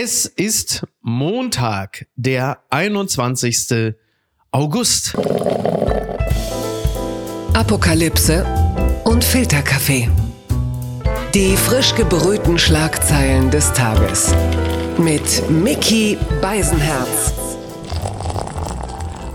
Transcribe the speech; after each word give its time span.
Es 0.00 0.26
ist 0.26 0.86
Montag, 1.02 2.06
der 2.14 2.62
21. 2.70 3.96
August. 4.52 5.16
Apokalypse 7.52 8.46
und 9.02 9.24
Filterkaffee. 9.24 10.08
Die 11.34 11.56
frisch 11.56 11.96
gebrühten 11.96 12.60
Schlagzeilen 12.60 13.50
des 13.50 13.72
Tages. 13.72 14.32
Mit 14.98 15.50
Mickey 15.50 16.16
Beisenherz. 16.40 17.37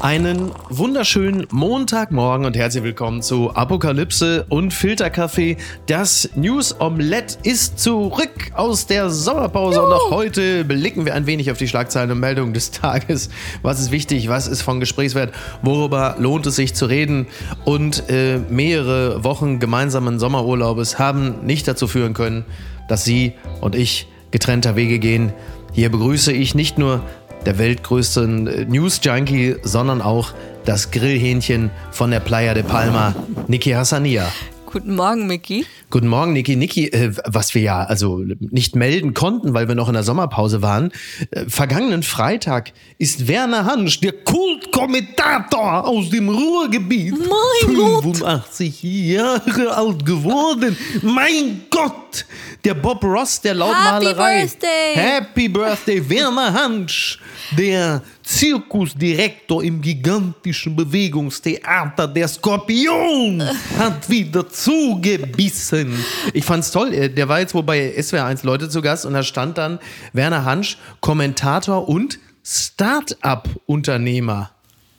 Einen 0.03 0.51
wunderschönen 0.67 1.47
Montagmorgen 1.49 2.45
und 2.45 2.57
herzlich 2.57 2.83
willkommen 2.83 3.21
zu 3.21 3.55
Apokalypse 3.55 4.45
und 4.49 4.73
Filterkaffee. 4.73 5.55
Das 5.85 6.29
News 6.35 6.75
Omelette 6.81 7.37
ist 7.43 7.79
zurück 7.79 8.51
aus 8.53 8.85
der 8.85 9.09
Sommerpause 9.09 9.81
und 9.81 9.93
auch 9.93 10.11
heute 10.11 10.65
blicken 10.65 11.05
wir 11.05 11.13
ein 11.13 11.25
wenig 11.25 11.51
auf 11.51 11.57
die 11.57 11.69
Schlagzeilen 11.69 12.11
und 12.11 12.19
Meldungen 12.19 12.53
des 12.53 12.71
Tages. 12.71 13.29
Was 13.61 13.79
ist 13.79 13.91
wichtig? 13.91 14.27
Was 14.27 14.49
ist 14.49 14.61
von 14.61 14.81
Gesprächswert? 14.81 15.33
Worüber 15.61 16.17
lohnt 16.19 16.45
es 16.47 16.57
sich 16.57 16.73
zu 16.73 16.85
reden? 16.85 17.27
Und 17.63 18.09
äh, 18.09 18.39
mehrere 18.49 19.23
Wochen 19.23 19.59
gemeinsamen 19.59 20.19
Sommerurlaubes 20.19 20.99
haben 20.99 21.45
nicht 21.45 21.65
dazu 21.65 21.87
führen 21.87 22.13
können, 22.13 22.43
dass 22.89 23.05
Sie 23.05 23.35
und 23.61 23.73
ich 23.73 24.09
getrennter 24.31 24.75
Wege 24.75 24.99
gehen. 24.99 25.31
Hier 25.71 25.89
begrüße 25.89 26.31
ich 26.31 26.53
nicht 26.53 26.77
nur 26.77 27.01
der 27.45 27.57
weltgrößten 27.57 28.47
äh, 28.47 28.65
News-Junkie, 28.65 29.57
sondern 29.63 30.01
auch 30.01 30.33
das 30.65 30.91
Grillhähnchen 30.91 31.71
von 31.91 32.11
der 32.11 32.19
Playa 32.19 32.53
de 32.53 32.63
Palma, 32.63 33.13
Niki 33.47 33.71
Hassania. 33.71 34.31
Guten 34.73 34.95
Morgen, 34.95 35.27
Micky. 35.27 35.67
Guten 35.91 36.07
Morgen, 36.07 36.33
Niki. 36.33 36.55
Niki, 36.55 36.87
äh, 36.87 37.11
was 37.25 37.53
wir 37.53 37.61
ja 37.61 37.83
also 37.83 38.17
nicht 38.39 38.75
melden 38.75 39.13
konnten, 39.13 39.53
weil 39.53 39.67
wir 39.67 39.75
noch 39.75 39.87
in 39.87 39.93
der 39.93 40.01
Sommerpause 40.01 40.63
waren. 40.63 40.91
Äh, 41.29 41.45
vergangenen 41.47 42.01
Freitag 42.01 42.73
ist 42.97 43.27
Werner 43.27 43.65
Hansch, 43.65 43.99
der 43.99 44.13
Kultkommentator 44.13 45.87
aus 45.87 46.09
dem 46.09 46.27
Ruhrgebiet, 46.27 47.13
Mein 47.19 47.75
Gott. 47.75 48.03
85 48.03 48.81
Jahre 48.81 49.77
alt 49.77 50.07
geworden. 50.07 50.75
Mein 51.03 51.61
Gott! 51.69 52.25
Der 52.65 52.73
Bob 52.73 53.03
Ross 53.03 53.41
der 53.41 53.53
Lautmalerei. 53.53 54.39
Birthday. 54.39 54.95
Happy 54.95 55.49
Birthday, 55.49 56.09
Werner 56.09 56.51
Hansch, 56.51 57.19
der 57.55 58.01
Zirkusdirektor 58.23 59.63
im 59.63 59.81
gigantischen 59.81 60.75
Bewegungstheater 60.75 62.07
Der 62.07 62.27
Skorpion 62.27 63.43
hat 63.77 64.09
wieder 64.09 64.49
zugebissen. 64.49 65.93
Ich 66.33 66.45
fand's 66.45 66.71
toll. 66.71 66.93
äh, 66.93 67.09
Der 67.09 67.27
war 67.29 67.39
jetzt 67.41 67.53
wohl 67.53 67.63
bei 67.63 67.93
SWR 68.01 68.25
1 68.25 68.43
Leute 68.43 68.69
zu 68.69 68.81
Gast 68.81 69.05
und 69.05 69.13
da 69.13 69.21
stand 69.23 69.57
dann 69.57 69.79
Werner 70.13 70.45
Hansch, 70.45 70.77
Kommentator 71.01 71.87
und 71.87 72.17
Start-up-Unternehmer. 72.43 74.51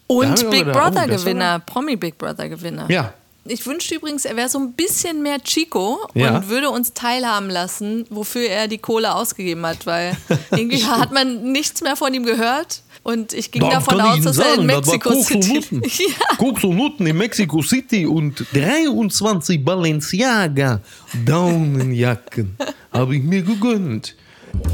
Und 0.06 0.50
Big 0.50 0.64
gedacht, 0.66 0.94
oh, 0.96 1.06
Gewinner, 1.08 1.58
Promi 1.60 1.96
Big 1.96 2.18
Brother 2.18 2.48
Gewinner. 2.48 2.86
Ja. 2.90 3.14
Ich 3.46 3.66
wünschte 3.66 3.96
übrigens, 3.96 4.24
er 4.24 4.36
wäre 4.36 4.48
so 4.48 4.58
ein 4.58 4.72
bisschen 4.72 5.22
mehr 5.22 5.38
Chico 5.42 5.98
Ja. 6.14 6.36
und 6.38 6.48
würde 6.48 6.70
uns 6.70 6.94
teilhaben 6.94 7.50
lassen, 7.50 8.06
wofür 8.08 8.48
er 8.48 8.68
die 8.68 8.78
Kohle 8.78 9.14
ausgegeben 9.14 9.66
hat, 9.66 9.84
weil 9.86 10.16
irgendwie 10.50 10.82
hat 10.84 11.12
man 11.12 11.52
nichts 11.52 11.82
mehr 11.82 11.96
von 11.96 12.12
ihm 12.14 12.24
gehört. 12.24 12.80
Und 13.04 13.34
ich 13.34 13.50
ging 13.50 13.60
davon 13.60 14.00
aus, 14.00 14.20
dass 14.22 14.38
er 14.38 14.54
in 14.54 14.66
Mexico 14.66 15.12
City. 15.22 15.60
ja. 15.82 16.36
Koks 16.38 16.64
und 16.64 16.76
Nutten 16.76 17.06
in 17.06 17.18
Mexico 17.18 17.60
City 17.60 18.06
und 18.06 18.46
23 18.54 19.62
Balenciaga 19.62 20.80
Daunenjacken 21.26 22.56
habe 22.92 23.16
ich 23.16 23.22
mir 23.22 23.42
gegönnt. 23.42 24.16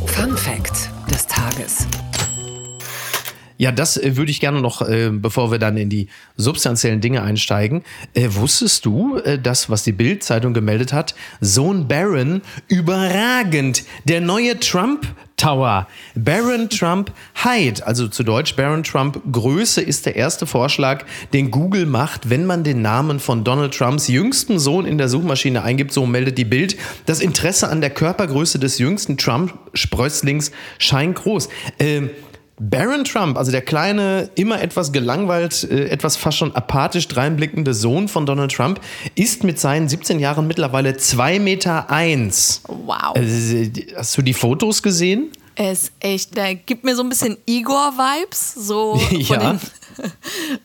Fun 0.06 0.36
Fact 0.36 0.90
des 1.12 1.26
Tages. 1.26 1.88
Ja, 3.60 3.72
das 3.72 3.96
äh, 3.96 4.16
würde 4.16 4.30
ich 4.30 4.38
gerne 4.40 4.60
noch, 4.60 4.80
äh, 4.80 5.10
bevor 5.12 5.50
wir 5.50 5.58
dann 5.58 5.76
in 5.76 5.90
die 5.90 6.08
substanziellen 6.36 7.00
Dinge 7.00 7.22
einsteigen. 7.22 7.82
Äh, 8.14 8.28
wusstest 8.30 8.86
du, 8.86 9.18
äh, 9.18 9.38
das, 9.38 9.68
was 9.68 9.82
die 9.82 9.92
Bild-Zeitung 9.92 10.54
gemeldet 10.54 10.92
hat? 10.92 11.14
Sohn 11.42 11.86
Barron, 11.86 12.42
überragend. 12.68 13.84
Der 14.04 14.22
neue 14.22 14.58
Trump 14.60 15.06
Tower. 15.40 15.86
Barron 16.14 16.68
Trump 16.68 17.12
Height, 17.42 17.82
also 17.82 18.08
zu 18.08 18.22
Deutsch 18.22 18.56
Barron 18.56 18.82
Trump 18.82 19.22
Größe 19.32 19.80
ist 19.80 20.04
der 20.04 20.14
erste 20.14 20.46
Vorschlag, 20.46 21.06
den 21.32 21.50
Google 21.50 21.86
macht, 21.86 22.28
wenn 22.28 22.44
man 22.44 22.62
den 22.62 22.82
Namen 22.82 23.20
von 23.20 23.42
Donald 23.42 23.74
Trumps 23.74 24.08
jüngsten 24.08 24.58
Sohn 24.58 24.84
in 24.84 24.98
der 24.98 25.08
Suchmaschine 25.08 25.62
eingibt. 25.62 25.92
So 25.92 26.04
meldet 26.04 26.36
die 26.36 26.44
Bild. 26.44 26.76
Das 27.06 27.20
Interesse 27.20 27.68
an 27.68 27.80
der 27.80 27.88
Körpergröße 27.88 28.58
des 28.58 28.78
jüngsten 28.78 29.16
Trump-Sprösslings 29.16 30.52
scheint 30.78 31.16
groß. 31.16 31.48
Ähm, 31.78 32.10
Baron 32.62 33.04
Trump, 33.04 33.38
also 33.38 33.50
der 33.50 33.62
kleine, 33.62 34.28
immer 34.34 34.60
etwas 34.60 34.92
gelangweilt, 34.92 35.64
äh, 35.64 35.86
etwas 35.88 36.16
fast 36.16 36.36
schon 36.38 36.54
apathisch 36.54 37.08
dreinblickende 37.08 37.72
Sohn 37.72 38.06
von 38.06 38.26
Donald 38.26 38.52
Trump, 38.52 38.80
ist 39.14 39.44
mit 39.44 39.58
seinen 39.58 39.88
17 39.88 40.20
Jahren 40.20 40.46
mittlerweile 40.46 40.96
2 40.96 41.38
Meter 41.38 41.88
eins. 41.90 42.60
Wow. 42.68 43.16
Äh, 43.16 43.70
Hast 43.96 44.16
du 44.18 44.22
die 44.22 44.34
Fotos 44.34 44.82
gesehen? 44.82 45.32
Er 45.56 45.72
ist 45.72 45.90
echt, 46.00 46.36
der 46.36 46.54
gibt 46.54 46.84
mir 46.84 46.94
so 46.94 47.02
ein 47.02 47.08
bisschen 47.08 47.36
Igor-Vibes, 47.46 48.54
so 48.54 48.96
von, 49.08 49.20
Ja. 49.20 49.38
den, 49.54 49.60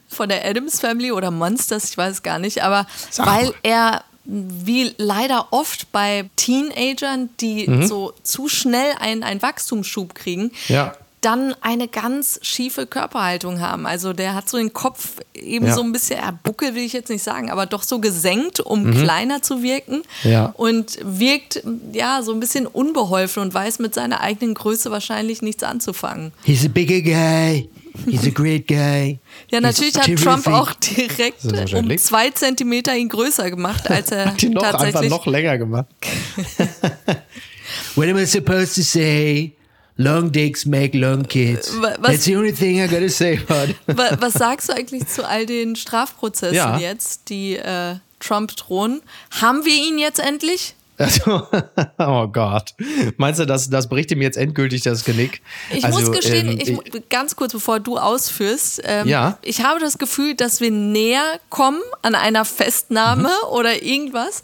von 0.09 0.27
der 0.29 0.45
Adams 0.45 0.79
Family 0.81 1.11
oder 1.13 1.31
Monsters, 1.31 1.85
ich 1.91 1.97
weiß 1.97 2.11
es 2.15 2.23
gar 2.23 2.39
nicht, 2.39 2.61
aber 2.61 2.87
Sag 3.09 3.25
weil 3.25 3.53
er 3.63 4.03
wie 4.25 4.91
leider 4.97 5.47
oft 5.51 5.91
bei 5.91 6.29
Teenagern, 6.35 7.29
die 7.39 7.69
so 7.85 8.11
zu 8.23 8.49
schnell 8.49 8.93
einen, 8.99 9.21
einen 9.23 9.41
Wachstumsschub 9.41 10.15
kriegen, 10.15 10.43
Mhm. 10.45 10.51
Ja. 10.67 10.93
Dann 11.25 11.55
eine 11.61 11.87
ganz 11.87 12.39
schiefe 12.43 12.85
Körperhaltung 12.85 13.59
haben. 13.59 13.85
Also 13.87 14.13
der 14.13 14.35
hat 14.35 14.47
so 14.47 14.57
den 14.57 14.73
Kopf 14.73 15.17
eben 15.33 15.65
Ja. 15.67 15.73
so 15.73 15.81
ein 15.81 15.91
bisschen, 15.91 16.17
ja, 16.17 16.37
Buckel 16.43 16.75
will 16.75 16.83
ich 16.83 16.93
jetzt 16.93 17.09
nicht 17.09 17.23
sagen, 17.23 17.49
aber 17.49 17.65
doch 17.65 17.83
so 17.83 17.99
gesenkt, 17.99 18.59
um 18.59 18.91
kleiner 18.91 19.41
zu 19.41 19.63
wirken. 19.63 20.03
Mhm. 20.23 20.29
Ja. 20.31 20.45
Und 20.55 20.97
wirkt 21.03 21.63
ja 21.93 22.21
so 22.21 22.31
ein 22.33 22.39
bisschen 22.39 22.67
unbeholfen 22.67 23.41
und 23.41 23.53
weiß 23.53 23.79
mit 23.79 23.93
seiner 23.95 24.21
eigenen 24.21 24.53
Größe 24.53 24.91
wahrscheinlich 24.91 25.41
nichts 25.41 25.63
anzufangen. 25.63 26.31
He's 26.43 26.63
a 26.65 26.67
bigger 26.69 27.01
guy. 27.01 27.67
He's 28.09 28.27
a 28.27 28.29
great 28.29 28.67
guy. 28.67 29.19
Ja, 29.49 29.61
natürlich 29.61 29.95
hat 29.95 30.13
Trump 30.21 30.45
auch 30.47 30.73
direkt 30.73 31.45
um 31.73 31.97
zwei 31.97 32.29
Zentimeter 32.29 32.93
ihn 32.95 33.07
größer 33.07 33.49
gemacht, 33.49 33.89
als 33.89 34.11
er 34.11 34.25
Hat 34.33 34.43
ihn 34.43 34.51
noch 34.51 34.63
einfach 34.63 34.79
tatsächlich. 34.81 35.09
noch 35.09 35.25
länger 35.25 35.57
gemacht. 35.57 35.87
What 37.95 38.07
am 38.09 38.17
I 38.17 38.25
supposed 38.25 38.75
to 38.75 38.81
say? 38.81 39.53
Long 39.97 40.31
dicks 40.31 40.65
make 40.65 40.93
long 40.93 41.23
kids. 41.23 41.71
Wa- 41.77 41.95
was- 41.99 42.11
That's 42.11 42.25
the 42.25 42.35
only 42.35 42.51
thing 42.51 42.81
I 42.81 42.87
gotta 42.87 43.09
say 43.09 43.37
about 43.47 43.69
it. 43.87 43.97
Wa- 43.97 44.17
Was 44.19 44.33
sagst 44.33 44.67
du 44.69 44.73
eigentlich 44.73 45.07
zu 45.07 45.25
all 45.27 45.45
den 45.45 45.75
Strafprozessen 45.75 46.55
Ja. 46.55 46.77
jetzt, 46.77 47.29
die 47.29 47.55
äh, 47.55 47.95
Trump 48.19 48.55
drohen? 48.57 49.01
Haben 49.41 49.63
wir 49.65 49.73
ihn 49.73 49.97
jetzt 49.97 50.19
endlich? 50.19 50.75
Also, 50.97 51.45
oh 51.97 52.27
Gott. 52.27 52.73
Meinst 53.17 53.39
du, 53.39 53.45
das, 53.45 53.69
das 53.69 53.87
bricht 53.89 54.11
ihm 54.11 54.21
jetzt 54.21 54.37
endgültig 54.37 54.81
das 54.83 55.03
Genick? 55.03 55.41
Ich 55.71 55.83
also, 55.83 55.99
muss 55.99 56.11
gestehen, 56.11 56.47
ähm, 56.51 56.59
ich, 56.61 56.71
mu- 56.71 56.81
ganz 57.09 57.35
kurz 57.35 57.51
bevor 57.53 57.79
du 57.79 57.97
ausführst, 57.97 58.81
ähm, 58.85 59.07
Ja. 59.07 59.37
ich 59.41 59.63
habe 59.63 59.79
das 59.79 59.97
Gefühl, 59.97 60.35
dass 60.35 60.61
wir 60.61 60.71
näher 60.71 61.39
kommen 61.49 61.81
an 62.01 62.15
einer 62.15 62.45
Festnahme 62.45 63.29
Mhm. 63.29 63.47
oder 63.51 63.83
irgendwas. 63.83 64.43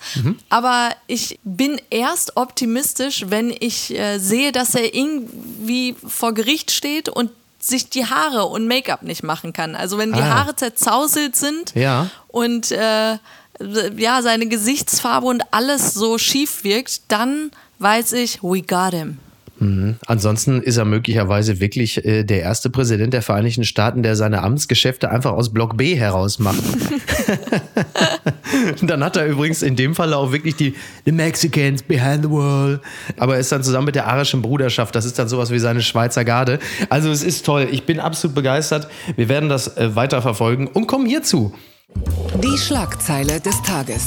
Aber 0.49 0.89
ich 1.07 1.39
bin 1.43 1.79
erst 1.89 2.35
optimistisch, 2.37 3.25
wenn 3.29 3.49
ich 3.57 3.97
äh, 3.97 4.17
sehe, 4.19 4.51
dass 4.51 4.75
er 4.75 4.93
irgendwie 4.93 5.95
vor 6.05 6.33
Gericht 6.33 6.71
steht 6.71 7.07
und 7.09 7.31
sich 7.59 7.89
die 7.89 8.05
Haare 8.07 8.45
und 8.47 8.67
Make-up 8.67 9.03
nicht 9.03 9.21
machen 9.23 9.53
kann. 9.53 9.75
Also 9.75 9.97
wenn 9.99 10.13
die 10.13 10.19
Ah. 10.19 10.39
Haare 10.39 10.55
zerzauselt 10.55 11.35
sind 11.35 11.75
Ja. 11.75 12.09
und 12.27 12.71
äh, 12.71 13.17
ja, 13.97 14.21
seine 14.21 14.47
Gesichtsfarbe 14.47 15.27
und 15.27 15.43
alles 15.51 15.93
so 15.93 16.17
schief 16.17 16.63
wirkt, 16.63 17.11
dann 17.11 17.51
weiß 17.79 18.13
ich, 18.13 18.41
we 18.43 18.61
got 18.61 18.93
him. 18.93 19.17
Ansonsten 20.07 20.63
ist 20.63 20.77
er 20.77 20.85
möglicherweise 20.85 21.59
wirklich 21.59 22.03
äh, 22.03 22.23
der 22.23 22.41
erste 22.41 22.71
Präsident 22.71 23.13
der 23.13 23.21
Vereinigten 23.21 23.63
Staaten, 23.63 24.01
der 24.01 24.15
seine 24.15 24.41
Amtsgeschäfte 24.41 25.11
einfach 25.11 25.33
aus 25.33 25.53
Block 25.53 25.77
B 25.77 25.95
heraus 25.95 26.39
macht. 26.39 26.63
dann 28.81 29.03
hat 29.03 29.17
er 29.17 29.27
übrigens 29.27 29.61
in 29.61 29.75
dem 29.75 29.93
Fall 29.93 30.15
auch 30.15 30.31
wirklich 30.31 30.55
die 30.55 30.73
The 31.05 31.11
Mexicans 31.11 31.83
behind 31.83 32.23
the 32.23 32.31
wall. 32.31 32.81
Aber 33.17 33.35
er 33.35 33.39
ist 33.39 33.51
dann 33.51 33.61
zusammen 33.61 33.85
mit 33.85 33.93
der 33.93 34.07
arischen 34.07 34.41
Bruderschaft. 34.41 34.95
Das 34.95 35.05
ist 35.05 35.19
dann 35.19 35.27
sowas 35.27 35.51
wie 35.51 35.59
seine 35.59 35.83
Schweizer 35.83 36.25
Garde. 36.25 36.57
Also 36.89 37.11
es 37.11 37.21
ist 37.21 37.45
toll. 37.45 37.67
Ich 37.71 37.85
bin 37.85 37.99
absolut 37.99 38.33
begeistert. 38.33 38.87
Wir 39.15 39.29
werden 39.29 39.47
das 39.47 39.77
äh, 39.77 39.95
weiter 39.95 40.21
und 40.41 40.87
kommen 40.87 41.05
hierzu. 41.05 41.53
Die 42.43 42.57
Schlagzeile 42.57 43.39
des 43.39 43.61
Tages. 43.61 44.05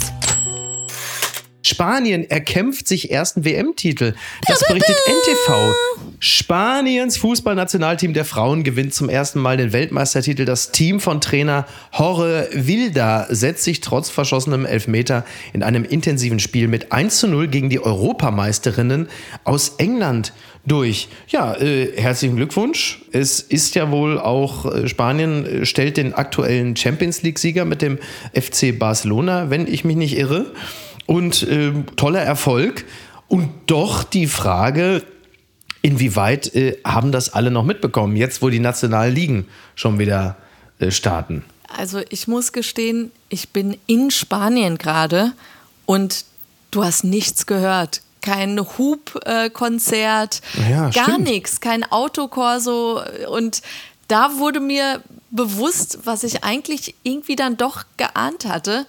Spanien 1.63 2.29
erkämpft 2.29 2.87
sich 2.87 3.11
ersten 3.11 3.45
WM-Titel. 3.45 4.15
Das 4.47 4.61
berichtet 4.67 4.97
NTV. 5.07 5.75
Spaniens 6.19 7.17
Fußballnationalteam 7.17 8.13
der 8.13 8.25
Frauen 8.25 8.65
gewinnt 8.65 8.93
zum 8.93 9.09
ersten 9.09 9.41
Mal 9.41 9.57
den 9.57 9.73
Weltmeistertitel. 9.73 10.45
Das 10.45 10.73
Team 10.73 11.01
von 11.01 11.21
Trainer 11.21 11.67
Jorge 11.97 12.49
Wilda 12.53 13.27
setzt 13.31 13.65
sich 13.65 13.81
trotz 13.81 14.11
verschossenem 14.11 14.67
Elfmeter 14.67 15.25
in 15.53 15.63
einem 15.63 15.85
intensiven 15.85 16.39
Spiel 16.39 16.69
mit 16.69 16.93
1 16.93 17.19
zu 17.19 17.29
0 17.29 17.49
gegen 17.49 17.71
die 17.71 17.81
Europameisterinnen 17.81 19.09
aus 19.45 19.77
England 19.79 20.33
durch. 20.67 21.09
Ja, 21.29 21.55
äh, 21.55 21.93
herzlichen 22.01 22.37
Glückwunsch. 22.37 23.03
Es 23.13 23.41
ist 23.41 23.75
ja 23.75 23.91
wohl 23.91 24.19
auch, 24.19 24.67
äh, 24.67 24.89
Spanien 24.89 25.45
äh, 25.45 25.67
stellt 25.67 25.97
den 25.97 26.15
aktuellen 26.15 26.77
Champions 26.77 27.23
League-Sieger 27.23 27.65
mit 27.65 27.83
dem 27.83 27.99
FC 28.33 28.79
Barcelona, 28.79 29.51
wenn 29.51 29.67
ich 29.67 29.85
mich 29.85 29.97
nicht 29.97 30.17
irre. 30.17 30.53
Und 31.07 31.43
äh, 31.43 31.73
toller 31.97 32.23
Erfolg. 32.23 32.85
Und 33.29 33.51
doch 33.67 34.05
die 34.05 34.27
Frage, 34.27 35.03
inwieweit 35.83 36.55
äh, 36.55 36.79
haben 36.85 37.13
das 37.13 37.33
alle 37.33 37.51
noch 37.51 37.65
mitbekommen, 37.65 38.17
jetzt 38.17 38.41
wo 38.41 38.49
die 38.49 38.61
nationalen 38.61 39.15
Ligen 39.15 39.47
schon 39.75 39.99
wieder 39.99 40.37
äh, 40.79 40.91
starten? 40.91 41.45
Also 41.69 42.01
ich 42.09 42.29
muss 42.29 42.53
gestehen, 42.53 43.11
ich 43.29 43.51
bin 43.51 43.77
in 43.87 44.11
Spanien 44.11 44.79
gerade 44.79 45.33
und 45.87 46.25
du 46.71 46.85
hast 46.85 47.05
nichts 47.05 47.47
gehört. 47.47 48.01
Kein 48.25 48.59
Hubkonzert, 48.59 50.41
äh, 50.57 50.71
ja, 50.71 50.89
gar 50.89 51.19
nichts, 51.19 51.61
kein 51.61 51.85
Autokorso. 51.85 53.03
Und 53.29 53.61
da 54.09 54.39
wurde 54.39 54.61
mir 54.61 55.03
bewusst, 55.31 55.99
was 56.05 56.25
ich 56.25 56.43
eigentlich 56.43 56.95
irgendwie 57.03 57.37
dann 57.37 57.59
doch 57.59 57.85
geahnt 57.99 58.47
hatte. 58.47 58.87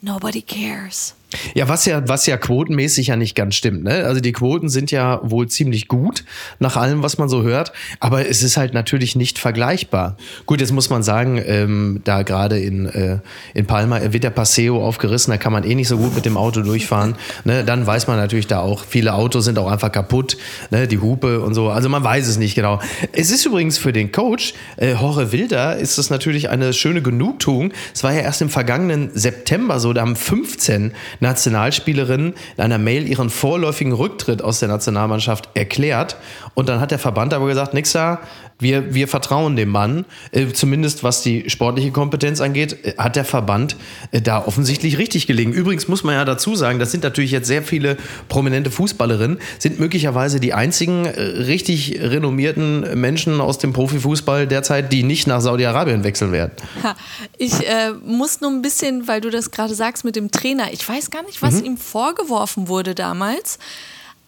Nobody 0.00 0.40
cares. 0.40 1.15
Ja, 1.54 1.68
was 1.68 1.86
ja, 1.86 2.08
was 2.08 2.26
ja 2.26 2.36
quotenmäßig 2.36 3.08
ja 3.08 3.16
nicht 3.16 3.34
ganz 3.34 3.56
stimmt. 3.56 3.82
Ne? 3.82 4.04
Also 4.04 4.20
die 4.20 4.32
Quoten 4.32 4.68
sind 4.68 4.92
ja 4.92 5.20
wohl 5.24 5.48
ziemlich 5.48 5.88
gut, 5.88 6.24
nach 6.60 6.76
allem, 6.76 7.02
was 7.02 7.18
man 7.18 7.28
so 7.28 7.42
hört, 7.42 7.72
aber 7.98 8.28
es 8.28 8.44
ist 8.44 8.56
halt 8.56 8.74
natürlich 8.74 9.16
nicht 9.16 9.38
vergleichbar. 9.38 10.16
Gut, 10.46 10.60
jetzt 10.60 10.72
muss 10.72 10.88
man 10.88 11.02
sagen, 11.02 11.42
ähm, 11.44 12.00
da 12.04 12.22
gerade 12.22 12.60
in, 12.60 12.86
äh, 12.86 13.18
in 13.54 13.66
Palma 13.66 14.00
wird 14.12 14.22
der 14.22 14.30
Paseo 14.30 14.84
aufgerissen, 14.84 15.32
da 15.32 15.36
kann 15.36 15.52
man 15.52 15.64
eh 15.64 15.74
nicht 15.74 15.88
so 15.88 15.98
gut 15.98 16.14
mit 16.14 16.24
dem 16.26 16.36
Auto 16.36 16.62
durchfahren. 16.62 17.16
Ne? 17.44 17.64
Dann 17.64 17.84
weiß 17.84 18.06
man 18.06 18.18
natürlich 18.18 18.46
da 18.46 18.60
auch, 18.60 18.84
viele 18.84 19.14
Autos 19.14 19.46
sind 19.46 19.58
auch 19.58 19.70
einfach 19.70 19.90
kaputt, 19.90 20.36
ne? 20.70 20.86
die 20.86 20.98
Hupe 20.98 21.40
und 21.40 21.54
so. 21.54 21.70
Also 21.70 21.88
man 21.88 22.04
weiß 22.04 22.28
es 22.28 22.38
nicht 22.38 22.54
genau. 22.54 22.80
Es 23.12 23.32
ist 23.32 23.44
übrigens 23.44 23.78
für 23.78 23.92
den 23.92 24.12
Coach, 24.12 24.54
äh, 24.76 24.92
Jorge 24.92 25.32
Wilder, 25.32 25.76
ist 25.76 25.98
das 25.98 26.08
natürlich 26.08 26.50
eine 26.50 26.72
schöne 26.72 27.02
Genugtuung. 27.02 27.72
Es 27.92 28.04
war 28.04 28.12
ja 28.12 28.20
erst 28.20 28.42
im 28.42 28.48
vergangenen 28.48 29.10
September 29.12 29.80
so, 29.80 29.92
da 29.92 30.02
haben 30.02 30.14
15 30.14 30.92
Nationalspielerin 31.20 32.34
in 32.56 32.62
einer 32.62 32.78
Mail 32.78 33.08
ihren 33.08 33.30
vorläufigen 33.30 33.92
Rücktritt 33.92 34.42
aus 34.42 34.60
der 34.60 34.68
Nationalmannschaft 34.68 35.50
erklärt. 35.54 36.16
Und 36.56 36.70
dann 36.70 36.80
hat 36.80 36.90
der 36.90 36.98
Verband 36.98 37.34
aber 37.34 37.46
gesagt, 37.48 37.74
nix 37.74 37.92
da, 37.92 38.18
wir, 38.58 38.94
wir 38.94 39.08
vertrauen 39.08 39.56
dem 39.56 39.68
Mann, 39.68 40.06
äh, 40.32 40.46
zumindest 40.48 41.04
was 41.04 41.20
die 41.20 41.50
sportliche 41.50 41.90
Kompetenz 41.90 42.40
angeht, 42.40 42.82
äh, 42.82 42.94
hat 42.96 43.14
der 43.14 43.26
Verband 43.26 43.76
äh, 44.10 44.22
da 44.22 44.42
offensichtlich 44.42 44.96
richtig 44.96 45.26
gelegen. 45.26 45.52
Übrigens 45.52 45.86
muss 45.86 46.02
man 46.02 46.14
ja 46.14 46.24
dazu 46.24 46.54
sagen, 46.56 46.78
das 46.78 46.92
sind 46.92 47.04
natürlich 47.04 47.30
jetzt 47.30 47.46
sehr 47.46 47.62
viele 47.62 47.98
prominente 48.30 48.70
Fußballerinnen, 48.70 49.38
sind 49.58 49.78
möglicherweise 49.78 50.40
die 50.40 50.54
einzigen 50.54 51.04
äh, 51.04 51.20
richtig 51.20 52.00
renommierten 52.00 52.98
Menschen 52.98 53.42
aus 53.42 53.58
dem 53.58 53.74
Profifußball 53.74 54.46
derzeit, 54.46 54.90
die 54.94 55.02
nicht 55.02 55.26
nach 55.26 55.42
Saudi-Arabien 55.42 56.04
wechseln 56.04 56.32
werden. 56.32 56.52
Ha, 56.82 56.96
ich 57.36 57.68
äh, 57.68 57.92
muss 58.02 58.40
nur 58.40 58.50
ein 58.50 58.62
bisschen, 58.62 59.06
weil 59.06 59.20
du 59.20 59.28
das 59.28 59.50
gerade 59.50 59.74
sagst 59.74 60.06
mit 60.06 60.16
dem 60.16 60.30
Trainer, 60.30 60.72
ich 60.72 60.88
weiß 60.88 61.10
gar 61.10 61.22
nicht, 61.24 61.42
was 61.42 61.56
mhm. 61.56 61.66
ihm 61.66 61.76
vorgeworfen 61.76 62.68
wurde 62.68 62.94
damals. 62.94 63.58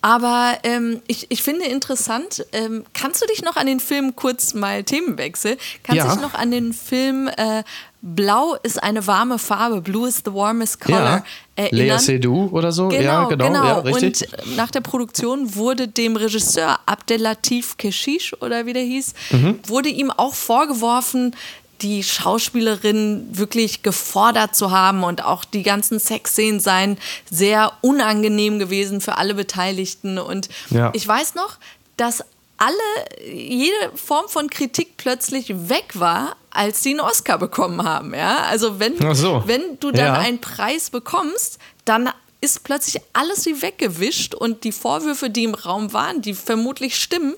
Aber 0.00 0.58
ähm, 0.62 1.02
ich, 1.08 1.26
ich 1.30 1.42
finde 1.42 1.66
interessant, 1.66 2.46
ähm, 2.52 2.84
kannst 2.92 3.20
du 3.20 3.26
dich 3.26 3.42
noch 3.42 3.56
an 3.56 3.66
den 3.66 3.80
Film, 3.80 4.14
kurz 4.14 4.54
mal 4.54 4.84
Themenwechsel, 4.84 5.56
kannst 5.82 6.02
du 6.02 6.06
ja. 6.06 6.14
dich 6.14 6.22
noch 6.22 6.34
an 6.34 6.50
den 6.50 6.72
Film 6.72 7.28
äh, 7.36 7.64
Blau 8.00 8.54
ist 8.62 8.80
eine 8.80 9.04
warme 9.08 9.40
Farbe, 9.40 9.80
Blue 9.80 10.06
is 10.06 10.22
the 10.24 10.32
warmest 10.32 10.80
color 10.80 10.98
ja. 11.00 11.24
erinnern? 11.56 11.86
Lea 11.86 11.98
Seydoux 11.98 12.48
oder 12.52 12.70
so? 12.70 12.88
Genau, 12.88 13.02
ja, 13.02 13.24
genau. 13.24 13.46
genau. 13.46 13.64
Ja, 13.64 13.78
richtig. 13.78 14.32
Und 14.32 14.56
nach 14.56 14.70
der 14.70 14.82
Produktion 14.82 15.56
wurde 15.56 15.88
dem 15.88 16.14
Regisseur 16.14 16.78
Abdelatif 16.86 17.76
Keshish 17.76 18.34
oder 18.40 18.66
wie 18.66 18.72
der 18.72 18.84
hieß, 18.84 19.14
mhm. 19.30 19.58
wurde 19.66 19.88
ihm 19.88 20.12
auch 20.12 20.34
vorgeworfen, 20.34 21.34
die 21.80 22.02
Schauspielerin 22.02 23.28
wirklich 23.30 23.82
gefordert 23.82 24.56
zu 24.56 24.70
haben 24.70 25.04
und 25.04 25.24
auch 25.24 25.44
die 25.44 25.62
ganzen 25.62 25.98
Sexszenen 26.00 26.60
seien 26.60 26.98
sehr 27.30 27.72
unangenehm 27.82 28.58
gewesen 28.58 29.00
für 29.00 29.16
alle 29.16 29.34
Beteiligten. 29.34 30.18
Und 30.18 30.48
ja. 30.70 30.90
ich 30.94 31.06
weiß 31.06 31.34
noch, 31.34 31.58
dass 31.96 32.24
alle, 32.56 33.32
jede 33.32 33.92
Form 33.94 34.28
von 34.28 34.50
Kritik 34.50 34.96
plötzlich 34.96 35.68
weg 35.68 35.92
war, 35.94 36.36
als 36.50 36.82
sie 36.82 36.90
einen 36.90 37.00
Oscar 37.00 37.38
bekommen 37.38 37.84
haben. 37.84 38.14
Ja? 38.14 38.38
Also 38.44 38.80
wenn, 38.80 38.96
so. 39.14 39.44
wenn 39.46 39.78
du 39.78 39.92
dann 39.92 40.06
ja. 40.06 40.14
einen 40.14 40.40
Preis 40.40 40.90
bekommst, 40.90 41.58
dann 41.84 42.10
ist 42.40 42.64
plötzlich 42.64 43.02
alles 43.12 43.46
wie 43.46 43.62
weggewischt 43.62 44.34
und 44.34 44.64
die 44.64 44.72
Vorwürfe, 44.72 45.30
die 45.30 45.44
im 45.44 45.54
Raum 45.54 45.92
waren, 45.92 46.22
die 46.22 46.34
vermutlich 46.34 46.96
stimmen, 46.96 47.34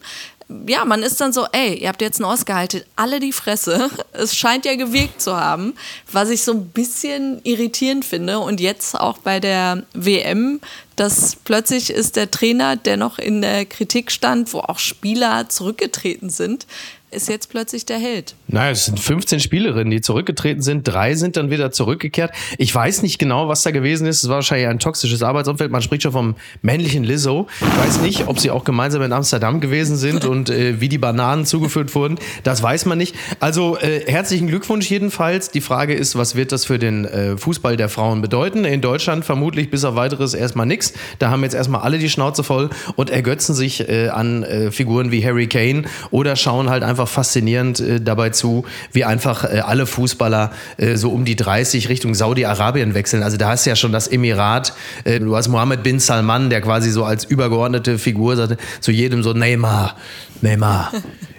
ja, 0.67 0.85
man 0.85 1.02
ist 1.02 1.20
dann 1.20 1.32
so, 1.32 1.47
ey, 1.52 1.75
ihr 1.75 1.88
habt 1.88 2.02
jetzt 2.02 2.20
einen 2.20 2.31
Oscar, 2.31 2.56
haltet 2.56 2.87
alle 2.97 3.20
die 3.20 3.32
Fresse. 3.32 3.91
Es 4.12 4.37
scheint 4.37 4.64
ja 4.64 4.75
gewirkt 4.75 5.23
zu 5.23 5.35
haben, 5.37 5.75
was 6.12 6.31
ich 6.31 6.43
so 6.43 6.52
ein 6.52 6.69
bisschen 6.69 7.41
irritierend 7.44 8.05
finde. 8.05 8.38
Und 8.41 8.61
jetzt 8.61 8.99
auch 8.99 9.19
bei 9.19 9.41
der 9.41 9.85
WM, 9.94 10.61
dass 10.97 11.37
plötzlich 11.37 11.91
ist 11.91 12.17
der 12.17 12.31
Trainer, 12.31 12.76
der 12.76 12.97
noch 12.97 13.19
in 13.19 13.41
der 13.41 13.64
Kritik 13.64 14.11
stand, 14.11 14.52
wo 14.52 14.58
auch 14.58 14.79
Spieler 14.79 15.49
zurückgetreten 15.49 16.29
sind, 16.29 16.67
ist 17.10 17.28
jetzt 17.28 17.50
plötzlich 17.50 17.86
der 17.86 17.98
Held. 17.98 18.34
Naja, 18.48 18.70
es 18.70 18.86
sind 18.86 19.00
15 19.00 19.40
Spielerinnen, 19.40 19.90
die 19.90 20.00
zurückgetreten 20.00 20.62
sind. 20.62 20.84
Drei 20.84 21.14
sind 21.14 21.36
dann 21.36 21.50
wieder 21.50 21.70
zurückgekehrt. 21.70 22.32
Ich 22.58 22.74
weiß 22.74 23.02
nicht 23.02 23.18
genau, 23.18 23.48
was 23.48 23.62
da 23.62 23.70
gewesen 23.70 24.06
ist. 24.06 24.22
Es 24.22 24.28
war 24.28 24.36
wahrscheinlich 24.36 24.68
ein 24.68 24.78
toxisches 24.78 25.22
Arbeitsumfeld. 25.22 25.70
Man 25.70 25.82
spricht 25.82 26.02
schon 26.02 26.12
vom 26.12 26.36
männlichen 26.62 27.04
Lizzo. 27.04 27.48
Ich 27.60 27.86
weiß 27.86 28.00
nicht, 28.00 28.28
ob 28.28 28.38
sie 28.38 28.50
auch 28.50 28.64
gemeinsam 28.64 29.02
in 29.02 29.12
Amsterdam 29.12 29.60
gewesen 29.60 29.96
sind 29.96 30.24
und 30.24 30.50
äh, 30.50 30.80
wie 30.80 30.88
die 30.88 30.98
Bananen 30.98 31.46
zugeführt 31.46 31.94
wurden. 31.94 32.18
Das 32.44 32.62
weiß 32.62 32.86
man 32.86 32.98
nicht. 32.98 33.14
Also 33.40 33.76
äh, 33.78 34.04
herzlichen 34.06 34.46
Glückwunsch 34.46 34.88
jedenfalls. 34.90 35.50
Die 35.50 35.60
Frage 35.60 35.94
ist, 35.94 36.16
was 36.16 36.36
wird 36.36 36.52
das 36.52 36.64
für 36.64 36.78
den 36.78 37.04
äh, 37.04 37.36
Fußball 37.36 37.76
der 37.76 37.88
Frauen 37.88 38.22
bedeuten? 38.22 38.64
In 38.64 38.80
Deutschland 38.80 39.24
vermutlich 39.24 39.70
bis 39.70 39.84
auf 39.84 39.96
weiteres 39.96 40.34
erstmal 40.34 40.66
nichts. 40.66 40.92
Da 41.18 41.30
haben 41.30 41.42
jetzt 41.42 41.54
erstmal 41.54 41.82
alle 41.82 41.98
die 41.98 42.08
Schnauze 42.10 42.44
voll 42.44 42.70
und 42.96 43.10
ergötzen 43.10 43.54
sich 43.54 43.88
äh, 43.88 44.08
an 44.08 44.42
äh, 44.42 44.70
Figuren 44.70 45.10
wie 45.10 45.24
Harry 45.24 45.46
Kane 45.46 45.82
oder 46.10 46.36
schauen 46.36 46.70
halt 46.70 46.82
einfach 46.82 47.00
einfach 47.00 47.12
faszinierend 47.12 47.81
äh, 47.81 48.00
dabei 48.00 48.31
zu, 48.31 48.64
wie 48.93 49.05
einfach 49.05 49.44
äh, 49.44 49.61
alle 49.61 49.87
Fußballer 49.87 50.52
äh, 50.76 50.97
so 50.97 51.11
um 51.11 51.25
die 51.25 51.37
30 51.37 51.88
Richtung 51.88 52.14
Saudi-Arabien 52.14 52.94
wechseln. 52.94 53.23
Also 53.23 53.37
da 53.37 53.49
hast 53.49 53.64
du 53.64 53.70
ja 53.70 53.76
schon 53.76 53.93
das 53.93 54.08
Emirat, 54.08 54.75
äh, 55.05 55.19
du 55.19 55.35
hast 55.37 55.49
Mohammed 55.49 55.82
bin 55.82 55.99
Salman, 55.99 56.50
der 56.50 56.61
quasi 56.61 56.91
so 56.91 57.05
als 57.05 57.25
übergeordnete 57.25 57.99
Figur 57.99 58.37
sagte, 58.37 58.58
zu 58.81 58.93
jedem 58.93 59.23
so, 59.23 59.32
Neymar, 59.32 59.97
Neymar, 60.43 60.93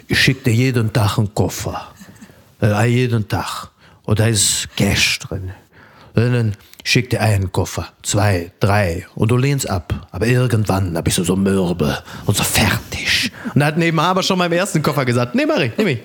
ich 0.08 0.20
schicke 0.20 0.50
dir 0.50 0.54
jeden 0.54 0.92
Tag 0.92 1.18
einen 1.18 1.32
Koffer. 1.34 1.92
Äh, 2.60 2.86
jeden 2.88 3.28
Tag. 3.28 3.68
Und 4.04 4.18
da 4.18 4.26
ist 4.26 4.68
Cash 4.76 5.20
drin. 5.20 5.52
Und 6.14 6.32
dann 6.32 6.52
schickt 6.84 7.12
dir 7.12 7.20
einen 7.20 7.52
Koffer, 7.52 7.88
zwei, 8.02 8.50
drei 8.60 9.06
und 9.14 9.30
du 9.30 9.36
lehnst 9.36 9.68
ab. 9.68 10.08
Aber 10.10 10.26
irgendwann, 10.26 10.94
da 10.94 11.00
bist 11.00 11.18
du 11.18 11.24
so 11.24 11.36
mürbe 11.36 12.02
und 12.26 12.36
so 12.36 12.44
fertig. 12.44 13.32
Und 13.54 13.60
da 13.60 13.66
hat 13.66 13.78
Neymar 13.78 14.08
aber 14.08 14.22
schon 14.22 14.38
beim 14.38 14.52
ersten 14.52 14.82
Koffer 14.82 15.04
gesagt, 15.04 15.34
nee, 15.34 15.46
Marie, 15.46 15.72
nimm 15.76 15.88
ich. 15.88 15.98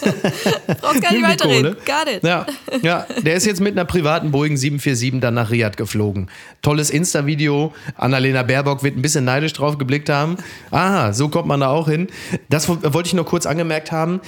Brauchst 0.80 1.02
gar 1.02 1.12
nicht 1.12 1.22
weiterreden. 1.22 1.76
Got 1.84 2.14
it. 2.14 2.22
Ja, 2.22 2.46
ja, 2.82 3.06
der 3.22 3.34
ist 3.34 3.46
jetzt 3.46 3.60
mit 3.60 3.72
einer 3.72 3.84
privaten 3.84 4.30
Boeing 4.30 4.56
747 4.56 5.20
dann 5.20 5.34
nach 5.34 5.50
Riyadh 5.50 5.76
geflogen. 5.76 6.28
Tolles 6.62 6.90
Insta-Video. 6.90 7.72
Annalena 7.96 8.42
Baerbock 8.42 8.82
wird 8.82 8.96
ein 8.96 9.02
bisschen 9.02 9.24
neidisch 9.24 9.52
drauf 9.52 9.78
geblickt 9.78 10.08
haben. 10.08 10.36
Aha, 10.70 11.12
so 11.12 11.28
kommt 11.28 11.46
man 11.46 11.60
da 11.60 11.68
auch 11.68 11.88
hin. 11.88 12.08
Das 12.48 12.68
wollte 12.68 13.06
ich 13.06 13.14
nur 13.14 13.24
kurz 13.24 13.46
angemerkt 13.46 13.92
haben. 13.92 14.20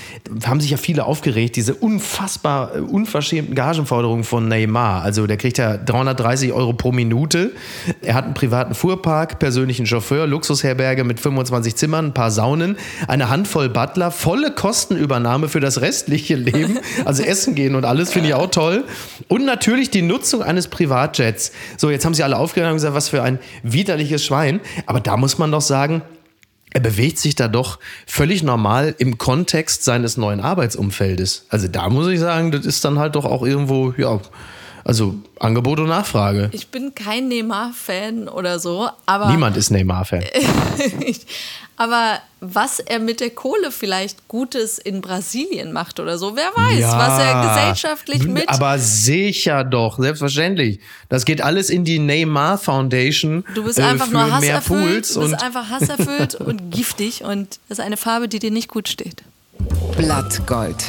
Haben 0.44 0.60
sich 0.60 0.70
ja 0.70 0.76
viele 0.76 1.04
aufgeregt, 1.04 1.56
diese 1.56 1.74
unfassbar 1.74 2.76
äh, 2.76 2.80
unverschämten 2.80 3.54
Gagenforderungen 3.54 4.24
von 4.24 4.48
Neymar. 4.48 5.02
Also 5.02 5.26
der 5.26 5.36
kriegt 5.36 5.58
ja 5.58 5.76
330 5.90 6.52
Euro 6.52 6.72
pro 6.72 6.92
Minute. 6.92 7.52
Er 8.02 8.14
hat 8.14 8.24
einen 8.24 8.34
privaten 8.34 8.74
Fuhrpark, 8.74 9.38
persönlichen 9.38 9.86
Chauffeur, 9.86 10.26
Luxusherberge 10.26 11.04
mit 11.04 11.20
25 11.20 11.76
Zimmern, 11.76 12.06
ein 12.06 12.14
paar 12.14 12.30
Saunen, 12.30 12.76
eine 13.08 13.28
Handvoll 13.28 13.68
Butler, 13.68 14.10
volle 14.10 14.52
Kostenübernahme 14.52 15.48
für 15.48 15.60
das 15.60 15.80
restliche 15.80 16.36
Leben. 16.36 16.78
Also 17.04 17.22
Essen 17.22 17.54
gehen 17.54 17.74
und 17.74 17.84
alles 17.84 18.12
finde 18.12 18.28
ich 18.28 18.34
auch 18.34 18.50
toll. 18.50 18.84
Und 19.28 19.44
natürlich 19.44 19.90
die 19.90 20.02
Nutzung 20.02 20.42
eines 20.42 20.68
Privatjets. 20.68 21.52
So, 21.76 21.90
jetzt 21.90 22.04
haben 22.04 22.14
sie 22.14 22.22
alle 22.22 22.36
aufgegangen 22.36 22.72
und 22.72 22.76
gesagt, 22.76 22.94
was 22.94 23.08
für 23.08 23.22
ein 23.22 23.38
widerliches 23.62 24.24
Schwein. 24.24 24.60
Aber 24.86 25.00
da 25.00 25.16
muss 25.16 25.38
man 25.38 25.50
doch 25.50 25.60
sagen, 25.60 26.02
er 26.72 26.80
bewegt 26.80 27.18
sich 27.18 27.34
da 27.34 27.48
doch 27.48 27.78
völlig 28.06 28.42
normal 28.42 28.94
im 28.98 29.18
Kontext 29.18 29.84
seines 29.84 30.16
neuen 30.16 30.40
Arbeitsumfeldes. 30.40 31.46
Also 31.48 31.66
da 31.66 31.88
muss 31.88 32.06
ich 32.08 32.20
sagen, 32.20 32.52
das 32.52 32.64
ist 32.64 32.84
dann 32.84 32.98
halt 32.98 33.16
doch 33.16 33.24
auch 33.24 33.42
irgendwo, 33.42 33.92
ja, 33.96 34.20
Also 34.90 35.14
Angebot 35.38 35.78
und 35.78 35.86
Nachfrage. 35.86 36.50
Ich 36.50 36.66
bin 36.66 36.96
kein 36.96 37.28
Neymar-Fan 37.28 38.26
oder 38.26 38.58
so, 38.58 38.90
aber. 39.06 39.30
Niemand 39.30 39.56
ist 39.56 39.70
Neymar-Fan. 39.70 40.24
aber 41.76 42.18
was 42.40 42.80
er 42.80 42.98
mit 42.98 43.20
der 43.20 43.30
Kohle 43.30 43.70
vielleicht 43.70 44.26
Gutes 44.26 44.80
in 44.80 45.00
Brasilien 45.00 45.72
macht 45.72 46.00
oder 46.00 46.18
so, 46.18 46.34
wer 46.34 46.50
weiß, 46.56 46.80
ja, 46.80 46.98
was 46.98 47.20
er 47.20 47.54
gesellschaftlich 47.54 48.24
mit. 48.24 48.48
Aber 48.48 48.80
sicher 48.80 49.62
doch, 49.62 49.96
selbstverständlich. 49.96 50.80
Das 51.08 51.24
geht 51.24 51.40
alles 51.40 51.70
in 51.70 51.84
die 51.84 52.00
Neymar 52.00 52.58
Foundation. 52.58 53.44
Du 53.54 53.62
bist 53.62 53.78
einfach 53.78 54.08
äh, 54.08 54.12
nur 54.12 54.32
hasserfüllt. 54.32 55.14
Du 55.14 55.20
bist 55.20 55.40
einfach 55.40 55.70
hasserfüllt 55.70 56.34
und 56.34 56.72
giftig 56.72 57.22
und 57.22 57.60
das 57.68 57.78
ist 57.78 57.84
eine 57.84 57.96
Farbe, 57.96 58.26
die 58.26 58.40
dir 58.40 58.50
nicht 58.50 58.66
gut 58.66 58.88
steht. 58.88 59.22
Blattgold. 59.96 60.84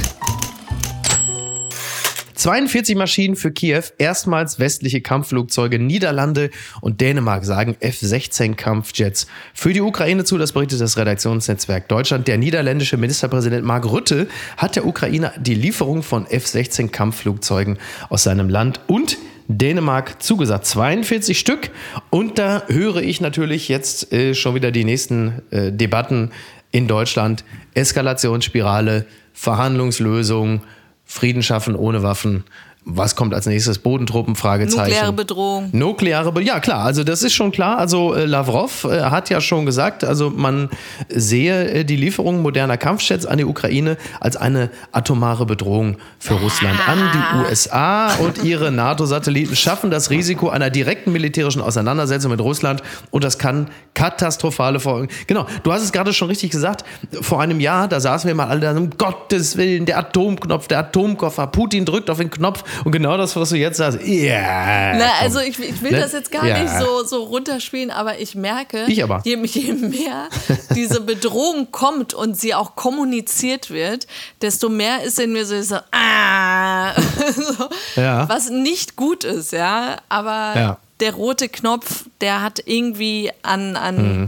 42 2.42 2.96
Maschinen 2.96 3.36
für 3.36 3.52
Kiew, 3.52 3.84
erstmals 4.00 4.58
westliche 4.58 5.00
Kampfflugzeuge, 5.02 5.78
Niederlande 5.78 6.50
und 6.82 7.00
Dänemark 7.00 7.46
sagen 7.46 7.78
F-16 7.80 8.56
Kampfjets 8.56 9.28
für 9.54 9.74
die 9.74 9.82
Ukraine 9.82 10.24
zu. 10.24 10.40
Das 10.40 10.54
berichtet 10.54 10.82
das 10.82 10.98
Redaktionsnetzwerk 10.98 11.88
Deutschland. 11.88 12.28
Der 12.28 12.40
niederländische 12.40 12.98
Ministerpräsident 12.98 13.64
Mark 13.64 13.86
Rutte 13.86 14.26
hat 14.58 14.76
der 14.76 14.88
Ukraine 14.88 15.32
die 15.38 15.54
Lieferung 15.54 16.02
von 16.02 16.26
F-16 16.26 16.90
Kampfflugzeugen 16.90 17.78
aus 18.10 18.24
seinem 18.24 18.50
Land 18.50 18.80
und 18.88 19.20
Dänemark 19.48 20.24
zugesagt. 20.24 20.66
42 20.66 21.38
Stück. 21.38 21.70
Und 22.10 22.40
da 22.40 22.64
höre 22.70 23.04
ich 23.04 23.22
natürlich 23.22 23.70
jetzt 23.70 24.12
äh, 24.12 24.34
schon 24.34 24.56
wieder 24.56 24.72
die 24.72 24.84
nächsten 24.84 25.44
äh, 25.52 25.72
Debatten 25.72 26.32
in 26.72 26.88
Deutschland. 26.88 27.44
Eskalationsspirale, 27.76 29.06
Verhandlungslösung, 29.32 30.62
Frieden 31.12 31.44
schaffen 31.44 31.76
ohne 31.76 32.04
Waffen 32.04 32.46
was 32.84 33.16
kommt 33.16 33.34
als 33.36 33.46
nächstes? 33.46 33.78
Bodentruppen? 33.78 34.36
Fragezeichen. 34.36 34.90
Nukleare 34.90 35.14
Bedrohung. 35.14 35.70
Nukleare 35.72 36.32
Bedrohung. 36.32 36.48
Ja, 36.48 36.60
klar. 36.60 36.84
Also 36.84 37.04
das 37.04 37.22
ist 37.22 37.34
schon 37.34 37.52
klar. 37.52 37.78
Also 37.78 38.16
äh, 38.16 38.26
Lavrov 38.26 38.86
äh, 38.86 39.02
hat 39.04 39.30
ja 39.30 39.40
schon 39.40 39.68
gesagt, 39.68 40.04
also 40.04 40.32
man 40.32 40.70
sehe 41.08 41.70
äh, 41.70 41.86
die 41.86 41.96
Lieferung 41.96 42.42
moderner 42.42 42.78
Kampfjets 42.78 43.28
an 43.28 43.38
die 43.38 43.46
Ukraine 43.46 43.98
als 44.20 44.36
eine 44.36 44.72
atomare 44.92 45.46
Bedrohung 45.46 45.98
für 46.18 46.34
Russland 46.34 46.78
an. 46.88 46.98
Die 47.14 47.50
USA 47.50 48.16
und 48.16 48.44
ihre 48.44 48.72
NATO-Satelliten 48.72 49.56
schaffen 49.56 49.92
das 49.92 50.10
Risiko 50.10 50.50
einer 50.50 50.72
direkten 50.72 51.12
militärischen 51.12 51.62
Auseinandersetzung 51.62 52.32
mit 52.32 52.42
Russland 52.42 52.82
und 53.12 53.24
das 53.24 53.38
kann 53.38 53.68
katastrophale 53.94 54.80
Folgen. 54.80 55.10
Genau. 55.28 55.46
Du 55.62 55.72
hast 55.72 55.84
es 55.84 55.92
gerade 55.92 56.14
schon 56.14 56.30
richtig 56.30 56.50
gesagt. 56.50 56.84
Vor 57.22 57.42
einem 57.42 57.60
Jahr, 57.60 57.88
da 57.88 58.00
saßen 58.00 58.28
wir 58.28 58.34
mal 58.34 58.48
alle 58.48 58.62
da, 58.62 58.72
um 58.76 58.90
Gottes 58.90 59.56
Willen, 59.56 59.86
der 59.86 60.00
Atomknopf, 60.00 60.68
der 60.68 60.80
Atomkoffer. 60.80 61.46
Putin 61.46 61.86
drückt 61.86 62.10
auf 62.10 62.18
den 62.18 62.32
Knopf 62.32 62.64
und 62.84 62.92
genau 62.92 63.18
das, 63.18 63.36
was 63.36 63.50
du 63.50 63.58
jetzt 63.58 63.78
sagst, 63.78 64.00
ja. 64.04 64.94
Yeah, 64.94 65.12
also 65.22 65.40
ich, 65.40 65.60
ich 65.60 65.82
will 65.82 65.92
ne? 65.92 66.00
das 66.00 66.14
jetzt 66.14 66.32
gar 66.32 66.46
ja. 66.46 66.60
nicht 66.60 66.74
so, 66.78 67.04
so 67.04 67.24
runterspielen, 67.24 67.92
aber 67.92 68.20
ich 68.20 68.36
merke, 68.36 68.86
ich 68.88 69.04
aber. 69.04 69.22
Je, 69.26 69.38
je 69.44 69.74
mehr 69.74 70.28
diese 70.76 71.02
Bedrohung 71.02 71.72
kommt 71.72 72.14
und 72.14 72.40
sie 72.40 72.54
auch 72.54 72.76
kommuniziert 72.76 73.70
wird, 73.70 74.08
desto 74.42 74.70
mehr 74.70 75.04
ist 75.04 75.20
in 75.20 75.34
mir 75.34 75.46
so, 75.46 75.62
so, 75.62 75.78
ah, 75.92 76.94
so 77.36 77.70
ja. 77.96 78.28
was 78.30 78.50
nicht 78.50 78.96
gut 78.96 79.24
ist, 79.24 79.52
ja. 79.52 79.98
Aber 80.10 80.54
ja. 80.56 80.78
der 81.00 81.14
rote 81.14 81.50
Knopf, 81.50 82.06
der 82.22 82.42
hat 82.42 82.62
irgendwie 82.66 83.32
an, 83.42 83.76
an 83.76 84.22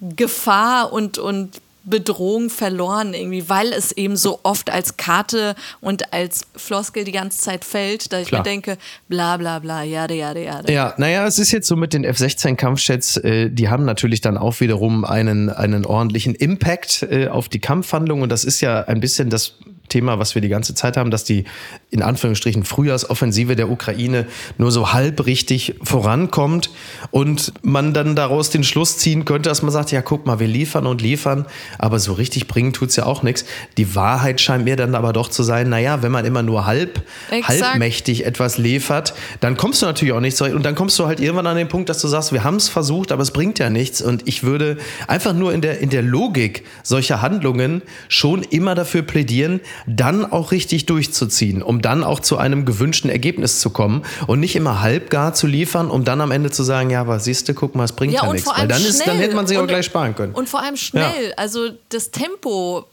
mhm. 0.00 0.16
Gefahr 0.16 0.92
und, 0.92 1.18
und 1.18 1.60
Bedrohung 1.86 2.50
verloren 2.50 3.14
irgendwie, 3.14 3.48
weil 3.48 3.72
es 3.72 3.92
eben 3.92 4.16
so 4.16 4.40
oft 4.42 4.70
als 4.70 4.96
Karte 4.96 5.54
und 5.80 6.12
als 6.12 6.42
Floskel 6.56 7.04
die 7.04 7.12
ganze 7.12 7.38
Zeit 7.38 7.64
fällt, 7.64 8.12
da 8.12 8.20
ich 8.20 8.28
Klar. 8.28 8.40
mir 8.40 8.44
denke, 8.44 8.76
bla 9.08 9.36
bla 9.36 9.60
bla, 9.60 9.82
jade, 9.84 10.14
jade, 10.14 10.44
jade. 10.44 10.72
Ja, 10.72 10.94
naja, 10.98 11.26
es 11.26 11.38
ist 11.38 11.52
jetzt 11.52 11.68
so 11.68 11.76
mit 11.76 11.92
den 11.92 12.04
F-16 12.04 12.56
Kampfjets, 12.56 13.16
äh, 13.18 13.50
die 13.50 13.68
haben 13.68 13.84
natürlich 13.84 14.20
dann 14.20 14.36
auch 14.36 14.60
wiederum 14.60 15.04
einen, 15.04 15.48
einen 15.48 15.86
ordentlichen 15.86 16.34
Impact 16.34 17.04
äh, 17.04 17.28
auf 17.28 17.48
die 17.48 17.60
Kampfhandlung 17.60 18.22
und 18.22 18.30
das 18.30 18.44
ist 18.44 18.60
ja 18.60 18.82
ein 18.82 19.00
bisschen 19.00 19.30
das 19.30 19.54
Thema, 19.88 20.18
was 20.18 20.34
wir 20.34 20.42
die 20.42 20.48
ganze 20.48 20.74
Zeit 20.74 20.96
haben, 20.96 21.10
dass 21.10 21.24
die 21.24 21.44
in 21.90 22.02
Anführungsstrichen 22.02 22.64
Frühjahrsoffensive 22.64 23.56
der 23.56 23.70
Ukraine 23.70 24.26
nur 24.58 24.70
so 24.70 24.92
halb 24.92 25.26
richtig 25.26 25.74
vorankommt 25.82 26.70
und 27.10 27.52
man 27.62 27.94
dann 27.94 28.16
daraus 28.16 28.50
den 28.50 28.64
Schluss 28.64 28.98
ziehen 28.98 29.24
könnte, 29.24 29.48
dass 29.48 29.62
man 29.62 29.70
sagt, 29.70 29.92
ja 29.92 30.02
guck 30.02 30.26
mal, 30.26 30.40
wir 30.40 30.46
liefern 30.46 30.86
und 30.86 31.00
liefern, 31.00 31.46
aber 31.78 31.98
so 31.98 32.12
richtig 32.12 32.48
bringen 32.48 32.72
tut's 32.72 32.96
ja 32.96 33.06
auch 33.06 33.22
nichts. 33.22 33.44
Die 33.76 33.94
Wahrheit 33.94 34.40
scheint 34.40 34.64
mir 34.64 34.76
dann 34.76 34.94
aber 34.94 35.12
doch 35.12 35.28
zu 35.28 35.42
sein, 35.42 35.68
naja, 35.68 36.02
wenn 36.02 36.12
man 36.12 36.24
immer 36.24 36.42
nur 36.42 36.66
halb, 36.66 37.02
halbmächtig 37.30 38.26
etwas 38.26 38.58
liefert, 38.58 39.14
dann 39.40 39.56
kommst 39.56 39.82
du 39.82 39.86
natürlich 39.86 40.12
auch 40.12 40.20
nicht 40.20 40.36
zurecht 40.36 40.54
und 40.54 40.64
dann 40.64 40.74
kommst 40.74 40.98
du 40.98 41.06
halt 41.06 41.20
irgendwann 41.20 41.46
an 41.46 41.56
den 41.56 41.68
Punkt, 41.68 41.88
dass 41.88 42.00
du 42.00 42.08
sagst, 42.08 42.32
wir 42.32 42.44
haben 42.44 42.56
es 42.56 42.68
versucht, 42.68 43.12
aber 43.12 43.22
es 43.22 43.30
bringt 43.30 43.58
ja 43.58 43.70
nichts 43.70 44.02
und 44.02 44.26
ich 44.26 44.42
würde 44.42 44.76
einfach 45.06 45.32
nur 45.32 45.52
in 45.52 45.60
der, 45.60 45.80
in 45.80 45.90
der 45.90 46.02
Logik 46.02 46.64
solcher 46.82 47.22
Handlungen 47.22 47.82
schon 48.08 48.42
immer 48.42 48.74
dafür 48.74 49.02
plädieren, 49.02 49.60
dann 49.86 50.30
auch 50.30 50.52
richtig 50.52 50.86
durchzuziehen, 50.86 51.62
um 51.62 51.82
dann 51.82 52.04
auch 52.04 52.20
zu 52.20 52.38
einem 52.38 52.64
gewünschten 52.64 53.10
Ergebnis 53.10 53.60
zu 53.60 53.70
kommen 53.70 54.02
und 54.26 54.40
nicht 54.40 54.56
immer 54.56 54.80
halbgar 54.80 55.34
zu 55.34 55.46
liefern, 55.46 55.90
um 55.90 56.04
dann 56.04 56.20
am 56.20 56.30
Ende 56.30 56.50
zu 56.50 56.62
sagen, 56.62 56.90
ja, 56.90 57.00
aber 57.00 57.20
siehst 57.20 57.48
du, 57.48 57.54
guck 57.54 57.74
mal, 57.74 57.84
es 57.84 57.92
bringt 57.92 58.14
ja, 58.14 58.24
ja 58.24 58.32
nichts. 58.32 58.48
Weil 58.48 58.68
dann, 58.68 58.82
ist, 58.82 59.06
dann 59.06 59.18
hätte 59.18 59.34
man 59.34 59.46
sich 59.46 59.58
auch 59.58 59.66
gleich 59.66 59.86
sparen 59.86 60.14
können. 60.14 60.34
Und 60.34 60.48
vor 60.48 60.62
allem 60.62 60.76
schnell, 60.76 61.28
ja. 61.28 61.34
also 61.36 61.70
das 61.88 62.10
Tempo 62.10 62.86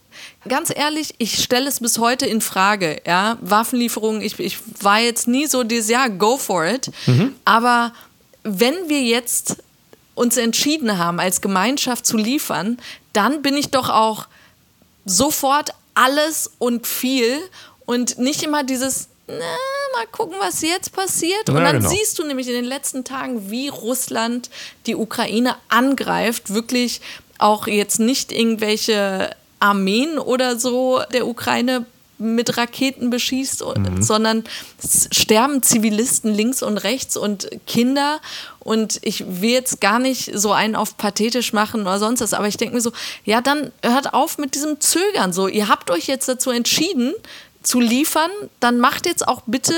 ganz 0.47 0.71
ehrlich, 0.75 1.15
ich 1.17 1.41
stelle 1.41 1.67
es 1.67 1.79
bis 1.79 1.97
heute 1.97 2.25
in 2.25 2.41
Frage. 2.41 3.01
Ja? 3.05 3.37
Waffenlieferungen, 3.41 4.21
ich, 4.21 4.39
ich 4.39 4.57
war 4.81 4.99
jetzt 4.99 5.27
nie 5.27 5.47
so 5.47 5.63
dieses 5.63 5.89
Jahr, 5.89 6.09
go 6.09 6.37
for 6.37 6.65
it. 6.65 6.91
Mhm. 7.05 7.33
Aber 7.45 7.93
wenn 8.43 8.75
wir 8.87 9.01
jetzt 9.01 9.57
uns 10.15 10.37
entschieden 10.37 10.97
haben, 10.97 11.19
als 11.19 11.41
Gemeinschaft 11.41 12.05
zu 12.05 12.17
liefern, 12.17 12.77
dann 13.13 13.41
bin 13.41 13.55
ich 13.57 13.71
doch 13.71 13.89
auch 13.89 14.27
sofort 15.05 15.71
alles 15.93 16.51
und 16.59 16.87
viel 16.87 17.39
und 17.85 18.17
nicht 18.17 18.43
immer 18.43 18.63
dieses, 18.63 19.09
na, 19.27 19.35
mal 19.93 20.07
gucken, 20.11 20.35
was 20.39 20.61
jetzt 20.61 20.93
passiert. 20.93 21.49
Und 21.49 21.55
dann 21.55 21.77
genau. 21.77 21.89
siehst 21.89 22.19
du 22.19 22.25
nämlich 22.25 22.47
in 22.47 22.53
den 22.53 22.65
letzten 22.65 23.03
Tagen, 23.03 23.49
wie 23.49 23.69
Russland 23.69 24.49
die 24.85 24.95
Ukraine 24.95 25.55
angreift, 25.69 26.53
wirklich 26.53 27.01
auch 27.37 27.67
jetzt 27.67 27.99
nicht 27.99 28.31
irgendwelche 28.31 29.35
Armeen 29.59 30.19
oder 30.19 30.59
so 30.59 31.01
der 31.13 31.27
Ukraine 31.27 31.85
mit 32.17 32.57
Raketen 32.57 33.09
beschießt, 33.09 33.63
mhm. 33.65 34.01
sondern 34.01 34.43
sterben 35.11 35.63
Zivilisten 35.63 36.33
links 36.33 36.63
und 36.63 36.77
rechts 36.77 37.17
und 37.17 37.49
Kinder. 37.67 38.19
Und 38.59 38.99
ich 39.01 39.25
will 39.41 39.51
jetzt 39.51 39.81
gar 39.81 39.99
nicht 39.99 40.31
so 40.33 40.53
einen 40.53 40.75
auf 40.75 40.97
pathetisch 40.97 41.53
machen 41.53 41.81
oder 41.81 41.99
sonst 41.99 42.21
was, 42.21 42.33
aber 42.33 42.47
ich 42.47 42.57
denke 42.57 42.75
mir 42.75 42.81
so, 42.81 42.91
ja, 43.25 43.41
dann 43.41 43.71
hört 43.83 44.13
auf 44.13 44.37
mit 44.37 44.55
diesem 44.55 44.79
Zögern. 44.79 45.33
So, 45.33 45.47
ihr 45.47 45.67
habt 45.67 45.91
euch 45.91 46.07
jetzt 46.07 46.27
dazu 46.29 46.49
entschieden, 46.51 47.13
zu 47.61 47.79
liefern, 47.79 48.31
dann 48.59 48.79
macht 48.79 49.05
jetzt 49.05 49.27
auch 49.27 49.41
bitte 49.45 49.73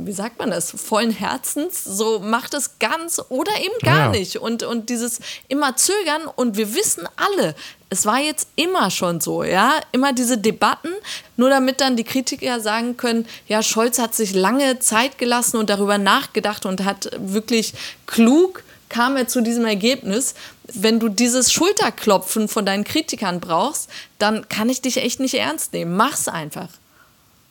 wie 0.00 0.12
sagt 0.12 0.38
man 0.38 0.50
das, 0.50 0.70
vollen 0.70 1.10
Herzens, 1.10 1.82
so 1.82 2.20
macht 2.20 2.54
es 2.54 2.78
ganz 2.78 3.20
oder 3.28 3.52
eben 3.60 3.78
gar 3.82 4.06
ja. 4.06 4.08
nicht. 4.10 4.36
Und, 4.36 4.62
und 4.62 4.90
dieses 4.90 5.18
immer 5.48 5.74
zögern 5.76 6.22
und 6.36 6.56
wir 6.56 6.74
wissen 6.74 7.08
alle, 7.16 7.56
es 7.90 8.06
war 8.06 8.20
jetzt 8.20 8.48
immer 8.54 8.90
schon 8.90 9.20
so, 9.20 9.42
ja, 9.42 9.72
immer 9.90 10.12
diese 10.12 10.38
Debatten, 10.38 10.90
nur 11.36 11.50
damit 11.50 11.80
dann 11.80 11.96
die 11.96 12.04
Kritiker 12.04 12.60
sagen 12.60 12.96
können, 12.96 13.26
ja, 13.48 13.62
Scholz 13.62 13.98
hat 13.98 14.14
sich 14.14 14.34
lange 14.34 14.78
Zeit 14.78 15.18
gelassen 15.18 15.56
und 15.56 15.68
darüber 15.68 15.98
nachgedacht 15.98 16.64
und 16.64 16.84
hat 16.84 17.10
wirklich 17.18 17.74
klug 18.06 18.62
kam 18.88 19.16
er 19.16 19.28
zu 19.28 19.42
diesem 19.42 19.66
Ergebnis. 19.66 20.34
Wenn 20.64 20.98
du 20.98 21.10
dieses 21.10 21.52
Schulterklopfen 21.52 22.48
von 22.48 22.64
deinen 22.64 22.84
Kritikern 22.84 23.38
brauchst, 23.38 23.90
dann 24.18 24.48
kann 24.48 24.70
ich 24.70 24.80
dich 24.80 24.96
echt 24.96 25.20
nicht 25.20 25.34
ernst 25.34 25.74
nehmen. 25.74 25.94
Mach's 25.94 26.26
einfach. 26.26 26.68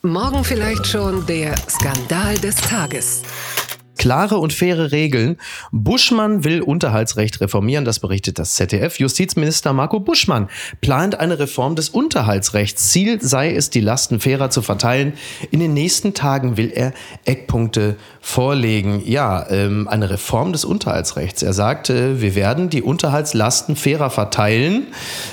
Morgen 0.03 0.43
vielleicht 0.43 0.85
schon 0.85 1.25
der 1.25 1.55
Skandal 1.67 2.37
des 2.37 2.55
Tages. 2.57 3.23
Klare 3.97 4.37
und 4.37 4.53
faire 4.53 4.91
Regeln. 4.91 5.37
Buschmann 5.71 6.43
will 6.43 6.61
Unterhaltsrecht 6.61 7.41
reformieren, 7.41 7.85
das 7.85 7.99
berichtet 7.99 8.39
das 8.39 8.55
ZDF. 8.55 8.99
Justizminister 8.99 9.73
Marco 9.73 9.99
Buschmann 9.99 10.49
plant 10.81 11.19
eine 11.19 11.39
Reform 11.39 11.75
des 11.75 11.89
Unterhaltsrechts. 11.89 12.89
Ziel 12.89 13.21
sei 13.21 13.53
es, 13.53 13.69
die 13.69 13.81
Lasten 13.81 14.19
fairer 14.19 14.49
zu 14.49 14.61
verteilen. 14.61 15.13
In 15.51 15.59
den 15.59 15.73
nächsten 15.73 16.13
Tagen 16.13 16.57
will 16.57 16.71
er 16.73 16.93
Eckpunkte 17.25 17.95
vorlegen. 18.21 19.01
Ja, 19.05 19.49
ähm, 19.49 19.87
eine 19.87 20.09
Reform 20.09 20.51
des 20.51 20.65
Unterhaltsrechts. 20.65 21.43
Er 21.43 21.53
sagt, 21.53 21.89
äh, 21.89 22.21
wir 22.21 22.35
werden 22.35 22.69
die 22.69 22.81
Unterhaltslasten 22.81 23.75
fairer 23.75 24.09
verteilen. 24.09 24.87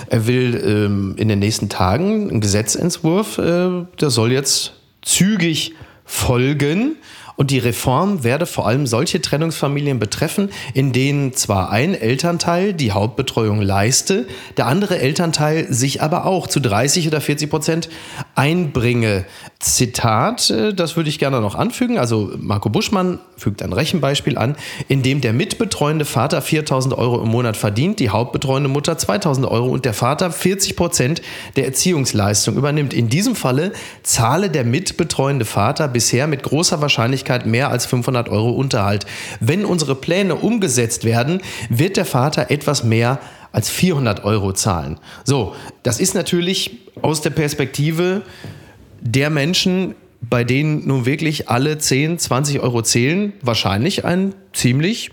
Er 0.09 0.26
will 0.26 0.62
ähm, 0.64 1.14
in 1.16 1.28
den 1.28 1.38
nächsten 1.38 1.68
Tagen 1.68 2.30
einen 2.30 2.40
Gesetzentwurf, 2.40 3.38
äh, 3.38 3.85
der 4.00 4.11
soll 4.11 4.33
jetzt 4.33 4.75
zügig 5.02 5.75
folgen. 6.04 6.97
Und 7.37 7.50
die 7.50 7.59
Reform 7.59 8.23
werde 8.23 8.47
vor 8.47 8.67
allem 8.67 8.87
solche 8.87 9.21
Trennungsfamilien 9.21 9.99
betreffen, 9.99 10.50
in 10.73 10.93
denen 10.93 11.35
zwar 11.35 11.71
ein 11.71 11.95
Elternteil 11.95 12.73
die 12.73 12.93
Hauptbetreuung 12.93 13.61
leiste, 13.61 14.26
der 14.57 14.67
andere 14.67 14.99
Elternteil 14.99 15.73
sich 15.73 16.00
aber 16.00 16.26
auch 16.26 16.47
zu 16.47 16.61
30 16.61 17.09
oder 17.09 17.21
40 17.21 17.50
Prozent 17.50 17.88
einbringe. 18.35 19.25
Zitat, 19.59 20.50
äh, 20.50 20.75
das 20.75 20.97
würde 20.97 21.09
ich 21.09 21.19
gerne 21.19 21.41
noch 21.41 21.55
anfügen. 21.57 21.99
Also 21.99 22.33
Marco 22.38 22.69
Buschmann 22.69 23.19
fügt 23.37 23.62
ein 23.62 23.73
Rechenbeispiel 23.73 24.38
an, 24.38 24.57
in 24.88 25.03
dem 25.03 25.21
der 25.21 25.33
mitbetreuende 25.33 26.05
Vater 26.05 26.41
4000 26.41 26.97
Euro 26.97 27.21
im 27.23 27.29
Monat 27.29 27.57
verdient, 27.57 27.99
die 27.99 28.11
hauptbetreuende 28.11 28.69
Mutter 28.69 28.97
2000 28.97 29.47
Euro 29.47 29.69
und 29.69 29.85
der 29.85 29.95
Vater 29.95 30.31
40 30.31 30.76
Prozent 30.76 31.23
der 31.57 31.64
Erziehungsleistung 31.64 32.57
übernimmt. 32.57 32.95
In 32.95 33.09
diesem 33.09 33.35
Falle 33.35 33.73
zahle 34.03 34.50
der 34.50 34.64
mitbetreuende 34.64 35.45
Vater 35.45 35.88
bisher 35.88 36.26
mit 36.26 36.43
großer 36.43 36.81
Wahrscheinlichkeit 36.81 37.24
mehr 37.47 37.71
als 37.71 37.87
500 37.87 38.28
Euro 38.28 38.50
Unterhalt. 38.50 39.07
Wenn 39.40 39.64
unsere 39.64 39.95
Pläne 39.95 40.37
umgesetzt 40.37 41.04
werden, 41.04 41.40
wird 41.69 41.97
der 41.97 42.04
Vater 42.04 42.50
etwas 42.50 42.85
mehr 42.85 43.19
als 43.52 43.71
400 43.71 44.25
Euro 44.25 44.52
zahlen. 44.52 44.99
So, 45.25 45.54
das 45.83 46.00
ist 46.00 46.14
natürlich 46.14 46.78
aus 47.02 47.21
der 47.21 47.31
Perspektive 47.31 48.23
der 49.00 49.31
Menschen, 49.31 49.95
bei 50.21 50.43
denen 50.43 50.87
nun 50.87 51.07
wirklich 51.07 51.49
alle 51.49 51.78
10, 51.78 52.19
20 52.19 52.61
Euro 52.61 52.83
zählen, 52.83 53.35
wahrscheinlich 53.43 54.04
ein 54.04 54.35
ziemlich 54.52 55.11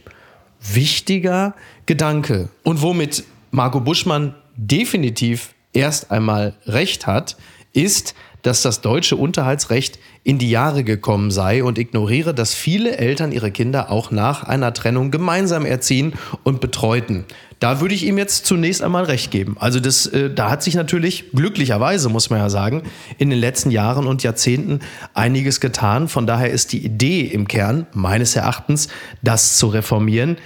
wichtiger 0.62 1.56
Gedanke. 1.86 2.50
Und 2.63 2.82
womit 2.82 3.24
Marco 3.51 3.82
Buschmann 3.82 4.36
definitiv 4.56 5.53
erst 5.74 6.12
einmal 6.12 6.56
recht 6.65 7.08
hat, 7.08 7.38
ist, 7.74 8.15
dass 8.41 8.62
das 8.62 8.81
deutsche 8.81 9.15
Unterhaltsrecht 9.15 10.00
in 10.24 10.38
die 10.38 10.50
Jahre 10.50 10.83
gekommen 10.83 11.31
sei 11.31 11.63
und 11.63 11.77
ignoriere, 11.77 12.33
dass 12.33 12.53
viele 12.53 12.98
Eltern 12.98 13.31
ihre 13.31 13.51
Kinder 13.51 13.91
auch 13.91 14.12
nach 14.12 14.43
einer 14.43 14.74
Trennung 14.74 15.12
gemeinsam 15.12 15.65
erziehen 15.65 16.13
und 16.43 16.62
betreuten. 16.62 17.25
Da 17.60 17.79
würde 17.79 17.93
ich 17.93 18.05
ihm 18.05 18.17
jetzt 18.17 18.48
zunächst 18.48 18.81
einmal 18.81 19.03
recht 19.03 19.29
geben. 19.29 19.55
Also 19.60 19.79
das, 19.79 20.07
äh, 20.07 20.33
da 20.33 20.50
hat 20.50 20.63
sich 20.63 20.74
natürlich 20.74 21.31
glücklicherweise, 21.31 22.10
muss 22.10 22.31
man 22.31 22.39
ja 22.39 22.50
sagen, 22.50 22.83
in 23.19 23.29
den 23.29 23.39
letzten 23.39 23.69
Jahren 23.69 24.07
und 24.07 24.24
Jahrzehnten 24.24 24.79
einiges 25.13 25.60
getan. 25.60 26.07
Von 26.07 26.25
daher 26.25 26.50
ist 26.50 26.74
die 26.74 26.83
Idee 26.83 27.21
im 27.21 27.48
Kern 27.48 27.86
meines 27.93 28.36
Erachtens, 28.36 28.88
das 29.21 29.57
zu 29.57 29.67
reformieren, 29.67 30.38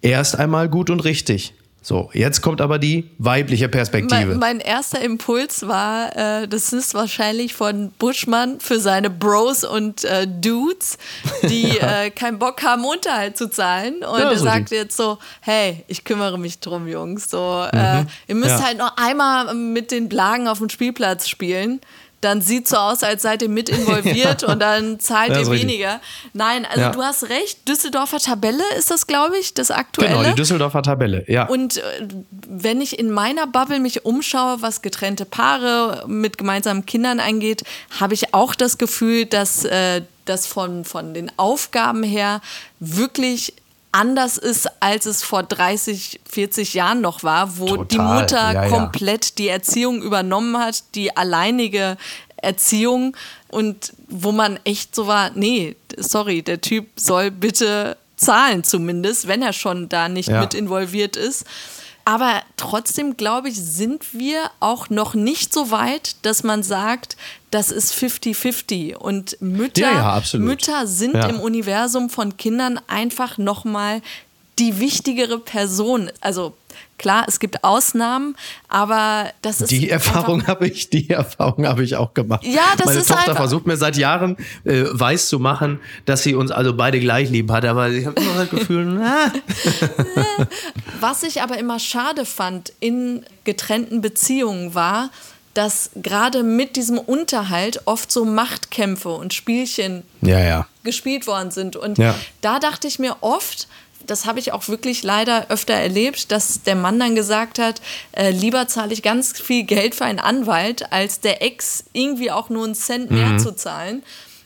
erst 0.00 0.38
einmal 0.38 0.70
gut 0.70 0.88
und 0.88 1.00
richtig. 1.00 1.52
So, 1.84 2.10
jetzt 2.12 2.42
kommt 2.42 2.60
aber 2.60 2.78
die 2.78 3.10
weibliche 3.18 3.68
Perspektive. 3.68 4.26
Mein, 4.26 4.38
mein 4.38 4.60
erster 4.60 5.00
Impuls 5.00 5.66
war, 5.66 6.16
äh, 6.16 6.46
das 6.46 6.72
ist 6.72 6.94
wahrscheinlich 6.94 7.54
von 7.54 7.90
Buschmann 7.98 8.60
für 8.60 8.78
seine 8.78 9.10
Bros 9.10 9.64
und 9.64 10.04
äh, 10.04 10.28
Dudes, 10.28 10.96
die 11.42 11.78
äh, 11.80 12.10
keinen 12.10 12.38
Bock 12.38 12.62
haben, 12.62 12.84
Unterhalt 12.84 13.36
zu 13.36 13.50
zahlen. 13.50 13.96
Und 13.96 14.20
ja, 14.20 14.30
er 14.30 14.38
so 14.38 14.44
sagt 14.44 14.70
die. 14.70 14.76
jetzt 14.76 14.96
so, 14.96 15.18
hey, 15.40 15.84
ich 15.88 16.04
kümmere 16.04 16.38
mich 16.38 16.60
drum, 16.60 16.86
Jungs. 16.86 17.28
So, 17.28 17.66
äh, 17.72 18.02
mhm. 18.02 18.06
ihr 18.28 18.34
müsst 18.36 18.60
ja. 18.60 18.62
halt 18.62 18.78
noch 18.78 18.96
einmal 18.96 19.52
mit 19.52 19.90
den 19.90 20.08
Blagen 20.08 20.46
auf 20.46 20.58
dem 20.58 20.68
Spielplatz 20.68 21.28
spielen 21.28 21.80
dann 22.22 22.40
sieht 22.40 22.68
so 22.68 22.76
aus, 22.76 23.02
als 23.02 23.22
seid 23.22 23.42
ihr 23.42 23.48
mit 23.48 23.68
involviert 23.68 24.42
und 24.48 24.60
dann 24.60 24.98
zahlt 25.00 25.36
ihr 25.36 25.50
weniger. 25.50 26.00
Nein, 26.32 26.64
also 26.64 26.90
du 26.90 27.02
hast 27.02 27.28
recht, 27.28 27.68
Düsseldorfer 27.68 28.18
Tabelle 28.18 28.62
ist 28.78 28.90
das, 28.90 29.06
glaube 29.06 29.36
ich, 29.38 29.54
das 29.54 29.70
aktuelle. 29.70 30.16
Genau, 30.16 30.28
die 30.30 30.34
Düsseldorfer 30.34 30.82
Tabelle, 30.82 31.24
ja. 31.28 31.46
Und 31.48 31.78
äh, 31.78 31.82
wenn 32.48 32.80
ich 32.80 32.98
in 32.98 33.10
meiner 33.10 33.46
Bubble 33.46 33.80
mich 33.80 34.04
umschaue, 34.04 34.62
was 34.62 34.82
getrennte 34.82 35.24
Paare 35.24 36.04
mit 36.06 36.38
gemeinsamen 36.38 36.86
Kindern 36.86 37.20
angeht, 37.20 37.64
habe 37.98 38.14
ich 38.14 38.32
auch 38.34 38.54
das 38.54 38.78
Gefühl, 38.78 39.26
dass 39.26 39.64
äh, 39.64 40.02
das 40.24 40.46
von, 40.46 40.84
von 40.84 41.14
den 41.14 41.30
Aufgaben 41.36 42.02
her 42.02 42.40
wirklich 42.78 43.54
anders 43.92 44.38
ist, 44.38 44.68
als 44.80 45.06
es 45.06 45.22
vor 45.22 45.42
30, 45.42 46.20
40 46.28 46.74
Jahren 46.74 47.00
noch 47.02 47.22
war, 47.22 47.58
wo 47.58 47.66
Total. 47.66 47.86
die 47.86 47.98
Mutter 47.98 48.52
ja, 48.52 48.68
komplett 48.68 49.26
ja. 49.26 49.32
die 49.38 49.48
Erziehung 49.48 50.02
übernommen 50.02 50.58
hat, 50.58 50.82
die 50.94 51.16
alleinige 51.16 51.96
Erziehung 52.36 53.16
und 53.48 53.92
wo 54.08 54.32
man 54.32 54.58
echt 54.64 54.94
so 54.94 55.06
war, 55.06 55.30
nee, 55.34 55.76
sorry, 55.96 56.42
der 56.42 56.60
Typ 56.60 56.88
soll 56.96 57.30
bitte 57.30 57.96
zahlen 58.16 58.64
zumindest, 58.64 59.28
wenn 59.28 59.42
er 59.42 59.52
schon 59.52 59.88
da 59.88 60.08
nicht 60.08 60.28
ja. 60.28 60.40
mit 60.40 60.54
involviert 60.54 61.16
ist. 61.16 61.44
Aber 62.04 62.42
trotzdem, 62.56 63.16
glaube 63.16 63.48
ich, 63.48 63.56
sind 63.56 64.12
wir 64.12 64.50
auch 64.60 64.90
noch 64.90 65.14
nicht 65.14 65.52
so 65.52 65.70
weit, 65.70 66.16
dass 66.22 66.42
man 66.42 66.62
sagt, 66.62 67.16
das 67.50 67.70
ist 67.70 67.94
50-50. 67.94 68.94
Und 68.96 69.36
Mütter, 69.40 69.82
ja, 69.82 70.20
ja, 70.20 70.38
Mütter 70.38 70.86
sind 70.86 71.14
ja. 71.14 71.26
im 71.28 71.38
Universum 71.40 72.10
von 72.10 72.36
Kindern 72.36 72.80
einfach 72.88 73.38
nochmal 73.38 74.02
die 74.58 74.80
wichtigere 74.80 75.38
Person. 75.38 76.10
Also 76.20 76.54
Klar, 77.02 77.24
es 77.26 77.40
gibt 77.40 77.64
Ausnahmen, 77.64 78.36
aber 78.68 79.30
das 79.42 79.60
ist. 79.60 79.72
Die 79.72 79.90
Erfahrung 79.90 80.46
habe 80.46 80.68
ich, 80.68 80.88
die 80.88 81.10
Erfahrung 81.10 81.66
habe 81.66 81.82
ich 81.82 81.96
auch 81.96 82.14
gemacht. 82.14 82.44
Ja, 82.44 82.62
das 82.76 82.86
Meine 82.86 83.00
ist 83.00 83.10
Tochter 83.10 83.34
versucht 83.34 83.66
mir 83.66 83.76
seit 83.76 83.96
Jahren 83.96 84.36
äh, 84.64 84.84
weiß 84.88 85.28
zu 85.28 85.40
machen, 85.40 85.80
dass 86.04 86.22
sie 86.22 86.36
uns 86.36 86.52
also 86.52 86.76
beide 86.76 87.00
gleich 87.00 87.28
lieb 87.28 87.50
hat, 87.50 87.64
aber 87.64 87.90
ich 87.90 88.06
habe 88.06 88.20
immer 88.20 88.34
das 88.36 88.50
Gefühl, 88.50 88.84
na. 88.84 89.32
Was 91.00 91.24
ich 91.24 91.42
aber 91.42 91.58
immer 91.58 91.80
schade 91.80 92.24
fand 92.24 92.72
in 92.78 93.26
getrennten 93.42 94.00
Beziehungen 94.00 94.76
war, 94.76 95.10
dass 95.54 95.90
gerade 95.96 96.44
mit 96.44 96.76
diesem 96.76 96.98
Unterhalt 96.98 97.82
oft 97.84 98.10
so 98.10 98.24
Machtkämpfe 98.24 99.10
und 99.10 99.34
Spielchen 99.34 100.04
ja, 100.20 100.38
ja. 100.38 100.66
gespielt 100.84 101.26
worden 101.26 101.50
sind. 101.50 101.74
Und 101.74 101.98
ja. 101.98 102.14
da 102.40 102.58
dachte 102.58 102.86
ich 102.86 102.98
mir 102.98 103.16
oft, 103.20 103.66
das 104.06 104.26
habe 104.26 104.38
ich 104.38 104.52
auch 104.52 104.68
wirklich 104.68 105.02
leider 105.02 105.46
öfter 105.50 105.74
erlebt, 105.74 106.32
dass 106.32 106.62
der 106.62 106.76
Mann 106.76 106.98
dann 106.98 107.14
gesagt 107.14 107.58
hat, 107.58 107.80
äh, 108.12 108.30
lieber 108.30 108.68
zahle 108.68 108.92
ich 108.92 109.02
ganz 109.02 109.40
viel 109.40 109.64
Geld 109.64 109.94
für 109.94 110.04
einen 110.04 110.18
Anwalt, 110.18 110.92
als 110.92 111.20
der 111.20 111.42
Ex 111.42 111.84
irgendwie 111.92 112.30
auch 112.30 112.48
nur 112.48 112.64
einen 112.64 112.74
Cent 112.74 113.10
mehr 113.10 113.30
mhm. 113.30 113.38
zu 113.38 113.52
zahlen. 113.54 114.02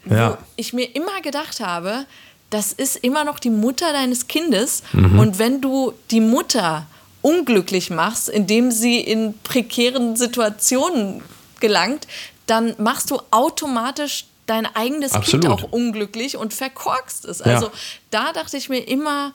Ja. 0.09 0.33
Wo 0.33 0.37
ich 0.57 0.73
mir 0.73 0.95
immer 0.95 1.21
gedacht 1.23 1.61
habe, 1.61 2.07
das 2.51 2.73
ist 2.73 2.97
immer 2.97 3.25
noch 3.25 3.39
die 3.39 3.51
Mutter 3.51 3.93
deines 3.93 4.29
Kindes. 4.29 4.83
Mhm. 4.93 5.19
Und 5.19 5.39
wenn 5.39 5.61
du 5.61 5.93
die 6.11 6.21
Mutter 6.21 6.87
unglücklich 7.23 7.91
machst, 7.91 8.29
indem 8.29 8.71
sie 8.71 9.01
in 9.01 9.35
prekären 9.43 10.17
Situationen 10.17 11.23
gelangt, 11.61 12.07
dann 12.47 12.75
machst 12.79 13.11
du 13.11 13.21
automatisch 13.33 14.27
dein 14.47 14.67
eigenes 14.67 15.13
Absolut. 15.13 15.47
Kind 15.47 15.53
auch 15.53 15.73
unglücklich 15.73 16.37
und 16.37 16.55
verkorkst 16.55 17.25
es. 17.25 17.43
Also 17.43 17.67
ja. 17.67 17.73
da 18.11 18.33
dachte 18.33 18.57
ich 18.57 18.69
mir 18.69 18.81
immer, 18.81 19.33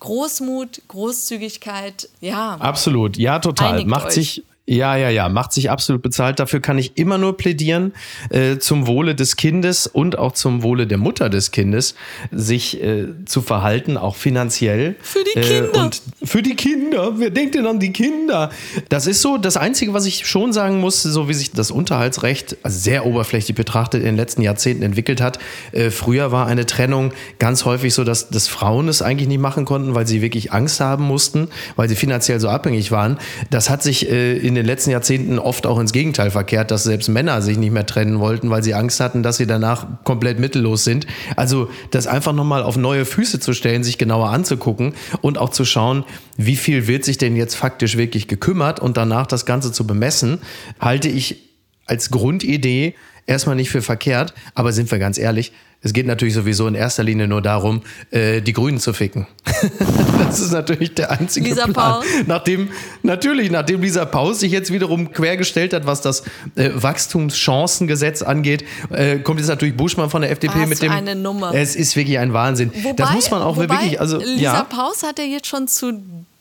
Großmut, 0.00 0.82
Großzügigkeit, 0.88 2.08
ja. 2.20 2.54
Absolut, 2.54 3.18
ja, 3.18 3.38
total. 3.38 3.84
Macht 3.84 4.08
euch. 4.08 4.14
sich 4.14 4.44
ja, 4.70 4.94
ja, 4.94 5.10
ja, 5.10 5.28
macht 5.28 5.52
sich 5.52 5.68
absolut 5.68 6.00
bezahlt. 6.00 6.38
Dafür 6.38 6.60
kann 6.60 6.78
ich 6.78 6.96
immer 6.96 7.18
nur 7.18 7.36
plädieren, 7.36 7.92
äh, 8.30 8.58
zum 8.58 8.86
Wohle 8.86 9.16
des 9.16 9.34
Kindes 9.34 9.88
und 9.88 10.16
auch 10.16 10.30
zum 10.30 10.62
Wohle 10.62 10.86
der 10.86 10.96
Mutter 10.96 11.28
des 11.28 11.50
Kindes, 11.50 11.96
sich 12.30 12.80
äh, 12.80 13.06
zu 13.24 13.42
verhalten, 13.42 13.96
auch 13.96 14.14
finanziell. 14.14 14.94
Für 15.02 15.24
die 15.24 15.40
Kinder. 15.40 15.74
Äh, 15.74 15.78
und 15.78 16.02
für 16.22 16.42
die 16.42 16.54
Kinder. 16.54 17.18
Wer 17.18 17.30
denkt 17.30 17.56
denn 17.56 17.66
an 17.66 17.80
die 17.80 17.92
Kinder? 17.92 18.50
Das 18.88 19.08
ist 19.08 19.22
so 19.22 19.38
das 19.38 19.56
Einzige, 19.56 19.92
was 19.92 20.06
ich 20.06 20.28
schon 20.28 20.52
sagen 20.52 20.78
muss, 20.78 21.02
so 21.02 21.28
wie 21.28 21.34
sich 21.34 21.50
das 21.50 21.72
Unterhaltsrecht 21.72 22.56
also 22.62 22.78
sehr 22.78 23.06
oberflächlich 23.06 23.56
betrachtet 23.56 24.02
in 24.02 24.06
den 24.06 24.16
letzten 24.16 24.42
Jahrzehnten 24.42 24.84
entwickelt 24.84 25.20
hat. 25.20 25.40
Äh, 25.72 25.90
früher 25.90 26.30
war 26.30 26.46
eine 26.46 26.64
Trennung 26.64 27.12
ganz 27.40 27.64
häufig 27.64 27.92
so, 27.92 28.04
dass, 28.04 28.28
dass 28.30 28.46
Frauen 28.46 28.86
es 28.86 29.02
eigentlich 29.02 29.26
nicht 29.26 29.40
machen 29.40 29.64
konnten, 29.64 29.96
weil 29.96 30.06
sie 30.06 30.22
wirklich 30.22 30.52
Angst 30.52 30.78
haben 30.78 31.02
mussten, 31.04 31.48
weil 31.74 31.88
sie 31.88 31.96
finanziell 31.96 32.38
so 32.38 32.48
abhängig 32.48 32.92
waren. 32.92 33.18
Das 33.50 33.68
hat 33.68 33.82
sich 33.82 34.08
äh, 34.08 34.38
in 34.38 34.54
den 34.54 34.59
letzten 34.66 34.90
Jahrzehnten 34.90 35.38
oft 35.38 35.66
auch 35.66 35.78
ins 35.78 35.92
Gegenteil 35.92 36.30
verkehrt, 36.30 36.70
dass 36.70 36.84
selbst 36.84 37.08
Männer 37.08 37.42
sich 37.42 37.58
nicht 37.58 37.72
mehr 37.72 37.86
trennen 37.86 38.20
wollten, 38.20 38.50
weil 38.50 38.62
sie 38.62 38.74
Angst 38.74 39.00
hatten, 39.00 39.22
dass 39.22 39.36
sie 39.36 39.46
danach 39.46 39.86
komplett 40.04 40.38
mittellos 40.38 40.84
sind. 40.84 41.06
Also 41.36 41.70
das 41.90 42.06
einfach 42.06 42.32
nochmal 42.32 42.62
auf 42.62 42.76
neue 42.76 43.04
Füße 43.04 43.40
zu 43.40 43.52
stellen, 43.52 43.84
sich 43.84 43.98
genauer 43.98 44.30
anzugucken 44.30 44.94
und 45.20 45.38
auch 45.38 45.50
zu 45.50 45.64
schauen, 45.64 46.04
wie 46.36 46.56
viel 46.56 46.86
wird 46.86 47.04
sich 47.04 47.18
denn 47.18 47.36
jetzt 47.36 47.54
faktisch 47.54 47.96
wirklich 47.96 48.28
gekümmert 48.28 48.80
und 48.80 48.96
danach 48.96 49.26
das 49.26 49.46
Ganze 49.46 49.72
zu 49.72 49.86
bemessen, 49.86 50.38
halte 50.78 51.08
ich 51.08 51.50
als 51.86 52.10
Grundidee 52.10 52.94
erstmal 53.26 53.56
nicht 53.56 53.70
für 53.70 53.82
verkehrt, 53.82 54.34
aber 54.54 54.72
sind 54.72 54.90
wir 54.90 54.98
ganz 54.98 55.18
ehrlich, 55.18 55.52
es 55.82 55.94
geht 55.94 56.06
natürlich 56.06 56.34
sowieso 56.34 56.66
in 56.66 56.74
erster 56.74 57.02
Linie 57.02 57.26
nur 57.26 57.40
darum, 57.40 57.80
äh, 58.10 58.42
die 58.42 58.52
Grünen 58.52 58.78
zu 58.78 58.92
ficken. 58.92 59.26
das 60.18 60.40
ist 60.40 60.52
natürlich 60.52 60.94
der 60.94 61.10
einzige 61.10 61.48
Lisa 61.48 61.64
Plan. 61.64 61.74
Paus. 61.74 62.04
Nachdem, 62.26 62.68
natürlich, 63.02 63.50
nachdem 63.50 63.80
Lisa 63.80 64.04
Paus 64.04 64.40
sich 64.40 64.52
jetzt 64.52 64.70
wiederum 64.72 65.12
quergestellt 65.12 65.72
hat, 65.72 65.86
was 65.86 66.02
das 66.02 66.22
äh, 66.56 66.70
Wachstumschancengesetz 66.74 68.20
angeht, 68.20 68.64
äh, 68.90 69.20
kommt 69.20 69.40
jetzt 69.40 69.48
natürlich 69.48 69.74
Buschmann 69.74 70.10
von 70.10 70.20
der 70.20 70.30
FDP 70.30 70.60
was 70.60 70.68
mit 70.68 70.82
dem. 70.82 70.92
eine 70.92 71.14
Nummer. 71.14 71.54
Es 71.54 71.74
ist 71.74 71.96
wirklich 71.96 72.18
ein 72.18 72.34
Wahnsinn. 72.34 72.70
Wobei, 72.74 72.92
das 72.92 73.12
muss 73.12 73.30
man 73.30 73.40
auch 73.40 73.56
wobei, 73.56 73.68
wirklich. 73.70 74.00
Also, 74.00 74.18
Lisa 74.18 74.42
ja. 74.42 74.62
Paus 74.64 75.02
hat 75.02 75.18
ja 75.18 75.24
jetzt 75.24 75.46
schon 75.46 75.66
zu 75.66 75.94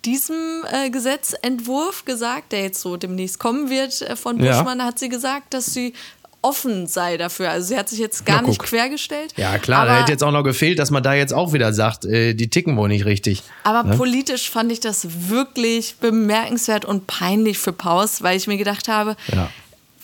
diesem 0.05 0.63
äh, 0.71 0.89
Gesetzentwurf 0.89 2.05
gesagt, 2.05 2.51
der 2.51 2.63
jetzt 2.63 2.81
so 2.81 2.97
demnächst 2.97 3.39
kommen 3.39 3.69
wird 3.69 4.01
äh, 4.01 4.15
von 4.15 4.37
Buschmann, 4.37 4.79
ja. 4.79 4.85
hat 4.85 4.99
sie 4.99 5.09
gesagt, 5.09 5.53
dass 5.53 5.73
sie 5.73 5.93
offen 6.41 6.87
sei 6.87 7.17
dafür. 7.17 7.49
Also 7.51 7.67
sie 7.69 7.77
hat 7.77 7.89
sich 7.89 7.99
jetzt 7.99 8.25
gar 8.25 8.41
nicht 8.41 8.61
quergestellt. 8.61 9.33
Ja, 9.37 9.57
klar, 9.57 9.85
da 9.85 9.99
hätte 9.99 10.11
jetzt 10.11 10.23
auch 10.23 10.31
noch 10.31 10.43
gefehlt, 10.43 10.79
dass 10.79 10.89
man 10.91 11.03
da 11.03 11.13
jetzt 11.13 11.33
auch 11.33 11.53
wieder 11.53 11.73
sagt, 11.73 12.05
äh, 12.05 12.33
die 12.33 12.49
ticken 12.49 12.77
wohl 12.77 12.87
nicht 12.87 13.05
richtig. 13.05 13.43
aber 13.63 13.95
politisch 13.95 14.49
fand 14.49 14.71
ich 14.71 14.79
das 14.79 15.07
wirklich 15.29 15.95
bemerkenswert 15.97 16.85
und 16.85 17.07
peinlich 17.07 17.57
für 17.57 17.73
Paus, 17.73 18.21
weil 18.21 18.37
ich 18.37 18.47
mir 18.47 18.57
gedacht 18.57 18.87
habe, 18.87 19.15
Ja. 19.33 19.49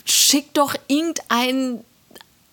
schick 0.05 0.53
doch 0.53 0.75
irgendeinen 0.87 1.79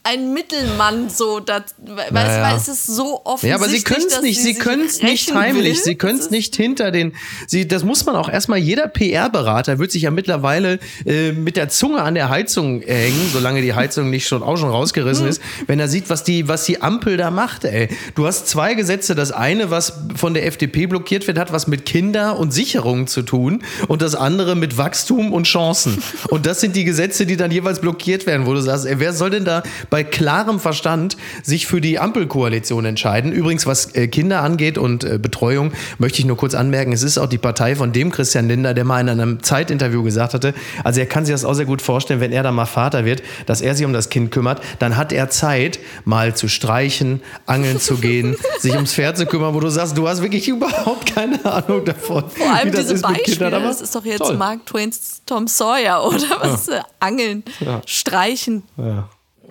ein 0.04 0.34
Mittelmann 0.34 1.08
so, 1.10 1.38
das, 1.38 1.62
weißt 1.78 2.10
Naja. 2.12 2.42
weil 2.42 2.56
es 2.56 2.66
ist 2.66 2.86
so 2.86 3.20
offensichtlich, 3.24 3.50
Ja, 3.50 3.54
aber 3.56 3.68
sie 3.68 3.82
können 3.82 4.06
es 4.08 4.20
nicht, 4.20 4.42
sie 4.42 4.54
können 4.54 4.84
es 4.84 5.00
nicht 5.00 5.32
heimlich, 5.32 5.76
will. 5.76 5.84
sie 5.84 5.94
können 5.94 6.18
es 6.18 6.28
nicht 6.30 6.56
hinter 6.56 6.90
den, 6.90 7.12
sie, 7.46 7.68
das 7.68 7.84
muss 7.84 8.04
man 8.04 8.16
auch 8.16 8.28
erstmal, 8.28 8.58
jeder 8.58 8.88
PR-Berater 8.88 9.78
wird 9.78 9.92
sich 9.92 10.02
ja 10.02 10.10
mittlerweile 10.10 10.80
äh, 11.06 11.30
mit 11.30 11.56
der 11.56 11.68
Zunge 11.68 12.02
an 12.02 12.14
der 12.16 12.30
Heizung 12.30 12.82
hängen, 12.82 13.30
solange 13.32 13.62
die 13.62 13.74
Heizung 13.74 14.10
nicht 14.10 14.26
schon 14.26 14.42
auch 14.42 14.56
schon 14.56 14.70
rausgerissen 14.70 15.28
ist, 15.28 15.40
wenn 15.68 15.78
er 15.78 15.86
sieht, 15.86 16.10
was 16.10 16.24
die, 16.24 16.48
was 16.48 16.64
die 16.64 16.82
Ampel 16.82 17.16
da 17.16 17.30
macht, 17.30 17.64
ey. 17.64 17.88
Du 18.16 18.26
hast 18.26 18.48
zwei 18.48 18.74
Gesetze, 18.74 19.14
das 19.14 19.30
eine, 19.30 19.70
was 19.70 19.92
von 20.16 20.34
der 20.34 20.46
FDP 20.46 20.86
blockiert 20.86 21.28
wird, 21.28 21.38
hat 21.38 21.52
was 21.52 21.68
mit 21.68 21.86
Kinder 21.86 22.38
und 22.40 22.52
Sicherungen 22.52 23.06
zu 23.06 23.22
tun 23.22 23.62
und 23.86 24.02
das 24.02 24.16
andere 24.16 24.56
mit 24.56 24.76
Wachstum 24.78 25.32
und 25.32 25.44
Chancen. 25.44 26.02
Und 26.28 26.46
das 26.46 26.60
sind 26.60 26.74
die 26.74 26.84
Gesetze, 26.84 27.24
die 27.24 27.36
dann 27.36 27.52
jeweils 27.52 27.80
blockiert 27.80 28.26
werden, 28.26 28.46
wo 28.46 28.54
du 28.54 28.60
sagst, 28.60 28.84
ey, 28.86 28.98
wer 28.98 29.12
soll 29.12 29.30
denn 29.30 29.44
da 29.44 29.62
bei 29.92 30.04
klarem 30.04 30.58
Verstand 30.58 31.18
sich 31.42 31.66
für 31.66 31.82
die 31.82 31.98
Ampelkoalition 31.98 32.86
entscheiden? 32.86 33.30
Übrigens, 33.30 33.66
was 33.66 33.94
äh, 33.94 34.08
Kinder 34.08 34.40
angeht 34.42 34.78
und 34.78 35.04
äh, 35.04 35.18
Betreuung, 35.18 35.72
möchte 35.98 36.20
ich 36.20 36.24
nur 36.24 36.38
kurz 36.38 36.54
anmerken, 36.54 36.94
es 36.94 37.02
ist 37.02 37.18
auch 37.18 37.28
die 37.28 37.36
Partei 37.36 37.76
von 37.76 37.92
dem 37.92 38.10
Christian 38.10 38.48
Lindner, 38.48 38.72
der 38.72 38.84
mal 38.84 39.02
in 39.02 39.10
einem 39.10 39.42
Zeitinterview 39.42 40.02
gesagt 40.02 40.32
hatte, 40.32 40.54
also 40.82 40.98
er 40.98 41.04
kann 41.04 41.26
sich 41.26 41.34
das 41.34 41.44
auch 41.44 41.52
sehr 41.52 41.66
gut 41.66 41.82
vorstellen, 41.82 42.20
wenn 42.20 42.32
er 42.32 42.42
dann 42.42 42.54
mal 42.54 42.64
Vater 42.64 43.04
wird, 43.04 43.22
dass 43.44 43.60
er 43.60 43.74
sich 43.74 43.84
um 43.84 43.92
das 43.92 44.08
Kind 44.08 44.30
kümmert, 44.30 44.62
dann 44.78 44.96
hat 44.96 45.12
er 45.12 45.28
Zeit, 45.28 45.78
mal 46.06 46.34
zu 46.34 46.48
streichen, 46.48 47.20
angeln 47.44 47.78
zu 47.78 47.98
gehen, 47.98 48.34
sich 48.60 48.72
ums 48.72 48.94
Pferd 48.94 49.18
zu 49.18 49.26
kümmern, 49.26 49.52
wo 49.52 49.60
du 49.60 49.68
sagst, 49.68 49.98
du 49.98 50.08
hast 50.08 50.22
wirklich 50.22 50.48
überhaupt 50.48 51.14
keine 51.14 51.44
Ahnung 51.44 51.84
davon, 51.84 52.24
Vor 52.30 52.50
allem 52.50 52.72
diese 52.72 52.98
Beispiele, 52.98 53.50
das 53.50 53.82
ist 53.82 53.94
doch 53.94 54.06
jetzt 54.06 54.20
toll. 54.20 54.38
Mark 54.38 54.64
Twains 54.64 55.20
Tom 55.26 55.46
Sawyer, 55.46 56.02
oder 56.02 56.40
was? 56.40 56.68
Äh, 56.68 56.80
Angeln, 56.98 57.44
Streichen. 57.84 58.62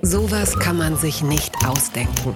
Sowas 0.03 0.57
kann 0.57 0.77
man 0.77 0.97
sich 0.97 1.21
nicht 1.21 1.53
ausdenken. 1.63 2.33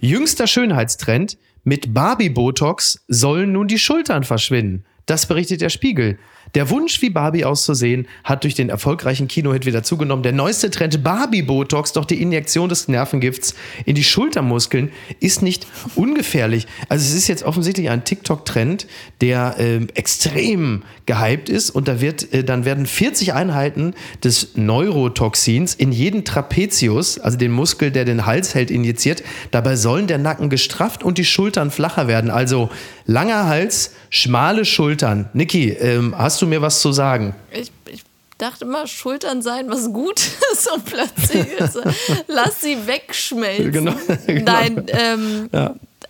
Jüngster 0.00 0.46
Schönheitstrend: 0.46 1.36
Mit 1.64 1.92
Barbie-Botox 1.92 3.04
sollen 3.08 3.52
nun 3.52 3.68
die 3.68 3.78
Schultern 3.78 4.24
verschwinden. 4.24 4.84
Das 5.04 5.26
berichtet 5.26 5.60
der 5.60 5.68
Spiegel. 5.68 6.18
Der 6.54 6.70
Wunsch, 6.70 7.02
wie 7.02 7.10
Barbie 7.10 7.44
auszusehen, 7.44 8.06
hat 8.22 8.44
durch 8.44 8.54
den 8.54 8.68
erfolgreichen 8.68 9.26
Kinohit 9.26 9.66
wieder 9.66 9.82
zugenommen. 9.82 10.22
Der 10.22 10.32
neueste 10.32 10.70
Trend 10.70 11.02
Barbie-Botox, 11.02 11.92
doch 11.92 12.04
die 12.04 12.22
Injektion 12.22 12.68
des 12.68 12.86
Nervengifts 12.86 13.54
in 13.84 13.96
die 13.96 14.04
Schultermuskeln, 14.04 14.90
ist 15.18 15.42
nicht 15.42 15.66
ungefährlich. 15.96 16.68
Also 16.88 17.04
es 17.06 17.14
ist 17.14 17.26
jetzt 17.26 17.42
offensichtlich 17.42 17.90
ein 17.90 18.04
TikTok-Trend, 18.04 18.86
der 19.20 19.56
ähm, 19.58 19.88
extrem 19.94 20.82
gehypt 21.06 21.48
ist 21.48 21.70
und 21.70 21.88
da 21.88 22.00
wird, 22.00 22.32
äh, 22.32 22.44
dann 22.44 22.64
werden 22.64 22.86
40 22.86 23.34
Einheiten 23.34 23.94
des 24.22 24.50
Neurotoxins 24.54 25.74
in 25.74 25.90
jeden 25.90 26.24
Trapezius, 26.24 27.18
also 27.18 27.36
den 27.36 27.50
Muskel, 27.50 27.90
der 27.90 28.04
den 28.04 28.26
Hals 28.26 28.54
hält, 28.54 28.70
injiziert. 28.70 29.24
Dabei 29.50 29.74
sollen 29.74 30.06
der 30.06 30.18
Nacken 30.18 30.50
gestrafft 30.50 31.02
und 31.02 31.18
die 31.18 31.24
Schultern 31.24 31.72
flacher 31.72 32.06
werden. 32.06 32.30
Also 32.30 32.70
langer 33.06 33.46
Hals, 33.46 33.92
schmale 34.10 34.64
Schultern. 34.64 35.28
Niki, 35.34 35.70
ähm, 35.70 36.14
hast 36.16 36.40
du 36.40 36.43
mir 36.46 36.62
was 36.62 36.80
zu 36.80 36.92
sagen? 36.92 37.34
Ich, 37.50 37.70
ich 37.86 38.02
dachte 38.38 38.64
immer, 38.64 38.86
Schultern 38.86 39.42
seien 39.42 39.70
was 39.70 39.92
Gutes 39.92 40.32
und 40.74 40.84
plötzlich 40.84 41.46
ist, 41.58 41.78
lass 42.26 42.60
sie 42.60 42.86
wegschmelzen. 42.86 43.72
Genau, 43.72 43.94
genau. 44.26 44.52
Nein, 44.52 44.86
ähm, 44.88 45.50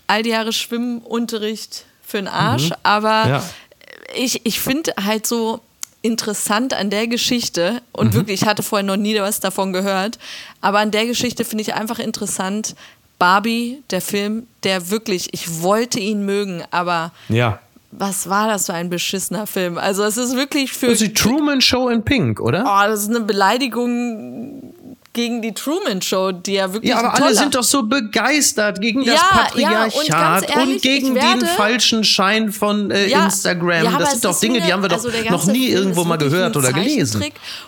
all 0.07 0.23
die 0.23 0.31
Jahre 0.31 0.53
Schwimmunterricht 0.53 1.85
für 2.03 2.19
den 2.19 2.29
Arsch, 2.29 2.71
aber 2.83 3.25
Mhm. 3.25 3.31
Ja. 3.31 3.45
ich, 4.15 4.45
ich 4.47 4.61
finde 4.61 4.93
halt 5.05 5.27
so 5.27 5.61
interessant 6.03 6.75
an 6.75 6.91
der 6.91 7.07
Geschichte 7.07 7.81
und 7.93 8.09
Mhm. 8.09 8.15
wirklich, 8.15 8.43
ich 8.43 8.47
hatte 8.49 8.63
vorher 8.63 8.85
noch 8.85 8.97
nie 8.97 9.19
was 9.21 9.41
davon 9.41 9.73
gehört, 9.73 10.19
aber 10.61 10.79
an 10.81 10.91
der 10.91 11.07
Geschichte 11.07 11.45
finde 11.45 11.63
ich 11.63 11.75
einfach 11.75 11.99
interessant, 11.99 12.75
Barbie, 13.19 13.83
der 13.91 14.03
Film, 14.03 14.47
der 14.65 14.91
wirklich, 14.91 15.29
ich 15.33 15.63
wollte 15.63 16.01
ihn 16.01 16.25
mögen, 16.27 16.63
aber 16.71 17.13
Ja. 17.29 17.61
Was 17.97 18.29
war 18.29 18.49
das 18.49 18.67
für 18.67 18.75
ein 18.75 18.91
beschissener 18.91 19.47
Film? 19.47 19.79
Also 19.79 20.03
es 20.05 20.17
ist 20.17 20.35
wirklich 20.37 20.73
für 20.73 20.87
Das 20.87 20.95
ist 21.01 21.03
die 21.03 21.15
Truman 21.15 21.61
Show 21.61 21.89
in 21.89 22.03
Pink, 22.05 22.41
oder? 22.41 22.65
Oh, 22.67 22.89
das 22.89 23.03
ist 23.03 23.11
eine 23.11 23.21
Beleidigung 23.21 24.75
gegen 25.13 25.43
die 25.43 25.53
Truman 25.55 26.03
Show, 26.03 26.33
die 26.33 26.55
ja 26.55 26.73
wirklich 26.73 26.91
Ja, 26.91 26.99
aber 26.99 27.15
alle 27.15 27.35
sind 27.37 27.55
doch 27.55 27.63
so 27.63 27.85
begeistert 27.85 28.81
gegen 28.81 29.05
das 29.05 29.15
Ja, 29.15 29.21
ja, 29.61 29.85
und 29.85 29.93
Patriarchat 30.09 30.51
ehrlich, 30.57 30.75
und 30.75 30.83
gegen 30.83 31.15
werde- 31.15 31.39
den 31.41 31.49
falschen 31.49 32.03
Schein 32.03 32.51
von 32.53 32.91
äh, 32.91 33.07
Ja, 33.07 33.27
Instagram. 33.27 33.97
das 33.99 34.11
sind 34.13 34.25
doch 34.25 34.41
Dinge, 34.41 34.57
eine- 34.59 34.67
die 34.67 34.73
haben 34.73 34.83
wir 34.83 34.89
doch 34.89 34.97
also 34.97 35.11
noch 35.31 35.47
nie 35.47 35.67
Film 35.69 35.79
irgendwo 35.79 36.03
mal 36.05 36.17
gehört 36.19 36.57
oder 36.57 36.73
gelesen. 36.73 37.25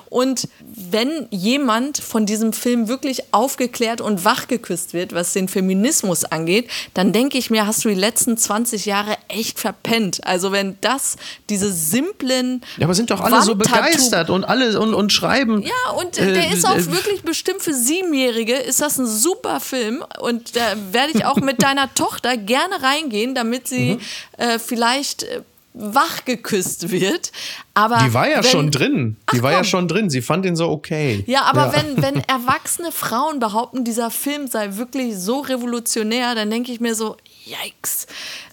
Und 0.08 0.48
wenn 0.90 1.26
jemand 1.30 1.98
von 1.98 2.26
diesem 2.26 2.52
Film 2.52 2.88
wirklich 2.88 3.32
aufgeklärt 3.32 4.00
und 4.00 4.24
wachgeküsst 4.24 4.92
wird, 4.92 5.12
was 5.14 5.32
den 5.32 5.48
Feminismus 5.48 6.24
angeht, 6.24 6.68
dann 6.94 7.12
denke 7.12 7.38
ich 7.38 7.50
mir, 7.50 7.66
hast 7.66 7.84
du 7.84 7.88
die 7.88 7.94
letzten 7.94 8.36
20 8.36 8.86
Jahre 8.86 9.16
echt 9.28 9.58
verpennt. 9.58 10.26
Also 10.26 10.52
wenn 10.52 10.76
das, 10.80 11.16
diese 11.48 11.72
simplen 11.72 12.62
Ja, 12.76 12.86
aber 12.86 12.94
sind 12.94 13.10
doch 13.10 13.20
alle 13.20 13.42
so 13.42 13.54
begeistert 13.54 14.30
und 14.30 14.44
alle 14.44 14.78
und, 14.80 14.94
und 14.94 15.12
schreiben. 15.12 15.62
Ja, 15.62 15.92
und 15.98 16.18
äh, 16.18 16.32
der 16.34 16.52
ist 16.52 16.66
auch 16.66 16.76
äh, 16.76 16.92
wirklich 16.92 17.22
bestimmt 17.22 17.62
für 17.62 17.74
Siebenjährige, 17.74 18.54
ist 18.54 18.80
das 18.80 18.98
ein 18.98 19.06
super 19.06 19.60
Film. 19.60 20.04
Und 20.20 20.56
da 20.56 20.74
werde 20.92 21.12
ich 21.14 21.24
auch 21.24 21.36
mit 21.36 21.62
deiner 21.62 21.92
Tochter 21.94 22.36
gerne 22.36 22.82
reingehen, 22.82 23.34
damit 23.34 23.68
sie 23.68 23.76
Mhm. 23.76 24.00
äh, 24.38 24.58
vielleicht 24.58 25.22
äh, 25.24 25.42
wach 25.78 26.24
geküsst 26.24 26.90
wird. 26.90 27.32
Aber 27.74 27.98
Die 28.06 28.14
war 28.14 28.28
ja 28.28 28.36
wenn, 28.42 28.50
schon 28.50 28.70
drin. 28.70 29.16
Die 29.34 29.42
war 29.42 29.50
ja 29.52 29.58
komm. 29.58 29.64
schon 29.66 29.88
drin. 29.88 30.08
Sie 30.08 30.22
fand 30.22 30.46
ihn 30.46 30.56
so 30.56 30.70
okay. 30.70 31.22
Ja, 31.26 31.42
aber 31.42 31.72
Wenn, 31.74 32.02
wenn 32.02 32.14
erwachsene 32.28 32.90
Frauen 32.92 33.38
behaupten, 33.40 33.84
dieser 33.84 34.10
Film 34.10 34.46
sei 34.48 34.76
wirklich 34.76 35.18
so 35.18 35.40
revolutionär, 35.40 36.34
dann 36.34 36.50
denke 36.50 36.72
ich 36.72 36.80
mir 36.80 36.94
so, 36.94 37.16
yikes. 37.44 38.06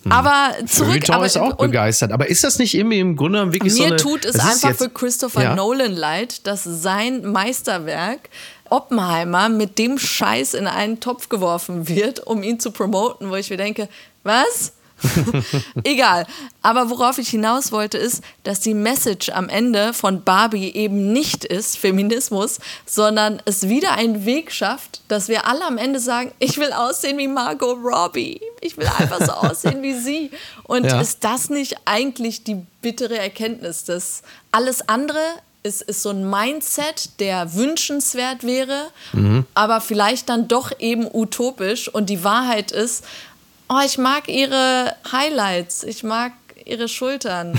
Aber 0.10 0.52
zurück. 0.68 0.90
Feuilleton 0.92 1.16
aber, 1.16 1.26
ist 1.26 1.38
auch 1.38 1.54
begeistert. 1.56 2.12
Aber 2.12 2.28
ist 2.30 2.44
das 2.44 2.60
nicht 2.60 2.74
irgendwie 2.74 3.00
im 3.00 3.16
Grunde 3.16 3.54
wirklich 3.54 3.74
so 3.74 3.84
Mir 3.88 3.96
tut 3.96 4.26
es 4.26 4.38
einfach 4.40 4.70
jetzt- 4.70 4.82
für 4.84 4.90
Christopher 4.90 5.44
Ja. 5.44 5.56
Nolan 5.56 5.94
leid, 5.94 6.46
dass 6.46 6.64
sein 6.66 7.26
Meisterwerk 7.26 8.30
Oppenheimer 8.70 9.50
mit 9.50 9.78
dem 9.78 9.98
Scheiß 10.00 10.56
in 10.56 10.68
einen 10.68 11.00
Topf 11.00 11.30
geworfen 11.30 11.88
wird, 11.88 12.26
um 12.26 12.44
ihn 12.44 12.60
zu 12.60 12.72
promoten, 12.72 13.30
wo 13.30 13.36
ich 13.36 13.50
mir 13.50 13.58
denke, 13.58 13.88
was? 14.24 14.74
Egal. 15.84 16.26
Aber 16.62 16.90
worauf 16.90 17.18
ich 17.18 17.30
hinaus 17.30 17.72
wollte, 17.72 17.98
ist, 17.98 18.24
dass 18.44 18.60
die 18.60 18.74
Message 18.74 19.30
am 19.30 19.50
Ende 19.50 19.94
von 19.94 20.24
Barbie 20.24 20.72
eben 20.74 21.12
nicht 21.14 21.44
ist 21.46 21.78
Feminismus, 21.78 22.60
sondern 22.86 23.42
es 23.46 23.68
wieder 23.68 23.94
einen 23.94 24.26
Weg 24.26 24.52
schafft, 24.52 25.02
dass 25.08 25.28
wir 25.28 25.48
alle 25.48 25.66
am 25.66 25.78
Ende 25.78 26.00
sagen, 26.00 26.32
ich 26.40 26.58
will 26.58 26.72
aussehen 26.72 27.18
wie 27.18 27.28
Margot 27.28 27.78
Robbie. 27.84 28.40
Ich 28.62 28.78
will 28.78 28.88
einfach 28.88 29.20
so 29.26 29.32
aussehen 29.34 29.82
wie 29.82 29.94
sie. 29.94 30.32
Und 30.64 30.86
Ja. 30.86 31.02
ist 31.02 31.24
das 31.24 31.50
nicht 31.50 31.76
eigentlich 31.86 32.44
die 32.44 32.58
bittere 32.82 33.18
Erkenntnis, 33.18 33.84
dass 33.84 34.22
alles 34.52 34.88
andere 34.88 35.20
ist, 35.64 35.82
ist 35.82 36.02
so 36.04 36.10
ein 36.10 36.30
Mindset, 36.30 37.22
der 37.22 37.54
wünschenswert 37.56 38.44
wäre, 38.44 38.88
aber 39.54 39.80
vielleicht 39.80 40.28
dann 40.28 40.50
doch 40.50 40.72
eben 40.80 41.08
utopisch. 41.12 41.88
Und 41.88 42.10
die 42.10 42.24
Wahrheit 42.26 42.72
ist, 42.74 43.06
oh, 43.74 43.86
ich 43.86 43.98
mag 43.98 44.28
ihre 44.28 44.96
Highlights, 45.12 45.84
ich 45.84 46.04
mag 46.04 46.34
ihre 46.66 46.88
Schultern. 46.88 47.58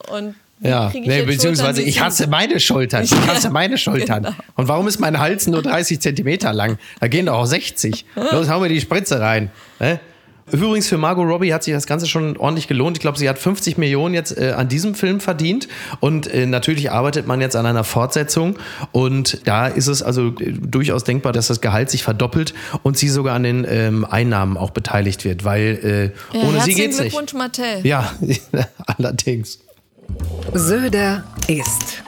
Und 0.10 0.34
Ja, 0.60 0.90
nee, 0.92 1.22
beziehungsweise 1.22 1.82
ich 1.82 2.00
hasse 2.00 2.26
meine 2.26 2.60
Schultern. 2.60 3.04
Ich 3.04 3.14
hasse 3.14 3.50
meine 3.60 3.78
Schultern. 3.78 4.24
Genau. 4.24 4.36
Und 4.56 4.68
warum 4.68 4.88
ist 4.88 5.00
mein 5.00 5.18
Hals 5.18 5.46
nur 5.46 5.62
30 5.62 6.00
Zentimeter 6.00 6.52
lang? 6.52 6.78
Da 7.00 7.08
gehen 7.08 7.26
doch 7.26 7.34
auch 7.38 7.46
60. 7.46 8.04
Los, 8.32 8.48
hauen 8.48 8.62
wir 8.62 8.68
die 8.68 8.80
Spritze 8.80 9.20
rein. 9.20 9.50
Ne? 9.78 10.00
Übrigens, 10.52 10.88
für 10.88 10.98
Margot 10.98 11.26
Robbie 11.26 11.52
hat 11.52 11.64
sich 11.64 11.74
das 11.74 11.86
Ganze 11.86 12.06
schon 12.06 12.36
ordentlich 12.36 12.68
gelohnt. 12.68 12.96
Ich 12.96 13.00
glaube, 13.00 13.18
sie 13.18 13.28
hat 13.28 13.38
50 13.38 13.78
Millionen 13.78 14.14
jetzt 14.14 14.36
äh, 14.36 14.52
an 14.56 14.68
diesem 14.68 14.94
Film 14.94 15.20
verdient. 15.20 15.68
Und 16.00 16.26
äh, 16.26 16.46
natürlich 16.46 16.90
arbeitet 16.90 17.26
man 17.26 17.40
jetzt 17.40 17.56
an 17.56 17.66
einer 17.66 17.84
Fortsetzung. 17.84 18.58
Und 18.92 19.46
da 19.46 19.66
ist 19.66 19.86
es 19.86 20.02
also 20.02 20.28
äh, 20.28 20.52
durchaus 20.52 21.04
denkbar, 21.04 21.32
dass 21.32 21.46
das 21.48 21.60
Gehalt 21.60 21.90
sich 21.90 22.02
verdoppelt 22.02 22.54
und 22.82 22.96
sie 22.98 23.08
sogar 23.08 23.34
an 23.34 23.42
den 23.42 23.66
ähm, 23.68 24.04
Einnahmen 24.04 24.56
auch 24.56 24.70
beteiligt 24.70 25.24
wird. 25.24 25.44
Weil 25.44 26.12
äh, 26.32 26.36
Ja, 26.38 26.44
ohne 26.48 26.60
sie 26.62 26.74
geht's 26.74 26.98
nicht. 26.98 27.10
Glückwunsch, 27.10 27.34
Mattel. 27.34 27.86
Ja, 27.86 28.12
allerdings. 28.86 29.60
Söder 30.54 31.24
ist. 31.46 32.02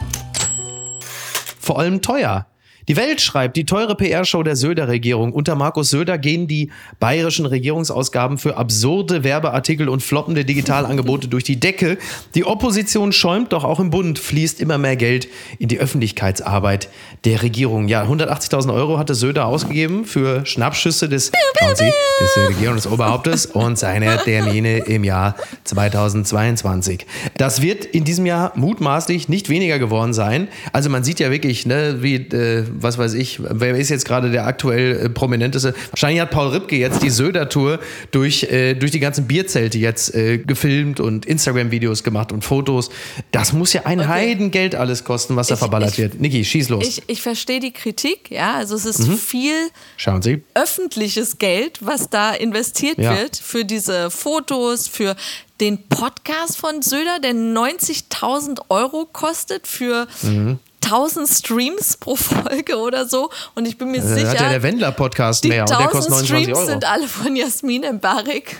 vor 1.60 1.78
allem 1.78 2.02
teuer. 2.02 2.46
Die 2.88 2.96
Welt 2.96 3.20
schreibt, 3.20 3.56
die 3.56 3.64
teure 3.64 3.94
PR-Show 3.94 4.42
der 4.42 4.56
Söder-Regierung. 4.56 5.32
Unter 5.32 5.54
Markus 5.54 5.90
Söder 5.90 6.18
gehen 6.18 6.48
die 6.48 6.70
bayerischen 6.98 7.46
Regierungsausgaben 7.46 8.38
für 8.38 8.56
absurde 8.56 9.22
Werbeartikel 9.22 9.88
und 9.88 10.02
floppende 10.02 10.44
Digitalangebote 10.44 11.28
durch 11.28 11.44
die 11.44 11.60
Decke. 11.60 11.96
Die 12.34 12.44
Opposition 12.44 13.12
schäumt, 13.12 13.52
doch 13.52 13.62
auch 13.62 13.78
im 13.78 13.90
Bund 13.90 14.18
fließt 14.18 14.60
immer 14.60 14.78
mehr 14.78 14.96
Geld 14.96 15.28
in 15.58 15.68
die 15.68 15.78
Öffentlichkeitsarbeit 15.78 16.88
der 17.24 17.42
Regierung. 17.42 17.86
Ja, 17.86 18.02
180.000 18.02 18.74
Euro 18.74 18.98
hatte 18.98 19.14
Söder 19.14 19.46
ausgegeben 19.46 20.04
für 20.04 20.44
Schnappschüsse 20.44 21.08
des, 21.08 21.30
Sie, 21.74 21.84
des 22.20 22.48
Regierungsoberhauptes 22.48 23.46
und 23.46 23.78
seiner 23.78 24.18
Termine 24.18 24.78
im 24.78 25.04
Jahr 25.04 25.36
2022. 25.64 27.06
Das 27.36 27.62
wird 27.62 27.84
in 27.84 28.04
diesem 28.04 28.26
Jahr 28.26 28.52
mutmaßlich 28.56 29.28
nicht 29.28 29.48
weniger 29.48 29.78
geworden 29.78 30.12
sein. 30.12 30.48
Also 30.72 30.90
man 30.90 31.04
sieht 31.04 31.20
ja 31.20 31.30
wirklich, 31.30 31.64
ne, 31.66 31.98
wie 32.00 32.16
äh, 32.16 32.64
was 32.74 32.98
weiß 32.98 33.14
ich, 33.14 33.40
wer 33.42 33.76
ist 33.76 33.88
jetzt 33.88 34.04
gerade 34.04 34.30
der 34.30 34.46
aktuell 34.46 35.06
äh, 35.06 35.08
prominenteste? 35.08 35.74
Wahrscheinlich 35.90 36.20
hat 36.20 36.30
Paul 36.30 36.48
Ripke 36.48 36.76
jetzt 36.76 37.02
die 37.02 37.10
Söder-Tour 37.10 37.78
durch, 38.10 38.44
äh, 38.44 38.74
durch 38.74 38.90
die 38.92 39.00
ganzen 39.00 39.26
Bierzelte 39.26 39.78
jetzt 39.78 40.14
äh, 40.14 40.38
gefilmt 40.38 41.00
und 41.00 41.26
Instagram-Videos 41.26 42.02
gemacht 42.02 42.32
und 42.32 42.44
Fotos. 42.44 42.90
Das 43.30 43.52
muss 43.52 43.72
ja 43.72 43.82
ein 43.84 44.00
okay. 44.00 44.08
Heidengeld 44.08 44.74
alles 44.74 45.04
kosten, 45.04 45.36
was 45.36 45.48
da 45.48 45.56
verballert 45.56 45.92
ich, 45.92 45.98
wird. 45.98 46.20
Niki, 46.20 46.44
schieß 46.44 46.68
los. 46.68 46.86
Ich, 46.86 47.02
ich 47.06 47.22
verstehe 47.22 47.60
die 47.60 47.72
Kritik, 47.72 48.30
ja. 48.30 48.54
Also 48.54 48.74
es 48.76 48.84
ist 48.84 49.06
mhm. 49.06 49.16
viel 49.16 49.70
Schauen 49.96 50.22
Sie. 50.22 50.42
öffentliches 50.54 51.38
Geld, 51.38 51.78
was 51.80 52.10
da 52.10 52.32
investiert 52.32 52.98
ja. 52.98 53.16
wird 53.16 53.36
für 53.36 53.64
diese 53.64 54.10
Fotos, 54.10 54.88
für 54.88 55.16
den 55.60 55.86
Podcast 55.88 56.56
von 56.56 56.82
Söder, 56.82 57.20
der 57.22 57.34
90.000 57.34 58.62
Euro 58.68 59.06
kostet 59.12 59.68
für 59.68 60.08
mhm. 60.22 60.58
1000 60.84 61.28
Streams 61.28 61.96
pro 61.96 62.16
Folge 62.16 62.76
oder 62.76 63.06
so. 63.06 63.30
Und 63.54 63.66
ich 63.66 63.78
bin 63.78 63.90
mir 63.90 63.98
äh, 63.98 64.06
sicher. 64.06 64.30
Hat 64.30 64.40
ja 64.40 64.48
der 64.48 64.62
Wendler-Podcast 64.62 65.44
mehr 65.44 65.62
und 65.62 65.70
der 65.70 65.88
kostet 65.88 66.10
29 66.10 66.28
Streams 66.28 66.58
Euro. 66.58 66.66
sind 66.66 66.84
alle 66.84 67.08
von 67.08 67.36
Jasmin 67.36 67.82
Embarek, 67.84 68.56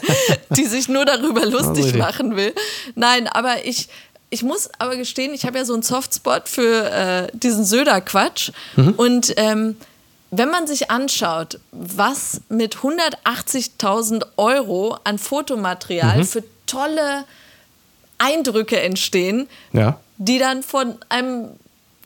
die 0.50 0.64
sich 0.64 0.88
nur 0.88 1.04
darüber 1.04 1.46
lustig 1.46 1.86
also 1.86 1.98
machen 1.98 2.36
will. 2.36 2.54
Nein, 2.94 3.28
aber 3.28 3.64
ich. 3.64 3.88
Ich 4.30 4.42
muss 4.42 4.68
aber 4.80 4.96
gestehen, 4.96 5.32
ich 5.32 5.46
habe 5.46 5.58
ja 5.58 5.64
so 5.64 5.74
einen 5.74 5.84
Softspot 5.84 6.48
für 6.48 6.90
äh, 6.90 7.28
diesen 7.34 7.64
Söder-Quatsch. 7.64 8.50
Mhm. 8.74 8.94
Und 8.96 9.34
ähm, 9.36 9.76
wenn 10.32 10.50
man 10.50 10.66
sich 10.66 10.90
anschaut, 10.90 11.60
was 11.70 12.40
mit 12.48 12.78
180.000 12.78 14.24
Euro 14.36 14.98
an 15.04 15.18
Fotomaterial 15.18 16.18
mhm. 16.18 16.24
für 16.24 16.42
tolle 16.66 17.24
Eindrücke 18.18 18.80
entstehen, 18.80 19.48
ja. 19.72 20.00
die 20.18 20.38
dann 20.38 20.64
von 20.64 20.96
einem 21.08 21.50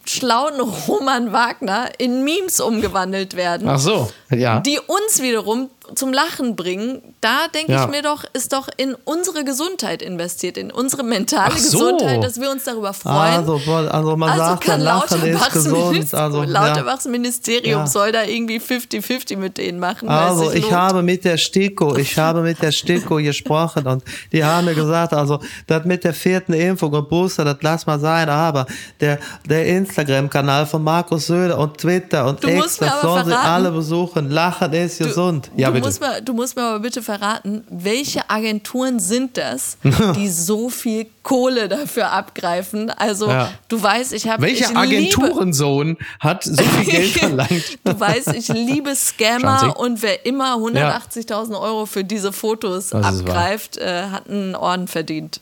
schlauen 0.08 0.60
Roman 0.60 1.32
Wagner 1.32 1.90
in 1.98 2.24
Memes 2.24 2.60
umgewandelt 2.60 3.36
werden. 3.36 3.68
Ach 3.68 3.78
so, 3.78 4.10
ja. 4.36 4.60
Die 4.60 4.78
uns 4.78 5.22
wiederum 5.22 5.70
zum 5.94 6.12
Lachen 6.12 6.54
bringen, 6.54 7.00
da 7.20 7.48
denke 7.54 7.72
ja. 7.72 7.84
ich 7.84 7.90
mir 7.90 8.02
doch, 8.02 8.24
ist 8.34 8.52
doch 8.52 8.68
in 8.76 8.94
unsere 9.04 9.44
Gesundheit 9.44 10.02
investiert, 10.02 10.58
in 10.58 10.70
unsere 10.70 11.02
mentale 11.02 11.56
so. 11.56 11.78
Gesundheit, 11.78 12.22
dass 12.22 12.40
wir 12.40 12.50
uns 12.50 12.64
darüber 12.64 12.92
freuen. 12.92 13.16
Also, 13.16 13.60
also 13.66 14.16
man 14.16 14.30
also 14.30 14.44
sagt, 14.44 14.64
kann 14.64 14.80
Lauterbachs, 14.80 15.54
gesund. 15.54 16.14
Also, 16.14 16.42
Lauterbachs. 16.42 17.06
Ministerium 17.06 17.80
ja. 17.80 17.86
soll 17.86 18.12
da 18.12 18.24
irgendwie 18.24 18.58
50-50 18.58 19.36
mit 19.36 19.58
denen 19.58 19.78
machen. 19.78 20.08
Also 20.08 20.52
ich 20.52 20.62
lohnt. 20.62 20.74
habe 20.74 21.02
mit 21.02 21.24
der 21.24 21.38
STIKO, 21.38 21.96
ich 21.96 22.18
habe 22.18 22.42
mit 22.42 22.60
der 22.60 22.72
STIKO 22.72 23.16
gesprochen 23.22 23.86
und 23.86 24.04
die 24.32 24.44
haben 24.44 24.66
mir 24.66 24.74
gesagt, 24.74 25.14
also 25.14 25.40
das 25.66 25.84
mit 25.84 26.04
der 26.04 26.12
vierten 26.12 26.52
Impfung 26.52 26.92
und 26.92 27.08
Booster, 27.08 27.44
das 27.44 27.56
lass 27.60 27.86
mal 27.86 27.98
sein, 27.98 28.28
aber 28.28 28.66
der, 29.00 29.18
der 29.48 29.66
Instagram-Kanal 29.66 30.66
von 30.66 30.82
Markus 30.84 31.26
Söder 31.26 31.58
und 31.58 31.78
Twitter 31.78 32.26
und 32.26 32.42
du 32.42 32.48
X, 32.48 32.78
das 32.78 33.00
sollen 33.00 33.26
sie 33.26 33.36
alle 33.36 33.70
besuchen. 33.70 34.17
Lachen 34.26 34.72
ist 34.72 34.98
gesund. 34.98 35.50
Du, 35.54 35.60
ja, 35.60 35.70
du 35.70 35.80
musst, 35.80 36.00
mir, 36.00 36.20
du 36.20 36.32
musst 36.32 36.56
mir 36.56 36.62
aber 36.62 36.80
bitte 36.80 37.02
verraten, 37.02 37.64
welche 37.70 38.28
Agenturen 38.28 39.00
sind 39.00 39.36
das, 39.36 39.78
die 40.16 40.28
so 40.28 40.68
viel 40.68 41.06
Kohle 41.22 41.68
dafür 41.68 42.10
abgreifen? 42.10 42.90
Also, 42.90 43.28
ja. 43.28 43.52
du 43.68 43.82
weißt, 43.82 44.12
ich 44.12 44.28
habe. 44.28 44.42
Welcher 44.42 44.76
Agenturensohn 44.76 45.96
hat 46.20 46.44
so 46.44 46.62
viel 46.62 46.90
Geld 46.90 47.10
verlangt? 47.18 47.78
du 47.84 47.98
weißt, 47.98 48.34
ich 48.34 48.48
liebe 48.48 48.94
Scammer 48.94 49.78
und 49.78 50.02
wer 50.02 50.26
immer 50.26 50.56
180.000 50.56 51.60
Euro 51.60 51.86
für 51.86 52.04
diese 52.04 52.32
Fotos 52.32 52.90
das 52.90 53.04
abgreift, 53.04 53.76
äh, 53.78 54.04
hat 54.10 54.28
einen 54.28 54.54
Orden 54.54 54.88
verdient. 54.88 55.40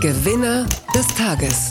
Gewinner 0.00 0.66
des 0.94 1.06
Tages 1.16 1.70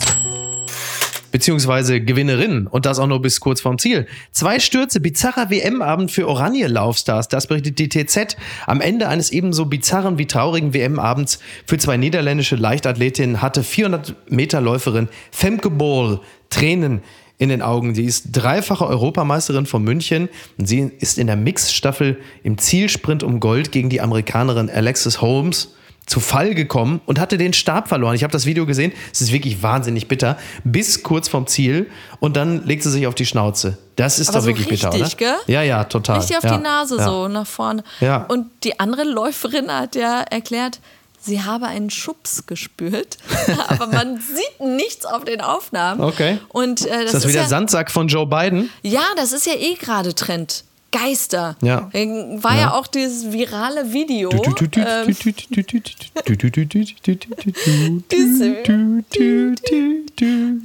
beziehungsweise 1.34 2.00
Gewinnerinnen 2.00 2.68
und 2.68 2.86
das 2.86 3.00
auch 3.00 3.08
nur 3.08 3.20
bis 3.20 3.40
kurz 3.40 3.60
vorm 3.60 3.76
Ziel. 3.76 4.06
Zwei 4.30 4.60
Stürze, 4.60 5.00
bizarrer 5.00 5.50
WM-Abend 5.50 6.12
für 6.12 6.28
Oranje-Laufstars, 6.28 7.26
das 7.26 7.48
berichtet 7.48 7.80
die 7.80 7.88
TZ. 7.88 8.36
Am 8.68 8.80
Ende 8.80 9.08
eines 9.08 9.32
ebenso 9.32 9.64
bizarren 9.64 10.16
wie 10.16 10.26
traurigen 10.26 10.74
WM-Abends 10.74 11.40
für 11.66 11.76
zwei 11.76 11.96
niederländische 11.96 12.54
Leichtathletinnen 12.54 13.42
hatte 13.42 13.64
400 13.64 14.14
Meter 14.30 14.60
Läuferin 14.60 15.08
Femke 15.32 15.70
Bol 15.70 16.20
Tränen 16.50 17.02
in 17.38 17.48
den 17.48 17.62
Augen. 17.62 17.96
Sie 17.96 18.04
ist 18.04 18.28
dreifache 18.30 18.86
Europameisterin 18.86 19.66
von 19.66 19.82
München 19.82 20.28
und 20.56 20.66
sie 20.66 20.92
ist 21.00 21.18
in 21.18 21.26
der 21.26 21.34
Mixstaffel 21.34 22.16
im 22.44 22.58
Zielsprint 22.58 23.24
um 23.24 23.40
Gold 23.40 23.72
gegen 23.72 23.90
die 23.90 24.00
Amerikanerin 24.00 24.70
Alexis 24.70 25.20
Holmes 25.20 25.74
zu 26.06 26.20
Fall 26.20 26.54
gekommen 26.54 27.00
und 27.06 27.18
hatte 27.18 27.38
den 27.38 27.52
Stab 27.52 27.88
verloren. 27.88 28.14
Ich 28.14 28.22
habe 28.22 28.32
das 28.32 28.46
Video 28.46 28.66
gesehen. 28.66 28.92
Es 29.12 29.20
ist 29.20 29.32
wirklich 29.32 29.62
wahnsinnig 29.62 30.08
bitter. 30.08 30.38
Bis 30.62 31.02
kurz 31.02 31.28
vom 31.28 31.46
Ziel 31.46 31.90
und 32.20 32.36
dann 32.36 32.64
legt 32.66 32.82
sie 32.82 32.90
sich 32.90 33.06
auf 33.06 33.14
die 33.14 33.26
Schnauze. 33.26 33.78
Das 33.96 34.18
ist 34.18 34.28
Aber 34.28 34.38
doch 34.38 34.42
so 34.42 34.48
wirklich 34.48 34.70
richtig, 34.70 34.90
bitter, 34.90 35.04
oder? 35.04 35.16
Gell? 35.16 35.54
Ja, 35.54 35.62
ja, 35.62 35.84
total. 35.84 36.18
Richtig 36.18 36.36
auf 36.36 36.44
ja, 36.44 36.56
die 36.56 36.62
Nase 36.62 36.96
ja. 36.98 37.04
so 37.04 37.28
nach 37.28 37.46
vorne. 37.46 37.84
Ja. 38.00 38.24
Und 38.28 38.50
die 38.64 38.78
andere 38.80 39.04
Läuferin 39.04 39.70
hat 39.70 39.94
ja 39.94 40.20
erklärt, 40.22 40.80
sie 41.20 41.42
habe 41.42 41.66
einen 41.66 41.90
Schubs 41.90 42.46
gespürt, 42.46 43.16
aber 43.68 43.86
man 43.86 44.20
sieht 44.20 44.60
nichts 44.60 45.06
auf 45.06 45.24
den 45.24 45.40
Aufnahmen. 45.40 46.02
Okay. 46.02 46.38
Und, 46.48 46.84
äh, 46.84 46.90
das 46.90 46.98
ist 46.98 47.14
das 47.14 47.24
ist 47.24 47.28
wie 47.28 47.32
der 47.32 47.48
Sandsack 47.48 47.90
von 47.90 48.08
Joe 48.08 48.26
Biden? 48.26 48.70
Ja, 48.82 49.04
das 49.16 49.32
ist 49.32 49.46
ja 49.46 49.54
eh 49.54 49.74
gerade 49.74 50.14
Trend. 50.14 50.64
Geister. 50.94 51.56
Ja. 51.60 51.90
War 51.92 52.54
ja, 52.54 52.60
ja 52.60 52.72
auch 52.74 52.86
dieses 52.86 53.32
virale 53.32 53.92
Video. 53.92 54.28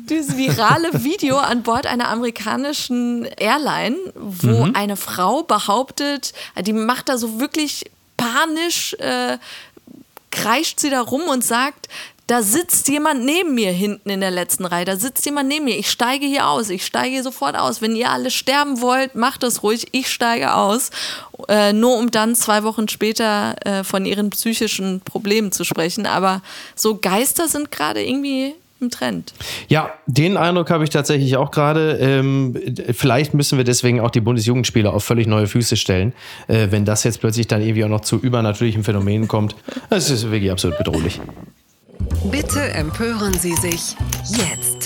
dieses 0.07 0.37
virale 0.37 1.03
Video 1.03 1.37
an 1.37 1.63
Bord 1.63 1.87
einer 1.87 2.09
amerikanischen 2.09 3.25
Airline, 3.37 3.95
wo 4.13 4.67
mhm. 4.67 4.75
eine 4.75 4.95
Frau 4.97 5.41
behauptet, 5.41 6.33
die 6.61 6.73
macht 6.73 7.09
da 7.09 7.17
so 7.17 7.39
wirklich 7.39 7.89
panisch, 8.15 8.93
äh, 8.99 9.39
kreischt 10.29 10.79
sie 10.79 10.91
da 10.91 11.01
rum 11.01 11.23
und 11.23 11.43
sagt, 11.43 11.87
da 12.29 12.43
sitzt 12.43 12.87
jemand 12.89 13.25
neben 13.25 13.55
mir 13.55 13.71
hinten 13.71 14.11
in 14.11 14.21
der 14.21 14.29
letzten 14.29 14.65
Reihe. 14.65 14.85
Da 14.85 14.97
sitzt 14.97 15.25
jemand 15.25 15.49
neben 15.49 15.65
mir. 15.65 15.79
Ich 15.79 15.89
steige 15.89 16.27
hier 16.27 16.47
aus. 16.47 16.69
Ich 16.69 16.85
steige 16.85 17.09
hier 17.09 17.23
sofort 17.23 17.57
aus. 17.57 17.81
Wenn 17.81 17.95
ihr 17.95 18.11
alle 18.11 18.29
sterben 18.29 18.81
wollt, 18.81 19.15
macht 19.15 19.41
das 19.41 19.63
ruhig. 19.63 19.87
Ich 19.93 20.11
steige 20.11 20.53
aus. 20.53 20.91
Äh, 21.47 21.73
nur 21.73 21.97
um 21.97 22.11
dann 22.11 22.35
zwei 22.35 22.63
Wochen 22.63 22.87
später 22.87 23.55
äh, 23.65 23.83
von 23.83 24.05
ihren 24.05 24.29
psychischen 24.29 25.01
Problemen 25.01 25.51
zu 25.51 25.63
sprechen. 25.63 26.05
Aber 26.05 26.43
so 26.75 26.97
Geister 26.97 27.47
sind 27.47 27.71
gerade 27.71 28.03
irgendwie 28.03 28.53
im 28.79 28.91
Trend. 28.91 29.33
Ja, 29.67 29.91
den 30.05 30.37
Eindruck 30.37 30.69
habe 30.69 30.83
ich 30.83 30.91
tatsächlich 30.91 31.35
auch 31.35 31.49
gerade. 31.49 31.97
Ähm, 31.99 32.55
vielleicht 32.93 33.33
müssen 33.33 33.57
wir 33.57 33.65
deswegen 33.65 34.01
auch 34.01 34.11
die 34.11 34.21
Bundesjugendspieler 34.21 34.93
auf 34.93 35.03
völlig 35.03 35.25
neue 35.25 35.47
Füße 35.47 35.77
stellen, 35.77 36.13
äh, 36.47 36.67
wenn 36.69 36.85
das 36.85 37.03
jetzt 37.03 37.21
plötzlich 37.21 37.47
dann 37.47 37.63
irgendwie 37.63 37.85
auch 37.85 37.89
noch 37.89 38.01
zu 38.01 38.17
übernatürlichen 38.17 38.83
Phänomenen 38.83 39.27
kommt. 39.27 39.55
Das 39.89 40.11
ist 40.11 40.29
wirklich 40.29 40.51
absolut 40.51 40.77
bedrohlich. 40.77 41.19
Bitte 42.31 42.61
empören 42.73 43.33
Sie 43.39 43.55
sich 43.55 43.95
jetzt. 44.27 44.78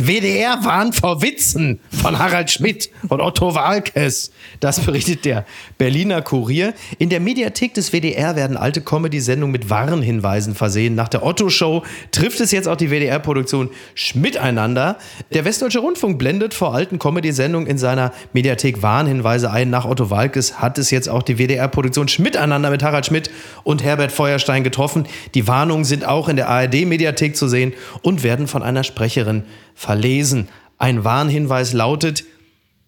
WDR 0.00 0.64
warnt 0.64 0.94
vor 0.94 1.22
Witzen 1.22 1.80
von 1.90 2.18
Harald 2.18 2.50
Schmidt 2.50 2.88
und 3.08 3.20
Otto 3.20 3.54
Walkes. 3.54 4.30
Das 4.60 4.78
berichtet 4.80 5.24
der 5.24 5.44
Berliner 5.76 6.22
Kurier. 6.22 6.72
In 6.98 7.08
der 7.08 7.18
Mediathek 7.18 7.74
des 7.74 7.92
WDR 7.92 8.36
werden 8.36 8.56
alte 8.56 8.80
Comedy-Sendungen 8.80 9.50
mit 9.50 9.70
Warnhinweisen 9.70 10.54
versehen. 10.54 10.94
Nach 10.94 11.08
der 11.08 11.24
Otto-Show 11.24 11.82
trifft 12.12 12.40
es 12.40 12.52
jetzt 12.52 12.68
auch 12.68 12.76
die 12.76 12.90
WDR-Produktion 12.90 13.70
Schmidt 13.94 14.36
einander. 14.36 14.98
Der 15.32 15.44
Westdeutsche 15.44 15.80
Rundfunk 15.80 16.18
blendet 16.18 16.54
vor 16.54 16.74
alten 16.74 17.00
Comedy-Sendungen 17.00 17.66
in 17.66 17.78
seiner 17.78 18.12
Mediathek 18.32 18.82
Warnhinweise 18.82 19.50
ein. 19.50 19.70
Nach 19.70 19.84
Otto 19.84 20.10
Walkes 20.10 20.60
hat 20.60 20.78
es 20.78 20.92
jetzt 20.92 21.08
auch 21.08 21.24
die 21.24 21.38
WDR-Produktion 21.38 22.06
Schmidt 22.06 22.36
einander 22.36 22.70
mit 22.70 22.84
Harald 22.84 23.06
Schmidt 23.06 23.30
und 23.64 23.82
Herbert 23.82 24.12
Feuerstein 24.12 24.62
getroffen. 24.62 25.06
Die 25.34 25.48
Warnungen 25.48 25.84
sind 25.84 26.06
auch 26.06 26.28
in 26.28 26.36
der 26.36 26.48
ARD-Mediathek 26.48 27.36
zu 27.36 27.48
sehen 27.48 27.72
und 28.02 28.22
werden 28.22 28.46
von 28.46 28.62
einer 28.62 28.84
Sprecherin 28.84 29.42
verlesen. 29.78 30.48
Ein 30.76 31.04
Warnhinweis 31.04 31.72
lautet, 31.72 32.24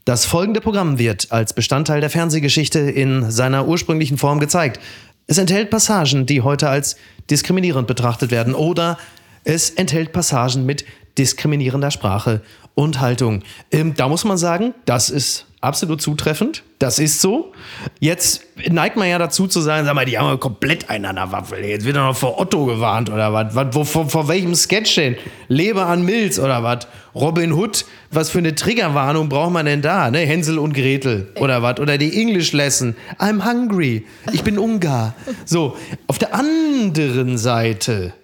das 0.05 0.25
folgende 0.25 0.61
Programm 0.61 0.99
wird 0.99 1.31
als 1.31 1.53
Bestandteil 1.53 2.01
der 2.01 2.11
Fernsehgeschichte 2.11 2.81
in 2.81 3.31
seiner 3.31 3.69
ursprünglichen 3.69 4.19
Form 4.19 4.41
gezeigt. 4.41 4.81
Es 5.29 5.39
enthält 5.39 5.71
Passagen, 5.71 6.27
die 6.27 6.41
heute 6.41 6.69
als 6.69 6.97
diskriminierend 7.31 7.87
betrachtet 7.87 8.33
werden 8.33 8.55
oder 8.55 8.99
es 9.45 9.71
enthält 9.71 10.13
Passagen 10.13 10.67
mit 10.67 10.85
diskriminierender 11.17 11.93
Sprache 11.93 12.43
und 12.75 13.01
Haltung. 13.01 13.45
Ähm, 13.71 13.95
da 13.95 14.09
muss 14.09 14.25
man 14.25 14.37
sagen, 14.37 14.75
das 14.85 15.11
ist 15.11 15.47
absolut 15.61 16.01
zutreffend. 16.01 16.63
Das 16.79 16.99
ist 16.99 17.21
so. 17.21 17.53
Jetzt 17.99 18.43
neigt 18.71 18.97
man 18.97 19.09
ja 19.09 19.19
dazu 19.19 19.47
zu 19.47 19.61
sagen, 19.61 19.85
sag 19.85 19.95
mal, 19.95 20.07
die 20.07 20.19
haben 20.19 20.41
komplett 20.41 20.89
einen 20.89 21.19
an 21.19 21.33
Waffel. 21.33 21.65
Jetzt 21.65 21.85
wird 21.85 21.97
er 21.97 22.05
noch 22.05 22.17
vor 22.17 22.41
Otto 22.41 22.65
gewarnt 22.65 23.11
oder 23.11 23.33
was? 23.33 23.75
wo, 23.75 23.85
vor, 23.85 24.09
vor 24.09 24.29
welchem 24.29 24.55
Sketch 24.55 24.95
denn? 24.95 25.17
Leber 25.49 25.87
an 25.87 26.05
Milz 26.05 26.39
oder 26.39 26.63
was? 26.63 26.87
Robin 27.15 27.53
Hood, 27.53 27.85
was 28.11 28.31
für 28.31 28.39
eine 28.39 28.55
Triggerwarnung 28.55 29.29
braucht 29.29 29.53
man 29.53 29.67
denn 29.67 29.83
da? 29.83 30.11
Ne? 30.11 30.21
Hänsel 30.21 30.59
und 30.59 30.73
Gretel 30.73 31.29
oder 31.37 31.63
was? 31.63 31.79
Oder 31.79 31.99
die 31.99 32.21
English 32.21 32.53
Lesson. 32.53 32.95
I'm 33.19 33.45
hungry. 33.45 34.07
Ich 34.33 34.43
bin 34.43 34.59
Ungar. 34.59 35.15
So, 35.45 35.77
auf 36.07 36.19
der 36.19 36.35
anderen 36.35 37.37
Seite 37.37 38.15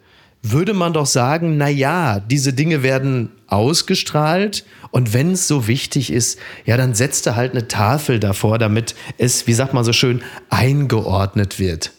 würde 0.43 0.75
man 0.75 0.93
doch 0.93 1.07
sagen, 1.07 1.57
na 1.57 1.69
ja, 1.69 2.21
diese 2.21 2.53
Dinge 2.53 2.83
werden 2.83 3.33
ausgestrahlt 3.49 4.65
und 4.91 5.13
wenn 5.13 5.33
es 5.33 5.47
so 5.49 5.67
wichtig 5.67 6.13
ist, 6.13 6.39
ja, 6.65 6.77
dann 6.77 6.95
setzt 6.95 7.27
er 7.27 7.37
halt 7.37 7.53
eine 7.53 7.69
Tafel 7.69 8.19
davor, 8.21 8.59
damit 8.59 8.95
es, 9.19 9.47
wie 9.47 9.53
sagt 9.55 9.75
man 9.75 9.85
so 9.85 9.93
schön, 9.93 10.23
eingeordnet 10.51 11.59
wird. 11.59 11.93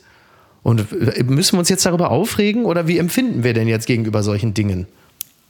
Und 0.64 0.92
äh, 0.92 1.24
müssen 1.24 1.54
wir 1.56 1.60
uns 1.60 1.70
jetzt 1.70 1.86
darüber 1.86 2.12
aufregen 2.12 2.66
oder 2.66 2.88
wie 2.88 2.98
empfinden 2.98 3.44
wir 3.44 3.54
denn 3.54 3.68
jetzt 3.68 3.88
gegenüber 3.88 4.24
solchen 4.24 4.54
Dingen? 4.54 4.88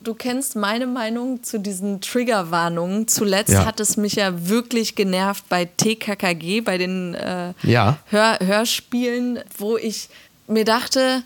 Du 0.01 0.13
kennst 0.13 0.55
meine 0.55 0.85
Meinung 0.85 1.41
zu 1.43 1.59
diesen 1.59 2.01
Triggerwarnungen. 2.01 3.07
Zuletzt 3.07 3.51
Ja. 3.51 3.65
hat 3.65 3.79
es 3.79 3.97
mich 3.97 4.13
ja 4.13 4.47
wirklich 4.47 4.95
genervt 4.95 5.45
bei 5.49 5.65
TKKG, 5.65 6.61
bei 6.61 6.77
den 6.77 7.15
äh, 7.15 7.53
Ja. 7.63 7.97
Hör 8.05 8.37
Hörspielen, 8.39 9.39
wo 9.57 9.75
ich 9.75 10.09
mir 10.47 10.65
dachte, 10.65 11.23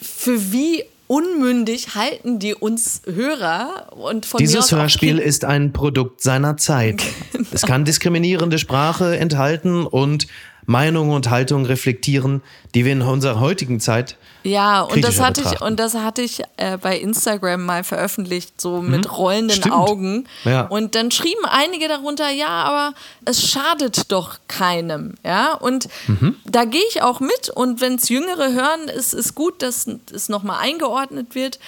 für 0.00 0.52
wie 0.52 0.84
unmündig 1.08 1.96
halten 1.96 2.38
die 2.38 2.54
uns 2.54 3.02
Hörer 3.12 3.92
und 3.96 4.26
von 4.26 4.38
Dieses 4.38 4.70
Hörspiel 4.70 5.18
ist 5.18 5.44
ein 5.44 5.72
Produkt 5.72 6.20
seiner 6.20 6.56
Zeit. 6.56 7.02
Es 7.50 7.62
kann 7.62 7.84
diskriminierende 7.84 8.58
Sprache 8.58 9.18
enthalten 9.18 9.84
und 9.86 10.28
Meinungen 10.66 11.12
und 11.12 11.30
Haltungen 11.30 11.66
reflektieren, 11.66 12.42
die 12.74 12.84
wir 12.84 12.92
in 12.92 13.02
unserer 13.02 13.40
heutigen 13.40 13.80
Zeit 13.80 14.18
Ja, 14.44 14.82
und 14.82 15.02
das 15.04 15.20
hatte 15.20 15.40
ich, 15.40 15.46
betrachten. 15.48 15.64
und 15.64 15.80
das 15.80 15.94
hatte 15.94 16.22
ich 16.22 16.42
äh, 16.56 16.76
bei 16.78 16.96
Instagram 16.98 17.64
mal 17.66 17.84
veröffentlicht, 17.84 18.60
so 18.60 18.80
mit 18.82 19.10
rollenden 19.16 19.56
Stimmt. 19.56 19.74
Augen. 19.74 20.28
Ja. 20.44 20.62
Und 20.68 20.94
dann 20.94 21.10
schrieben 21.10 21.44
einige 21.44 21.88
darunter, 21.88 22.30
ja, 22.30 22.48
aber 22.48 22.94
es 23.24 23.46
schadet 23.50 24.10
doch 24.12 24.38
keinem. 24.48 25.14
Ja, 25.24 25.54
und 25.54 25.88
Mhm. 26.06 26.36
da 26.44 26.64
gehe 26.64 26.82
ich 26.90 27.02
auch 27.02 27.20
mit. 27.20 27.50
Und 27.50 27.80
wenn 27.80 27.96
es 27.96 28.08
Jüngere 28.08 28.52
hören, 28.52 28.88
ist 28.88 29.12
es 29.12 29.34
gut, 29.34 29.60
dass 29.62 29.86
es 30.12 30.28
nochmal 30.28 30.60
eingeordnet 30.60 31.34
wird. 31.34 31.58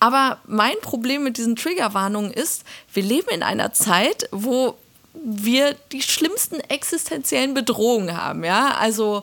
Aber 0.00 0.38
mein 0.46 0.74
Problem 0.82 1.22
mit 1.22 1.36
diesen 1.36 1.54
Triggerwarnungen 1.56 2.30
ist, 2.32 2.64
wir 2.92 3.02
leben 3.02 3.28
in 3.30 3.42
einer 3.42 3.72
Zeit, 3.72 4.28
wo 4.32 4.76
wir 5.14 5.74
die 5.92 6.02
schlimmsten 6.02 6.60
existenziellen 6.60 7.54
Bedrohungen 7.54 8.16
haben. 8.16 8.44
Ja, 8.44 8.74
also 8.78 9.22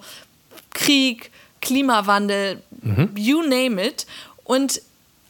Krieg, 0.71 1.31
Klimawandel, 1.63 2.61
you 3.15 3.41
name 3.41 3.81
it. 3.81 4.05
Und 4.43 4.81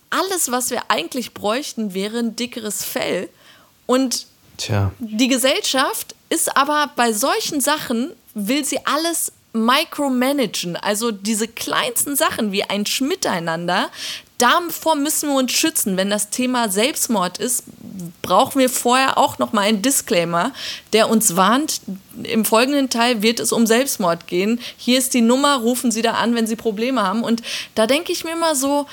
alles, 0.10 0.52
was 0.52 0.72
wir 0.72 0.90
eigentlich 0.90 1.34
bräuchten, 1.34 1.94
wäre 1.94 2.20
ein 2.20 2.36
dickeres 2.36 2.84
Fell. 2.84 3.30
Und 3.86 4.26
Tja. 4.58 4.92
die 5.00 5.28
Gesellschaft 5.28 6.16
ist 6.30 6.58
aber 6.58 6.92
bei 6.96 7.14
solchen 7.14 7.62
Sachen, 7.62 8.12
will 8.34 8.66
sie 8.66 8.80
alles 8.86 9.32
micromanagen. 9.54 10.76
Also 10.76 11.12
diese 11.12 11.48
kleinsten 11.48 12.16
Sachen 12.16 12.52
wie 12.52 12.64
ein 12.64 12.86
Schmiteinander, 12.86 13.90
davor 14.44 14.96
müssen 14.96 15.30
wir 15.30 15.36
uns 15.38 15.54
schützen. 15.54 15.96
Wenn 15.96 16.10
das 16.10 16.30
Thema 16.30 16.68
Selbstmord 16.68 17.38
ist, 17.38 17.64
brauchen 18.22 18.60
wir 18.60 18.70
vorher 18.70 19.18
auch 19.18 19.40
nochmal 19.40 19.66
einen 19.66 19.82
Disclaimer, 19.82 20.52
der 20.92 21.10
uns 21.10 21.38
warnt, 21.38 21.80
im 22.24 22.44
folgenden 22.44 22.90
Teil 22.90 23.22
wird 23.22 23.40
es 23.40 23.54
um 23.54 23.66
Selbstmord 23.66 24.28
gehen. 24.28 24.60
Hier 24.76 24.98
ist 24.98 25.14
die 25.14 25.22
Nummer, 25.22 25.58
rufen 25.58 25.92
Sie 25.92 26.02
da 26.02 26.16
an, 26.16 26.36
wenn 26.36 26.46
Sie 26.46 26.58
Probleme 26.58 27.02
haben. 27.02 27.24
Und 27.24 27.42
da 27.76 27.88
denke 27.88 28.12
ich 28.12 28.26
mir 28.26 28.36
mal 28.36 28.56
so, 28.56 28.86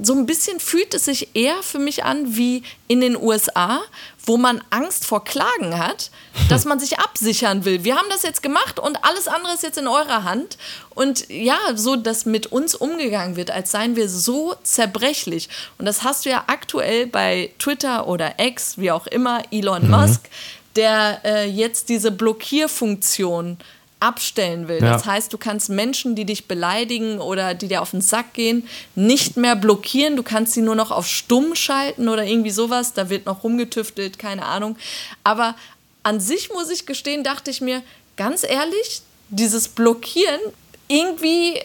so 0.00 0.14
ein 0.14 0.26
bisschen 0.26 0.60
fühlt 0.60 0.92
es 0.92 1.06
sich 1.06 1.30
eher 1.34 1.62
für 1.62 1.78
mich 1.78 2.04
an 2.04 2.36
wie 2.36 2.62
in 2.86 3.00
den 3.00 3.16
USA, 3.16 3.80
wo 4.28 4.36
man 4.36 4.62
Angst 4.68 5.06
vor 5.06 5.24
Klagen 5.24 5.78
hat, 5.78 6.10
dass 6.50 6.66
man 6.66 6.78
sich 6.78 6.98
absichern 6.98 7.64
will. 7.64 7.82
Wir 7.82 7.96
haben 7.96 8.08
das 8.10 8.22
jetzt 8.22 8.42
gemacht 8.42 8.78
und 8.78 9.02
alles 9.02 9.26
andere 9.26 9.54
ist 9.54 9.62
jetzt 9.62 9.78
in 9.78 9.88
eurer 9.88 10.22
Hand. 10.22 10.58
Und 10.90 11.28
ja, 11.30 11.56
so, 11.74 11.96
dass 11.96 12.26
mit 12.26 12.46
uns 12.46 12.74
umgegangen 12.74 13.36
wird, 13.36 13.50
als 13.50 13.70
seien 13.70 13.96
wir 13.96 14.08
so 14.08 14.54
zerbrechlich. 14.62 15.48
Und 15.78 15.86
das 15.86 16.04
hast 16.04 16.26
du 16.26 16.30
ja 16.30 16.44
aktuell 16.46 17.06
bei 17.06 17.50
Twitter 17.58 18.06
oder 18.06 18.34
X, 18.38 18.76
wie 18.76 18.90
auch 18.90 19.06
immer, 19.06 19.42
Elon 19.50 19.88
Musk, 19.90 20.28
der 20.76 21.20
äh, 21.24 21.48
jetzt 21.48 21.88
diese 21.88 22.10
Blockierfunktion 22.10 23.56
abstellen 24.00 24.68
will. 24.68 24.82
Ja. 24.82 24.92
Das 24.92 25.06
heißt, 25.06 25.32
du 25.32 25.38
kannst 25.38 25.68
Menschen, 25.70 26.14
die 26.14 26.24
dich 26.24 26.46
beleidigen 26.46 27.18
oder 27.18 27.54
die 27.54 27.68
dir 27.68 27.82
auf 27.82 27.90
den 27.90 28.00
Sack 28.00 28.34
gehen, 28.34 28.68
nicht 28.94 29.36
mehr 29.36 29.56
blockieren. 29.56 30.16
Du 30.16 30.22
kannst 30.22 30.52
sie 30.52 30.62
nur 30.62 30.74
noch 30.74 30.90
auf 30.90 31.06
stumm 31.06 31.54
schalten 31.54 32.08
oder 32.08 32.24
irgendwie 32.24 32.50
sowas. 32.50 32.92
Da 32.92 33.10
wird 33.10 33.26
noch 33.26 33.42
rumgetüftelt, 33.42 34.18
keine 34.18 34.44
Ahnung. 34.44 34.76
Aber 35.24 35.54
an 36.02 36.20
sich 36.20 36.50
muss 36.52 36.70
ich 36.70 36.86
gestehen, 36.86 37.24
dachte 37.24 37.50
ich 37.50 37.60
mir, 37.60 37.82
ganz 38.16 38.44
ehrlich, 38.44 39.02
dieses 39.30 39.68
Blockieren, 39.68 40.40
irgendwie 40.88 41.60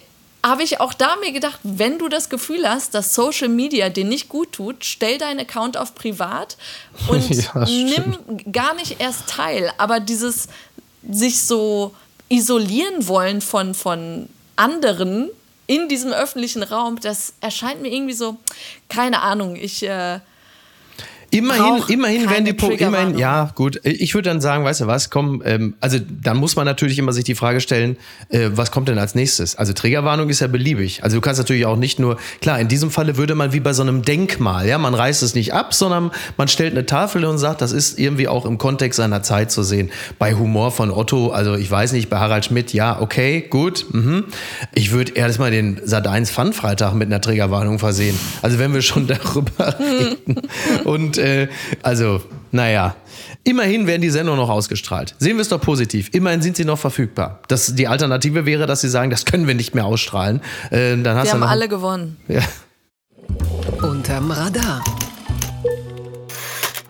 habe 0.46 0.64
ich 0.64 0.82
auch 0.82 0.94
da 0.94 1.16
mir 1.16 1.32
gedacht, 1.32 1.60
wenn 1.64 1.98
du 1.98 2.10
das 2.10 2.30
Gefühl 2.30 2.68
hast, 2.68 2.94
dass 2.94 3.16
Social 3.16 3.48
Media 3.48 3.88
dir 3.88 4.04
nicht 4.04 4.28
gut 4.28 4.52
tut, 4.52 4.84
stell 4.84 5.18
deinen 5.18 5.40
Account 5.40 5.78
auf 5.78 5.96
privat 5.96 6.58
und 7.08 7.30
Ja, 7.30 7.66
nimm 7.66 8.18
gar 8.52 8.74
nicht 8.74 9.00
erst 9.00 9.30
teil. 9.30 9.72
Aber 9.78 10.00
dieses 10.02 10.48
sich 11.10 11.42
so 11.42 11.96
isolieren 12.34 13.08
wollen 13.08 13.42
von, 13.42 13.74
von 13.76 14.28
anderen 14.56 15.30
in 15.68 15.88
diesem 15.88 16.12
öffentlichen 16.12 16.64
Raum, 16.64 17.00
das 17.00 17.34
erscheint 17.42 17.82
mir 17.82 17.94
irgendwie 17.94 18.14
so, 18.14 18.38
keine 18.90 19.22
Ahnung, 19.22 19.56
ich. 19.56 19.84
Äh, 19.84 20.20
Immerhin, 21.34 21.84
immerhin 21.88 22.30
werden 22.30 22.46
die 22.46 22.54
Po- 22.54 22.70
immerhin, 22.70 23.18
ja, 23.18 23.52
gut. 23.56 23.80
Ich 23.84 24.14
würde 24.14 24.30
dann 24.30 24.40
sagen, 24.42 24.64
weißt 24.64 24.82
du 24.82 24.88
was, 24.88 25.10
komm, 25.10 25.42
ähm, 25.46 25.74
also 25.80 25.98
dann 26.00 26.38
muss 26.38 26.56
man 26.56 26.66
natürlich 26.66 27.00
immer 27.00 27.12
sich 27.14 27.24
die 27.24 27.36
Frage 27.36 27.60
stellen, 27.60 27.98
äh, 28.30 28.50
was 28.54 28.72
kommt 28.72 28.88
denn 28.88 28.98
als 29.00 29.16
nächstes? 29.16 29.56
Also 29.56 29.74
Triggerwarnung 29.74 30.30
ist 30.30 30.40
ja 30.42 30.48
beliebig. 30.48 31.04
Also 31.04 31.18
du 31.18 31.22
kannst 31.22 31.40
natürlich 31.40 31.66
auch 31.66 31.76
nicht 31.78 32.00
nur, 32.00 32.18
klar, 32.42 32.60
in 32.60 32.68
diesem 32.68 32.92
Falle 32.92 33.18
würde 33.18 33.36
man 33.36 33.52
wie 33.54 33.60
bei 33.60 33.74
so 33.74 33.82
einem 33.82 34.04
Denkmal, 34.04 34.68
ja, 34.68 34.78
man 34.78 34.94
reißt 34.94 35.24
es 35.24 35.34
nicht 35.36 35.54
ab, 35.54 35.74
sondern 35.74 36.12
man 36.38 36.48
stellt 36.48 36.74
eine 36.74 36.86
Tafel 36.86 37.26
und 37.26 37.38
sagt, 37.40 37.62
das 37.62 37.72
ist 37.72 37.98
irgendwie 38.00 38.28
auch 38.28 38.46
im 38.46 38.58
Kontext 38.58 38.98
seiner 38.98 39.24
Zeit 39.24 39.52
zu 39.52 39.64
sehen. 39.64 39.90
Bei 40.20 40.36
Humor 40.36 40.72
von 40.72 40.92
Otto, 40.92 41.30
also 41.32 41.56
ich 41.56 41.70
weiß 41.70 41.94
nicht, 41.94 42.10
bei 42.10 42.18
Harald 42.20 42.46
Schmidt, 42.46 42.74
ja, 42.74 43.02
okay, 43.02 43.42
gut. 43.50 43.86
Mhm. 43.92 44.26
Ich 44.76 44.92
würde 44.92 45.14
eher 45.14 45.34
mal 45.40 45.50
den 45.52 45.82
Sat 45.84 46.06
1 46.06 46.30
Fun-Freitag 46.30 46.94
mit 46.94 47.08
einer 47.08 47.20
Triggerwarnung 47.22 47.80
versehen. 47.80 48.20
Also 48.44 48.60
wenn 48.60 48.74
wir 48.74 48.82
schon 48.84 49.08
darüber 49.08 49.80
reden. 49.80 50.42
Und 50.84 51.18
äh, 51.24 51.48
also, 51.82 52.22
naja. 52.52 52.96
Immerhin 53.44 53.88
werden 53.88 54.02
die 54.02 54.10
Sendungen 54.10 54.40
noch 54.40 54.50
ausgestrahlt. 54.50 55.16
Sehen 55.20 55.38
wir 55.38 55.42
es 55.42 55.50
doch 55.50 55.60
positiv. 55.60 56.10
Immerhin 56.14 56.42
sind 56.42 56.56
sie 56.56 56.66
noch 56.66 56.80
verfügbar. 56.80 57.42
Das, 57.48 57.76
die 57.76 57.88
Alternative 57.88 58.46
wäre, 58.46 58.68
dass 58.68 58.82
sie 58.82 58.90
sagen, 58.90 59.10
das 59.10 59.26
können 59.26 59.48
wir 59.48 59.56
nicht 59.56 59.76
mehr 59.76 59.86
ausstrahlen. 59.86 60.42
Äh, 60.70 60.98
dann 60.98 61.18
hast 61.18 61.28
wir 61.28 61.34
haben 61.34 61.44
alle 61.44 61.68
gewonnen. 61.68 62.18
Ja. 62.28 62.42
Unterm 63.82 64.32
Radar. 64.32 64.84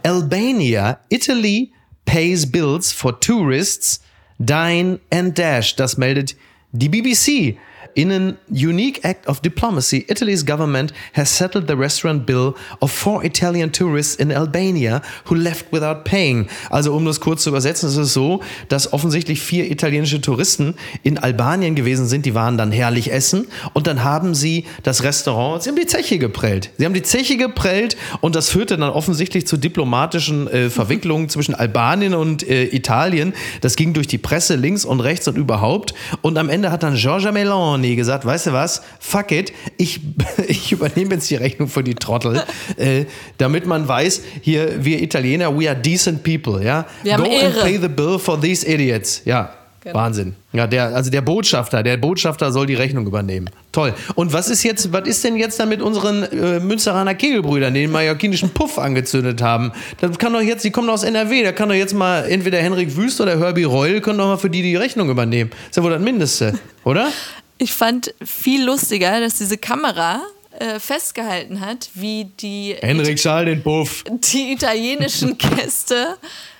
Albania, 0.04 1.00
Italy 1.10 1.72
pays 2.06 2.52
bills 2.52 2.92
for 2.92 3.20
tourists, 3.20 4.02
dine 4.38 5.00
and 5.12 5.38
dash. 5.38 5.76
Das 5.76 5.98
meldet 5.98 6.36
die 6.72 6.90
BBC. 6.90 7.58
In 7.96 8.12
a 8.12 8.34
unique 8.50 9.02
act 9.04 9.28
of 9.28 9.42
diplomacy, 9.42 10.06
Italy's 10.10 10.44
government 10.44 10.94
has 11.14 11.30
settled 11.30 11.68
the 11.68 11.76
restaurant 11.76 12.26
bill 12.26 12.56
of 12.82 12.92
four 12.92 13.24
Italian 13.24 13.72
tourists 13.72 14.16
in 14.16 14.32
Albania 14.32 15.02
who 15.26 15.36
left 15.36 15.72
without 15.72 16.04
paying. 16.04 16.48
Also 16.72 16.96
um 16.96 17.06
das 17.06 17.20
kurz 17.20 17.44
zu 17.44 17.50
übersetzen, 17.50 17.90
ist 17.90 17.98
es 17.98 18.14
so, 18.14 18.42
dass 18.68 18.94
offensichtlich 18.94 19.42
vier 19.42 19.70
italienische 19.70 20.22
Touristen 20.22 20.74
in 21.04 21.20
Albanien 21.20 21.76
gewesen 21.76 22.08
sind, 22.08 22.26
die 22.26 22.34
waren 22.34 22.58
dann 22.58 22.72
herrlich 22.72 23.12
essen 23.12 23.46
und 23.74 23.86
dann 23.86 24.04
haben 24.04 24.34
sie 24.34 24.66
das 24.82 25.04
Restaurant, 25.04 25.62
sie 25.62 25.70
haben 25.70 25.78
die 25.78 25.86
Zeche 25.86 26.18
geprellt. 26.18 26.72
Sie 26.80 26.86
haben 26.86 26.96
die 26.96 27.04
Zeche 27.04 27.38
geprellt 27.38 27.96
und 28.22 28.36
das 28.36 28.50
führte 28.50 28.76
dann 28.78 28.90
offensichtlich 28.90 29.46
zu 29.46 29.58
diplomatischen 29.58 30.48
äh, 30.48 30.70
Verwicklungen 30.72 31.30
zwischen 31.30 31.54
Albanien 31.54 32.16
und 32.16 32.48
äh, 32.48 32.64
Italien. 32.66 33.34
Das 33.62 33.76
ging 33.76 33.94
durch 33.94 34.08
die 34.08 34.18
Presse 34.18 34.56
links 34.56 34.84
und 34.84 35.00
rechts 35.00 35.28
und 35.28 35.38
überhaupt. 35.38 35.94
Und 36.24 36.40
am 36.40 36.50
Ende 36.50 36.72
hat 36.72 36.82
dann 36.82 36.96
Giorgia 36.96 37.32
Meloni 37.32 37.83
gesagt, 37.96 38.26
weißt 38.26 38.48
du 38.48 38.54
was, 38.54 38.82
fuck 39.00 39.32
it, 39.32 39.54
ich, 39.78 40.02
ich 40.48 40.72
übernehme 40.72 41.16
jetzt 41.16 41.30
die 41.30 41.36
Rechnung 41.36 41.68
für 41.68 41.84
die 41.84 41.96
Trottel, 41.96 42.44
äh, 42.78 43.06
damit 43.38 43.66
man 43.66 43.88
weiß, 43.88 44.22
hier, 44.42 44.84
wir 44.84 45.02
Italiener, 45.02 45.58
we 45.58 45.70
are 45.70 45.80
decent 45.80 46.24
people, 46.24 46.64
ja. 46.64 46.86
Wir 47.04 47.18
Go 47.18 47.24
and 47.24 47.60
pay 47.62 47.78
the 47.78 47.88
bill 47.88 48.18
for 48.20 48.40
these 48.40 48.66
idiots, 48.66 49.22
ja. 49.26 49.54
Genau. 49.84 49.96
Wahnsinn. 49.96 50.36
Ja, 50.54 50.66
der, 50.66 50.96
also 50.96 51.12
der 51.12 51.22
Botschafter, 51.22 51.84
der 51.84 51.98
Botschafter 51.98 52.54
soll 52.54 52.68
die 52.68 52.74
Rechnung 52.74 53.06
übernehmen. 53.06 53.50
Toll. 53.74 53.94
Und 54.16 54.32
was 54.32 54.50
ist 54.50 54.64
jetzt, 54.64 54.94
was 54.94 55.06
ist 55.10 55.26
denn 55.26 55.36
jetzt 55.36 55.60
dann 55.60 55.68
mit 55.68 55.82
unseren 55.82 56.24
äh, 56.24 56.62
Münsteraner 56.62 57.16
Kegelbrüdern, 57.16 57.74
die 57.74 57.82
den 57.82 57.92
mallorquinischen 57.92 58.52
Puff 58.52 58.80
angezündet 58.80 59.42
haben? 59.42 59.74
Das 60.00 60.18
kann 60.18 60.32
doch 60.32 60.40
jetzt, 60.40 60.64
die 60.64 60.72
kommen 60.72 60.88
doch 60.88 60.94
aus 60.94 61.04
NRW, 61.04 61.44
da 61.44 61.52
kann 61.52 61.68
doch 61.68 61.76
jetzt 61.76 61.94
mal 61.94 62.24
entweder 62.30 62.60
Henrik 62.60 62.96
Wüst 62.96 63.20
oder 63.20 63.38
Herbie 63.38 63.66
Reul 63.66 64.00
können 64.00 64.20
doch 64.20 64.28
mal 64.28 64.38
für 64.38 64.50
die 64.50 64.62
die 64.62 64.78
Rechnung 64.78 65.10
übernehmen. 65.10 65.52
ist 65.70 65.76
ja 65.76 65.84
wohl 65.84 65.92
das 65.92 66.02
Mindeste, 66.02 66.58
oder? 66.86 67.10
Ich 67.58 67.74
fand 67.74 68.14
viel 68.24 68.64
lustiger, 68.64 69.20
dass 69.20 69.38
diese 69.38 69.58
Kamera 69.58 70.22
äh, 70.60 70.80
festgehalten 70.80 71.62
hat, 71.62 71.90
wie 71.94 72.26
die, 72.40 72.76
Henrik 72.80 73.20
Schall 73.20 73.46
den 73.46 73.64
Puff. 73.64 74.04
die 74.08 74.52
italienischen 74.54 75.38
Gäste 75.38 76.18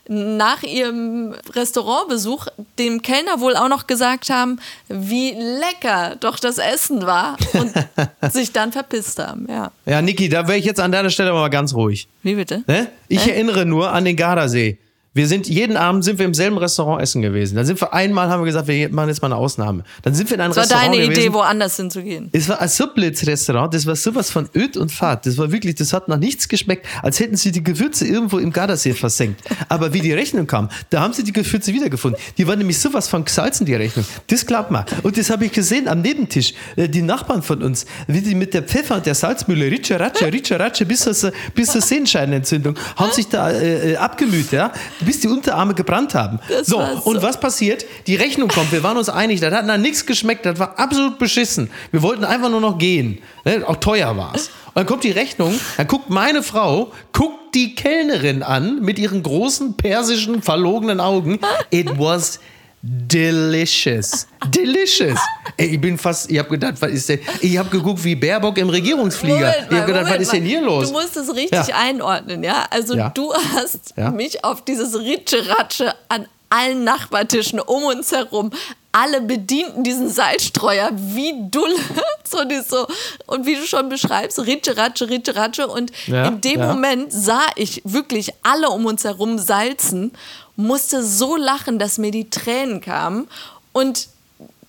nach 0.08 0.64
ihrem 0.64 1.34
Restaurantbesuch 1.54 2.48
dem 2.78 3.02
Kellner 3.02 3.40
wohl 3.40 3.56
auch 3.56 3.70
noch 3.70 3.88
gesagt 3.88 4.30
haben, 4.30 4.60
wie 4.90 5.32
lecker 5.32 6.18
doch 6.20 6.40
das 6.40 6.58
Essen 6.58 7.06
war 7.06 7.38
und 7.54 7.72
sich 8.34 8.52
dann 8.52 8.72
verpisst 8.72 9.20
haben. 9.20 9.48
Ja. 9.50 9.72
Ja, 9.86 10.02
Niki, 10.02 10.28
da 10.28 10.48
wäre 10.48 10.58
ich 10.58 10.66
jetzt 10.66 10.80
an 10.80 10.92
deiner 10.92 11.10
Stelle 11.10 11.32
mal 11.32 11.50
ganz 11.50 11.74
ruhig. 11.74 12.08
Wie 12.22 12.36
bitte? 12.36 12.64
Ne? 12.68 12.90
Ich 13.08 13.28
erinnere 13.28 13.66
nur 13.66 13.92
an 13.92 14.04
den 14.04 14.18
Gardasee. 14.18 14.78
Wir 15.16 15.28
sind 15.28 15.48
jeden 15.48 15.78
Abend 15.78 16.04
sind 16.04 16.18
wir 16.18 16.26
im 16.26 16.34
selben 16.34 16.58
Restaurant 16.58 17.02
essen 17.02 17.22
gewesen. 17.22 17.56
Dann 17.56 17.66
sind 17.66 17.80
wir 17.80 17.94
einmal 17.94 18.30
haben 18.30 18.42
wir 18.42 18.46
gesagt, 18.48 18.68
wir 18.68 18.90
machen 18.90 19.10
jetzt 19.10 19.22
mal 19.22 19.28
eine 19.28 19.36
Ausnahme. 19.36 19.84
Dann 20.02 20.16
sind 20.16 20.30
wir 20.30 20.36
in 20.36 20.42
ein 20.42 20.50
Das 20.50 20.58
war 20.58 20.64
Restaurant 20.64 20.88
deine 20.94 21.04
gewesen. 21.06 21.22
Idee, 21.22 21.34
woanders 21.34 21.76
hinzugehen. 21.76 22.30
Es 22.32 22.50
war 22.50 22.60
ein 22.60 22.68
Sublitz-Restaurant, 22.70 23.74
das 23.74 23.86
war 23.86 23.96
sowas 23.96 24.32
von 24.32 24.50
öd 24.56 24.76
und 24.76 24.92
fad. 24.92 25.26
Das 25.26 25.38
war 25.38 25.52
wirklich, 25.52 25.76
das 25.76 25.94
hat 25.94 26.08
nach 26.08 26.18
nichts 26.18 26.48
geschmeckt, 26.48 26.88
als 27.04 27.20
hätten 27.20 27.36
sie 27.36 27.52
die 27.52 27.64
Gewürze 27.64 28.08
irgendwo 28.08 28.40
im 28.40 28.52
Gardasee 28.52 28.94
versenkt. 28.94 29.42
Aber 29.70 29.94
wie 29.94 30.02
die 30.02 30.14
Rechnung 30.14 30.48
kam, 30.48 30.70
da 30.90 31.02
haben 31.02 31.14
sie 31.14 31.24
die 31.24 31.34
Gewürze 31.34 31.74
wiedergefunden. 31.74 32.20
Die 32.38 32.48
waren 32.48 32.58
nämlich 32.58 32.80
sowas 32.80 33.08
von 33.08 33.24
gesalzen, 33.24 33.66
die 33.66 33.76
Rechnung. 33.76 34.06
Das 34.28 34.46
glaubt 34.46 34.72
man. 34.72 34.86
Und 35.04 35.18
das 35.18 35.30
habe 35.30 35.46
ich 35.46 35.52
gesehen 35.52 35.88
am 35.88 36.02
Nebentisch. 36.02 36.54
Äh, 36.76 36.90
Die 36.90 37.02
Nachbarn 37.04 37.44
von 37.44 37.62
uns, 37.62 37.86
wie 38.08 38.22
die 38.22 38.34
mit 38.34 38.54
der 38.54 38.64
Pfeffer 38.64 38.96
und 38.96 39.06
der 39.06 39.16
Salzmühle, 39.16 39.66
Ritsche, 39.70 40.00
Ratsche, 40.00 40.34
Ritsche, 40.34 40.60
Ratsche, 40.60 40.86
bis 40.86 41.02
zur, 41.02 41.32
bis 41.54 41.72
zur 41.72 41.82
Sehenscheidenentzündung, 41.82 42.76
haben 42.96 43.12
sich 43.12 43.28
da 43.28 43.52
äh, 43.52 43.92
äh, 43.92 43.96
abgemüht, 43.98 44.52
ja, 44.52 44.72
bis 45.04 45.20
die 45.20 45.28
Unterarme 45.28 45.74
gebrannt 45.74 46.16
haben. 46.16 46.40
Das 46.50 46.68
so, 46.68 46.80
so- 46.80 47.10
und 47.10 47.22
was 47.22 47.40
passiert? 47.40 47.86
Die 48.08 48.16
Rechnung 48.16 48.50
kommt, 48.50 48.72
wir 48.72 48.84
waren 48.84 48.98
uns 48.98 49.10
einig, 49.10 49.40
das 49.40 49.54
hat 49.54 49.66
nach 49.66 49.78
nichts 49.78 50.06
geschmeckt, 50.06 50.46
das 50.46 50.60
war 50.60 50.80
absolut 50.80 51.20
beschissen. 51.20 51.70
Wir 51.92 52.02
wollten 52.02 52.26
einfach 52.26 52.50
nur 52.50 52.62
noch 52.62 52.78
gehen. 52.78 53.20
Ne? 53.46 53.64
Auch 53.66 53.78
teuer 53.78 54.16
war 54.18 54.34
es. 54.36 54.48
Und 54.48 54.76
dann 54.76 54.86
kommt 54.86 55.04
die 55.04 55.12
Rechnung, 55.12 55.60
dann 55.78 55.88
guckt 55.88 56.10
meine 56.10 56.42
Frau, 56.42 56.92
guckt 57.12 57.54
die 57.54 57.76
Kellnerin 57.76 58.42
an 58.42 58.82
mit 58.82 58.98
ihren 58.98 59.22
großen 59.22 59.76
persischen, 59.78 60.42
verlogenen 60.42 61.00
Augen. 61.00 61.40
It 61.70 62.00
was 62.00 62.40
delicious. 62.84 64.28
Delicious. 64.50 65.18
Ey, 65.58 65.68
ich 65.68 65.82
bin 65.82 65.98
fast, 65.98 66.30
ich 66.30 66.38
habe 66.38 66.50
gedacht, 66.50 66.76
was 66.80 66.92
ist 66.92 67.08
denn? 67.10 67.20
Ich 67.42 67.58
habe 67.58 67.70
geguckt 67.70 68.04
wie 68.04 68.16
Baerbock 68.16 68.58
im 68.58 68.70
Regierungsflieger. 68.70 69.36
Moment 69.36 69.68
ich 69.70 69.78
habe 69.78 69.86
gedacht, 69.86 70.04
was 70.04 70.10
Moment 70.10 70.22
ist 70.22 70.34
denn 70.34 70.44
hier 70.44 70.62
los? 70.62 70.88
Du 70.88 70.94
musst 70.94 71.16
es 71.16 71.34
richtig 71.34 71.68
Ja. 71.68 71.76
einordnen, 71.78 72.44
ja? 72.44 72.66
Also 72.70 72.96
Ja. 72.96 73.10
du 73.10 73.34
hast 73.34 73.94
Ja. 73.96 74.12
mich 74.12 74.44
auf 74.44 74.64
dieses 74.66 74.96
Ritsche-Ratsche 75.00 75.94
an 76.10 76.28
allen 76.50 76.84
Nachbartischen 76.84 77.60
um 77.60 77.84
uns 77.84 78.12
herum. 78.12 78.52
Alle 78.92 79.22
bedienten 79.22 79.84
diesen 79.84 80.10
Salzstreuer 80.10 80.90
wie 80.94 81.34
Dulle. 81.50 81.76
So, 82.26 82.88
und 83.28 83.46
wie 83.46 83.54
du 83.54 83.62
schon 83.68 83.90
beschreibst, 83.90 84.40
Ritsche, 84.40 84.76
Ratsche, 84.76 85.08
Ritsche, 85.08 85.36
Ratsche. 85.36 85.68
Und 85.68 85.92
in 86.08 86.42
dem. 86.42 86.62
Moment 86.62 87.14
sah 87.14 87.46
ich 87.56 87.80
wirklich 87.86 88.32
alle 88.42 88.70
um 88.72 88.88
uns 88.88 89.04
herum 89.04 89.38
salzen, 89.38 90.14
musste 90.56 91.04
so 91.04 91.36
lachen, 91.36 91.80
dass 91.80 91.98
mir 91.98 92.12
die 92.12 92.30
Tränen 92.30 92.82
kamen. 92.82 93.28
Und 93.72 94.08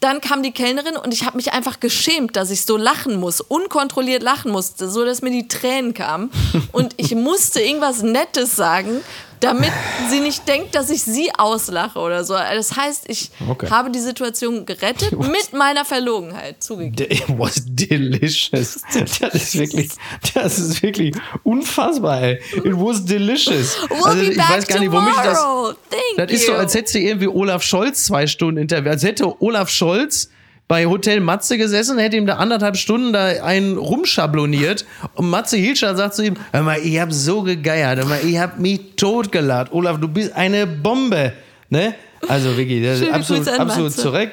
dann 0.01 0.21
kam 0.21 0.43
die 0.43 0.53
Kellnerin 0.53 0.97
und 0.97 1.15
ich 1.15 1.25
habe 1.25 1.37
mich 1.37 1.53
einfach 1.53 1.81
geschämt, 1.81 2.37
dass 2.37 2.51
ich 2.51 2.67
so 2.67 2.77
lachen 2.77 3.17
muss, 3.17 3.41
unkontrolliert 3.41 4.23
lachen 4.23 4.53
musste, 4.53 4.91
so 4.91 5.05
dass 5.05 5.23
mir 5.23 5.31
die 5.31 5.49
Tränen 5.49 5.95
kamen. 5.95 6.31
Und 6.73 6.95
ich 6.99 7.15
musste 7.15 7.61
irgendwas 7.61 8.03
Nettes 8.03 8.55
sagen, 8.55 9.01
damit 9.45 9.71
sie 10.11 10.21
nicht 10.21 10.49
denkt, 10.49 10.75
dass 10.75 10.91
ich 10.91 11.03
sie 11.05 11.31
auslache 11.37 11.99
oder 11.99 12.25
so. 12.25 12.35
Das 12.35 12.77
heißt, 12.77 13.05
ich 13.09 13.31
Okay. 13.49 13.69
habe 13.71 13.91
die 13.91 14.01
Situation 14.01 14.65
gerettet 14.67 15.13
mit 15.19 15.53
meiner 15.53 15.85
Verlogenheit 15.85 16.63
zugegeben. 16.63 17.13
It 17.13 17.25
was 17.39 17.63
delicious. 17.65 18.81
Das 19.21 19.35
ist 19.35 19.59
wirklich, 19.59 19.91
das 20.35 20.59
ist 20.59 20.83
wirklich 20.83 21.15
unfassbar, 21.43 22.23
ey. 22.23 22.35
It 22.57 22.73
was 22.75 23.05
delicious. 23.05 23.77
We'll 23.89 24.05
Also 24.05 24.23
ich 24.23 24.39
weiß 24.39 24.67
gar 24.67 24.79
nicht, 24.81 24.93
womit 24.93 25.15
ich 25.15 25.23
das. 25.23 25.39
Thank 25.39 26.17
Das 26.17 26.31
ist 26.33 26.47
so, 26.47 26.53
als 26.55 26.75
hättest 26.75 26.95
du 26.95 26.99
irgendwie 27.01 27.29
Olaf 27.29 27.63
Scholz 27.63 28.05
zwei 28.05 28.27
Stunden 28.27 28.59
interviewt. 28.61 28.93
Als 28.93 29.03
hätte 29.05 29.41
Olaf 29.43 29.69
Scholz 29.69 30.31
bei 30.67 30.87
Hotel 30.87 31.21
Matze 31.21 31.59
gesessen, 31.59 31.99
hätte 31.99 32.17
ihm 32.17 32.27
da 32.27 32.37
anderthalb 32.37 32.77
Stunden 32.77 33.13
da 33.13 33.27
einen 33.43 33.77
rumschabloniert 33.77 34.87
und 35.15 35.29
Matze 35.29 35.57
Hilscher 35.57 35.95
sagt 35.95 36.15
zu 36.15 36.25
ihm, 36.25 36.37
hör 36.53 36.63
mal, 36.63 36.79
ich 36.79 36.99
hab 36.99 37.13
so 37.13 37.43
gegeiert, 37.43 37.99
hör 37.99 38.07
mal, 38.07 38.21
ich 38.25 38.39
hab 38.39 38.59
mich 38.59 38.81
totgelacht. 38.97 39.73
Olaf, 39.73 40.01
du 40.01 40.09
bist 40.09 40.33
eine 40.35 40.67
Bombe. 40.67 41.35
Ne? 41.69 41.95
Also 42.29 42.57
wirklich, 42.57 42.83
das 42.83 43.01
ist 43.01 43.13
absolut, 43.13 43.49
absolut 43.49 43.93
zurück. 43.93 44.31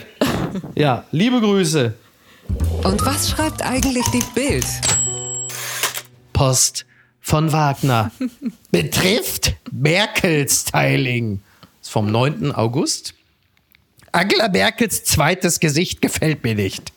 Ja, 0.76 1.06
liebe 1.12 1.40
Grüße. 1.42 1.94
Und 2.84 3.06
was 3.06 3.30
schreibt 3.30 3.62
eigentlich 3.64 4.06
die 4.14 4.24
Bild? 4.34 4.66
Post 6.34 6.86
von 7.20 7.52
Wagner. 7.52 8.12
Betrifft 8.72 9.56
Merkel-Styling. 9.72 11.42
Ist 11.82 11.92
vom 11.92 12.12
9. 12.12 12.52
August. 12.52 13.14
Angela 14.12 14.50
Merkels 14.50 15.04
zweites 15.04 15.60
Gesicht 15.60 16.02
gefällt 16.02 16.44
mir 16.44 16.56
nicht. 16.56 16.92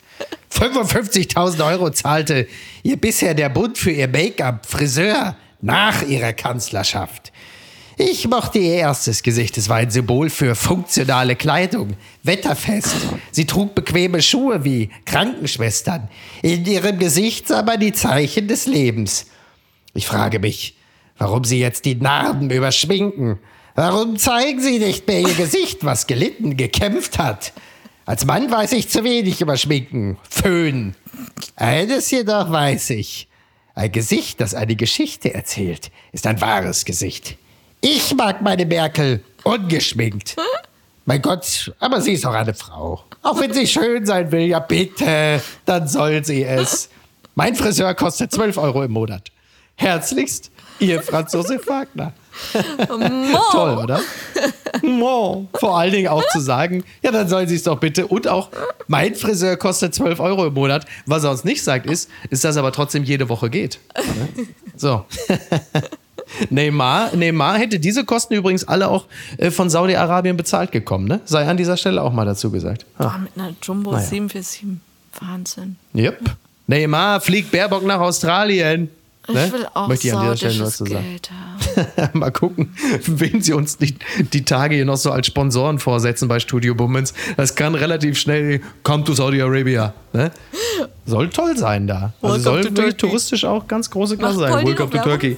55.000 0.51 1.65
Euro 1.65 1.89
zahlte 1.89 2.47
ihr 2.83 2.97
bisher 2.97 3.33
der 3.33 3.49
Bund 3.49 3.77
für 3.77 3.91
ihr 3.91 4.07
Make-up, 4.07 4.65
Friseur 4.65 5.35
nach 5.61 6.03
ihrer 6.03 6.33
Kanzlerschaft. 6.33 7.31
Ich 7.97 8.27
mochte 8.27 8.59
ihr 8.59 8.75
erstes 8.75 9.23
Gesicht. 9.23 9.57
Es 9.57 9.69
war 9.69 9.77
ein 9.77 9.89
Symbol 9.89 10.29
für 10.29 10.55
funktionale 10.55 11.37
Kleidung, 11.37 11.95
wetterfest. 12.23 12.93
Sie 13.31 13.45
trug 13.45 13.73
bequeme 13.73 14.21
Schuhe 14.21 14.65
wie 14.65 14.89
Krankenschwestern. 15.05 16.09
In 16.41 16.65
ihrem 16.65 16.99
Gesicht 16.99 17.47
sah 17.47 17.63
man 17.63 17.79
die 17.79 17.93
Zeichen 17.93 18.49
des 18.49 18.65
Lebens. 18.65 19.27
Ich 19.93 20.07
frage 20.07 20.39
mich, 20.39 20.75
warum 21.17 21.45
Sie 21.45 21.59
jetzt 21.59 21.85
die 21.85 21.95
Narben 21.95 22.49
überschminken. 22.49 23.39
Warum 23.75 24.17
zeigen 24.17 24.61
Sie 24.61 24.79
nicht 24.79 25.05
mehr 25.05 25.19
Ihr 25.19 25.33
Gesicht, 25.33 25.83
was 25.83 26.07
gelitten, 26.07 26.55
gekämpft 26.55 27.19
hat? 27.19 27.51
Als 28.05 28.23
Mann 28.23 28.49
weiß 28.49 28.71
ich 28.71 28.87
zu 28.87 29.03
wenig 29.03 29.41
über 29.41 29.57
Schminken. 29.57 30.17
Föhn. 30.29 30.95
Eines 31.57 32.09
jedoch 32.09 32.49
weiß 32.49 32.91
ich. 32.91 33.27
Ein 33.73 33.91
Gesicht, 33.91 34.39
das 34.39 34.53
eine 34.53 34.77
Geschichte 34.77 35.33
erzählt, 35.33 35.91
ist 36.13 36.25
ein 36.25 36.39
wahres 36.39 36.85
Gesicht. 36.85 37.37
Ich 37.81 38.15
mag 38.15 38.41
meine 38.41 38.65
Merkel 38.65 39.21
ungeschminkt. 39.43 40.37
Mein 41.03 41.21
Gott, 41.21 41.73
aber 41.79 41.99
sie 41.99 42.13
ist 42.13 42.23
doch 42.23 42.33
eine 42.33 42.53
Frau. 42.53 43.03
Auch 43.23 43.41
wenn 43.41 43.51
sie 43.53 43.67
schön 43.67 44.05
sein 44.05 44.31
will, 44.31 44.45
ja 44.47 44.59
bitte, 44.59 45.41
dann 45.65 45.89
soll 45.89 46.23
sie 46.23 46.45
es. 46.45 46.89
Mein 47.35 47.55
Friseur 47.55 47.93
kostet 47.93 48.31
12 48.31 48.57
Euro 48.57 48.83
im 48.83 48.91
Monat. 48.91 49.31
Herzlichst, 49.75 50.49
Ihr 50.79 51.01
Franz 51.01 51.33
Josef 51.33 51.67
Wagner. 51.67 52.13
Toll, 53.51 53.77
oder? 53.77 53.99
Mo. 54.83 55.47
Vor 55.55 55.77
allen 55.77 55.91
Dingen 55.91 56.07
auch 56.07 56.23
zu 56.31 56.39
sagen, 56.39 56.83
ja, 57.01 57.11
dann 57.11 57.27
sollen 57.27 57.47
sie 57.47 57.55
es 57.55 57.63
doch 57.63 57.79
bitte. 57.79 58.07
Und 58.07 58.27
auch, 58.27 58.49
mein 58.87 59.15
Friseur 59.15 59.57
kostet 59.57 59.95
12 59.95 60.19
Euro 60.19 60.45
im 60.47 60.53
Monat. 60.53 60.85
Was 61.05 61.23
er 61.23 61.31
uns 61.31 61.43
nicht 61.43 61.63
sagt, 61.63 61.85
ist, 61.85 62.09
ist, 62.29 62.43
dass 62.43 62.55
er 62.55 62.61
aber 62.61 62.71
trotzdem 62.71 63.03
jede 63.03 63.29
Woche 63.29 63.49
geht. 63.49 63.79
So. 64.77 65.05
Neymar, 66.49 67.15
Neymar 67.15 67.57
hätte 67.57 67.79
diese 67.79 68.03
Kosten 68.03 68.33
übrigens 68.33 68.67
alle 68.67 68.89
auch 68.89 69.05
äh, 69.37 69.51
von 69.51 69.69
Saudi-Arabien 69.69 70.35
bezahlt 70.35 70.73
gekommen, 70.73 71.07
ne? 71.07 71.21
Sei 71.23 71.47
an 71.47 71.55
dieser 71.55 71.77
Stelle 71.77 72.01
auch 72.01 72.11
mal 72.11 72.25
dazu 72.25 72.51
gesagt. 72.51 72.85
Ah. 72.97 73.05
Ah, 73.15 73.17
mit 73.19 73.31
einer 73.37 73.55
Jumbo 73.61 73.91
Naja. 73.93 74.03
747. 74.03 74.81
Wahnsinn. 75.21 75.77
Yep. 75.95 76.19
Neymar 76.67 77.21
fliegt 77.21 77.51
Baerbock 77.51 77.85
nach 77.85 78.01
Australien. 78.01 78.89
Ne? 79.27 79.47
Ich 79.47 79.53
will 79.53 79.67
auch 79.73 79.87
Möchte 79.87 80.07
ich 80.07 80.13
an 80.13 80.21
dieser 80.21 80.37
Stelle 80.37 80.53
saudisches 80.53 80.77
zu 80.77 80.85
sagen. 80.85 81.19
Mal 82.13 82.31
gucken, 82.31 82.73
wen 83.05 83.41
sie 83.41 83.53
uns 83.53 83.77
die, 83.77 83.95
die 84.33 84.45
Tage 84.45 84.75
hier 84.75 84.85
noch 84.85 84.97
so 84.97 85.11
als 85.11 85.27
Sponsoren 85.27 85.79
vorsetzen 85.79 86.27
bei 86.27 86.39
Studio 86.39 86.75
Bummens. 86.75 87.13
Das 87.37 87.55
kann 87.55 87.75
relativ 87.75 88.17
schnell, 88.17 88.61
come 88.83 89.03
to 89.03 89.13
Saudi 89.13 89.41
Arabia. 89.41 89.93
Ne? 90.15 90.31
Soll 91.05 91.29
toll 91.29 91.57
sein 91.57 91.87
da. 91.87 92.13
Also 92.21 92.37
soll 92.39 92.63
wirklich 92.63 92.95
touristisch 92.95 93.45
auch 93.45 93.67
ganz 93.67 93.89
große 93.89 94.17
Klasse 94.17 94.39
sein. 94.39 94.65
Welcome 94.65 94.89
to 94.89 94.97
Turkey. 94.99 95.37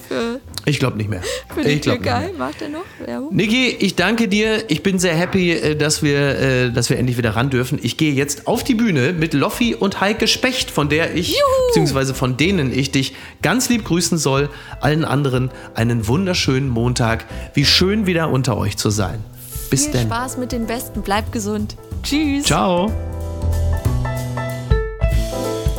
Ich 0.64 0.78
glaube 0.78 0.96
nicht 0.96 1.08
mehr. 1.08 1.22
für 1.54 1.62
die 1.62 1.70
ich. 1.70 1.80
Türkei? 1.80 2.30
Macht 2.36 2.60
er 2.62 2.68
noch 2.68 2.84
Werbung? 3.04 3.34
Niki, 3.34 3.68
ich 3.68 3.96
danke 3.96 4.28
dir. 4.28 4.64
Ich 4.68 4.82
bin 4.82 4.98
sehr 4.98 5.14
happy, 5.14 5.52
äh, 5.52 5.76
dass 5.76 6.02
wir, 6.02 6.38
äh, 6.38 6.70
dass 6.70 6.90
wir 6.90 6.98
endlich 6.98 7.16
wieder 7.16 7.36
ran 7.36 7.50
dürfen. 7.50 7.78
Ich 7.82 7.96
gehe 7.96 8.12
jetzt 8.12 8.46
auf 8.46 8.64
die 8.64 8.74
Bühne 8.74 9.12
mit 9.12 9.34
Loffi 9.34 9.74
und 9.74 10.00
Heike 10.00 10.28
Specht, 10.28 10.70
von 10.70 10.88
der 10.88 11.14
ich, 11.14 11.30
Juhu! 11.30 11.38
beziehungsweise 11.68 12.14
von 12.14 12.36
denen 12.36 12.76
ich 12.76 12.90
dich 12.90 13.14
ganz 13.42 13.68
lieb 13.68 13.84
grüßen 13.84 14.18
soll. 14.18 14.50
Allen 14.80 15.04
anderen 15.04 15.50
einen 15.74 16.06
wunderschönen 16.06 16.68
Montag. 16.68 17.24
Wie 17.54 17.64
schön 17.64 18.06
wieder 18.06 18.30
unter 18.30 18.56
euch 18.56 18.76
zu 18.76 18.90
sein. 18.90 19.24
Bis 19.70 19.84
Viel 19.84 19.92
denn. 19.92 20.06
Spaß 20.06 20.36
mit 20.38 20.52
den 20.52 20.66
Besten. 20.66 21.02
Bleibt 21.02 21.32
gesund. 21.32 21.76
Tschüss. 22.02 22.44
Ciao. 22.44 22.90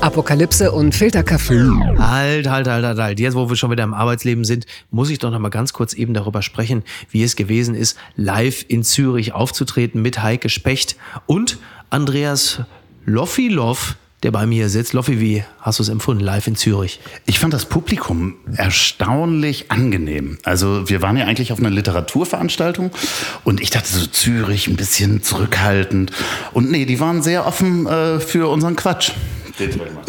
Apokalypse 0.02 0.72
und 0.72 0.96
Filterkaffee. 0.96 1.70
Halt, 1.98 2.50
halt, 2.50 2.68
halt, 2.68 2.86
halt, 2.86 2.98
halt. 2.98 3.20
Jetzt, 3.20 3.36
wo 3.36 3.50
wir 3.50 3.58
schon 3.58 3.70
wieder 3.70 3.84
im 3.84 3.94
Arbeitsleben 3.94 4.46
sind, 4.46 4.66
muss 4.92 5.10
ich 5.10 5.20
doch 5.20 5.30
noch 5.30 5.40
mal 5.40 5.50
ganz 5.50 5.74
kurz 5.74 5.94
eben 5.94 6.14
darüber 6.14 6.42
sprechen, 6.42 6.84
wie 7.12 7.24
es 7.24 7.36
gewesen 7.36 7.76
ist, 7.76 7.98
live 8.16 8.64
in 8.68 8.84
Zürich 8.84 9.34
aufzutreten 9.34 10.02
mit 10.02 10.24
Heike 10.24 10.50
Specht 10.50 10.96
und 11.26 11.58
Andreas 11.90 12.62
Loffi 13.06 13.50
Loff, 13.50 13.98
der 14.24 14.32
bei 14.32 14.46
mir 14.46 14.70
sitzt. 14.70 14.94
Loffi, 14.94 15.20
wie 15.20 15.44
hast 15.60 15.80
du 15.80 15.84
es 15.84 15.90
empfunden, 15.90 16.24
live 16.24 16.48
in 16.48 16.56
Zürich? 16.56 17.02
Ich 17.26 17.40
fand 17.40 17.54
das 17.54 17.66
Publikum 17.66 18.36
erstaunlich 18.56 19.70
angenehm. 19.70 20.38
Also 20.44 20.90
wir 20.90 21.02
waren 21.02 21.18
ja 21.18 21.26
eigentlich 21.26 21.52
auf 21.52 21.60
einer 21.60 21.72
Literaturveranstaltung 21.72 22.92
und 23.44 23.60
ich 23.60 23.70
dachte 23.70 23.90
so 23.90 24.06
Zürich 24.06 24.68
ein 24.68 24.78
bisschen 24.78 25.24
zurückhaltend. 25.24 26.12
Und 26.54 26.72
nee, 26.72 26.86
die 26.86 27.02
waren 27.02 27.22
sehr 27.22 27.46
offen 27.46 27.86
äh, 27.86 28.20
für 28.22 28.50
unseren 28.50 28.78
Quatsch. 28.78 29.12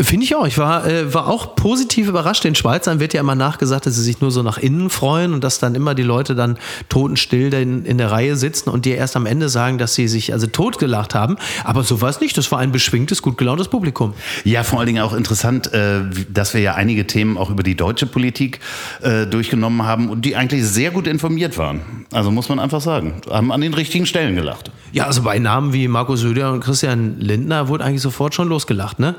Finde 0.01 0.25
ich 0.25 0.35
auch. 0.35 0.47
Ich 0.47 0.59
war, 0.59 0.87
äh, 0.87 1.13
war 1.13 1.29
auch 1.29 1.57
positiv 1.57 2.09
überrascht. 2.09 2.45
Den 2.45 2.55
Schweizern 2.55 3.01
wird 3.01 3.15
ja 3.15 3.21
immer 3.21 3.35
nachgesagt, 3.35 3.87
dass 3.87 3.95
sie 3.95 4.03
sich 4.03 4.21
nur 4.21 4.31
so 4.31 4.43
nach 4.43 4.59
innen 4.59 4.91
freuen 4.91 5.35
und 5.35 5.45
dass 5.45 5.59
dann 5.59 5.75
immer 5.75 5.95
die 5.95 6.03
Leute 6.03 6.35
dann 6.35 6.59
totenstill 6.89 7.53
in, 7.55 7.85
in 7.85 7.99
der 7.99 8.11
Reihe 8.11 8.37
sitzen 8.37 8.71
und 8.71 8.85
dir 8.85 8.97
erst 8.97 9.17
am 9.17 9.27
Ende 9.27 9.49
sagen, 9.49 9.79
dass 9.79 9.95
sie 9.95 10.09
sich 10.09 10.33
also 10.33 10.47
totgelacht 10.47 11.15
haben. 11.15 11.37
Aber 11.65 11.83
so 11.83 12.01
war 12.01 12.09
es 12.09 12.21
nicht. 12.21 12.37
Das 12.37 12.51
war 12.53 12.59
ein 12.59 12.73
beschwingtes, 12.73 13.23
gut 13.23 13.39
gelauntes 13.39 13.69
Publikum. 13.69 14.15
Ja, 14.45 14.63
vor 14.63 14.79
allen 14.79 14.87
Dingen 14.87 15.03
auch 15.03 15.15
interessant, 15.15 15.73
äh, 15.73 16.01
dass 16.29 16.55
wir 16.55 16.61
ja 16.61 16.75
einige 16.75 17.07
Themen 17.07 17.37
auch 17.37 17.51
über 17.51 17.63
die 17.63 17.75
deutsche 17.75 18.07
Politik 18.07 18.61
äh, 19.03 19.27
durchgenommen 19.27 19.83
haben 19.85 20.09
und 20.09 20.25
die 20.25 20.37
eigentlich 20.37 20.65
sehr 20.65 20.91
gut 20.91 21.07
informiert 21.07 21.59
waren. 21.59 22.07
Also 22.13 22.31
muss 22.31 22.49
man 22.49 22.59
einfach 22.59 22.81
sagen, 22.81 23.21
haben 23.31 23.53
an 23.53 23.61
den 23.61 23.75
richtigen 23.75 24.07
Stellen 24.07 24.35
gelacht. 24.37 24.71
Ja, 24.93 25.07
also 25.07 25.23
bei 25.23 25.39
Namen 25.39 25.73
wie 25.73 25.87
Markus 25.89 26.21
Söder 26.21 26.53
und 26.53 26.61
Christian 26.61 27.21
Lindner 27.21 27.69
wurde 27.69 27.85
eigentlich 27.85 28.03
sofort 28.03 28.35
schon 28.35 28.49
losgelacht, 28.49 28.99
ne? 28.99 29.15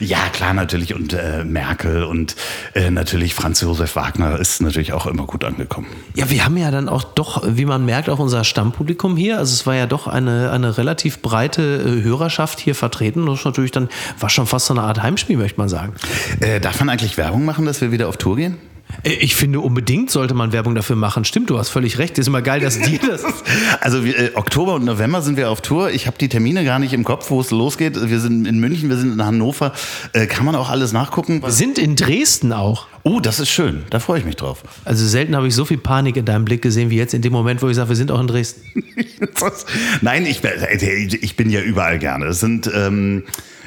Ja, 0.00 0.28
klar, 0.32 0.54
natürlich. 0.54 0.94
Und 0.94 1.12
äh, 1.12 1.44
Merkel 1.44 2.04
und 2.04 2.36
äh, 2.74 2.90
natürlich 2.90 3.34
Franz 3.34 3.60
Josef 3.60 3.96
Wagner 3.96 4.38
ist 4.38 4.60
natürlich 4.62 4.92
auch 4.92 5.06
immer 5.06 5.26
gut 5.26 5.44
angekommen. 5.44 5.86
Ja, 6.14 6.30
wir 6.30 6.44
haben 6.44 6.56
ja 6.56 6.70
dann 6.70 6.88
auch 6.88 7.04
doch, 7.04 7.42
wie 7.46 7.64
man 7.64 7.84
merkt, 7.84 8.08
auch 8.08 8.18
unser 8.18 8.44
Stammpublikum 8.44 9.16
hier. 9.16 9.38
Also 9.38 9.52
es 9.52 9.66
war 9.66 9.74
ja 9.74 9.86
doch 9.86 10.06
eine, 10.06 10.50
eine 10.50 10.78
relativ 10.78 11.22
breite 11.22 11.62
äh, 11.62 12.02
Hörerschaft 12.02 12.60
hier 12.60 12.74
vertreten. 12.74 13.26
Das 13.26 13.40
ist 13.40 13.44
natürlich 13.44 13.70
dann, 13.70 13.88
war 14.18 14.30
schon 14.30 14.46
fast 14.46 14.66
so 14.66 14.74
eine 14.74 14.82
Art 14.82 15.02
Heimspiel, 15.02 15.36
möchte 15.36 15.58
man 15.58 15.68
sagen. 15.68 15.94
Äh, 16.40 16.60
darf 16.60 16.78
man 16.80 16.88
eigentlich 16.88 17.16
Werbung 17.16 17.44
machen, 17.44 17.66
dass 17.66 17.80
wir 17.80 17.92
wieder 17.92 18.08
auf 18.08 18.16
Tour 18.16 18.36
gehen? 18.36 18.56
Äh, 19.02 19.10
Ich 19.14 19.34
finde, 19.36 19.60
unbedingt 19.60 20.10
sollte 20.10 20.34
man 20.34 20.52
Werbung 20.52 20.74
dafür 20.74 20.96
machen. 20.96 21.24
Stimmt, 21.24 21.50
du 21.50 21.58
hast 21.58 21.68
völlig 21.70 21.98
recht. 21.98 22.18
ist 22.18 22.26
immer 22.28 22.42
geil, 22.42 22.60
dass 22.60 22.78
die 22.78 22.98
das. 23.06 23.24
Also 23.80 23.98
äh, 24.04 24.30
Oktober 24.34 24.74
und 24.74 24.84
November 24.84 25.22
sind 25.22 25.36
wir 25.36 25.50
auf 25.50 25.60
Tour. 25.60 25.90
Ich 25.90 26.06
habe 26.06 26.16
die 26.18 26.28
Termine 26.28 26.64
gar 26.64 26.78
nicht 26.78 26.92
im 26.92 27.04
Kopf, 27.04 27.30
wo 27.30 27.40
es 27.40 27.50
losgeht. 27.50 27.96
Wir 28.08 28.20
sind 28.20 28.46
in 28.46 28.58
München, 28.58 28.88
wir 28.88 28.96
sind 28.96 29.12
in 29.14 29.24
Hannover. 29.24 29.72
Äh, 30.12 30.26
kann 30.26 30.44
man 30.44 30.54
auch 30.54 30.70
alles 30.70 30.92
nachgucken? 30.92 31.42
Wir 31.42 31.50
sind 31.50 31.78
in 31.78 31.96
Dresden 31.96 32.52
auch. 32.52 32.86
Oh, 33.02 33.20
das 33.20 33.38
ist 33.38 33.50
schön. 33.50 33.84
Da 33.90 34.00
freue 34.00 34.18
ich 34.18 34.24
mich 34.24 34.34
drauf. 34.36 34.62
Also 34.84 35.06
selten 35.06 35.36
habe 35.36 35.46
ich 35.46 35.54
so 35.54 35.64
viel 35.64 35.78
Panik 35.78 36.16
in 36.16 36.24
deinem 36.24 36.44
Blick 36.44 36.60
gesehen 36.62 36.90
wie 36.90 36.96
jetzt 36.96 37.14
in 37.14 37.22
dem 37.22 37.32
Moment, 37.32 37.62
wo 37.62 37.68
ich 37.68 37.76
sage, 37.76 37.88
wir 37.90 37.96
sind 37.96 38.10
auch 38.10 38.20
in 38.20 38.26
Dresden. 38.26 38.62
Nein, 40.00 40.26
ich, 40.26 40.40
bin- 40.40 40.50
ich 41.20 41.36
bin 41.36 41.50
ja 41.50 41.60
überall 41.60 41.98
gerne. 41.98 42.26
Es 42.26 42.40
sind 42.40 42.68
ähm, 42.74 43.22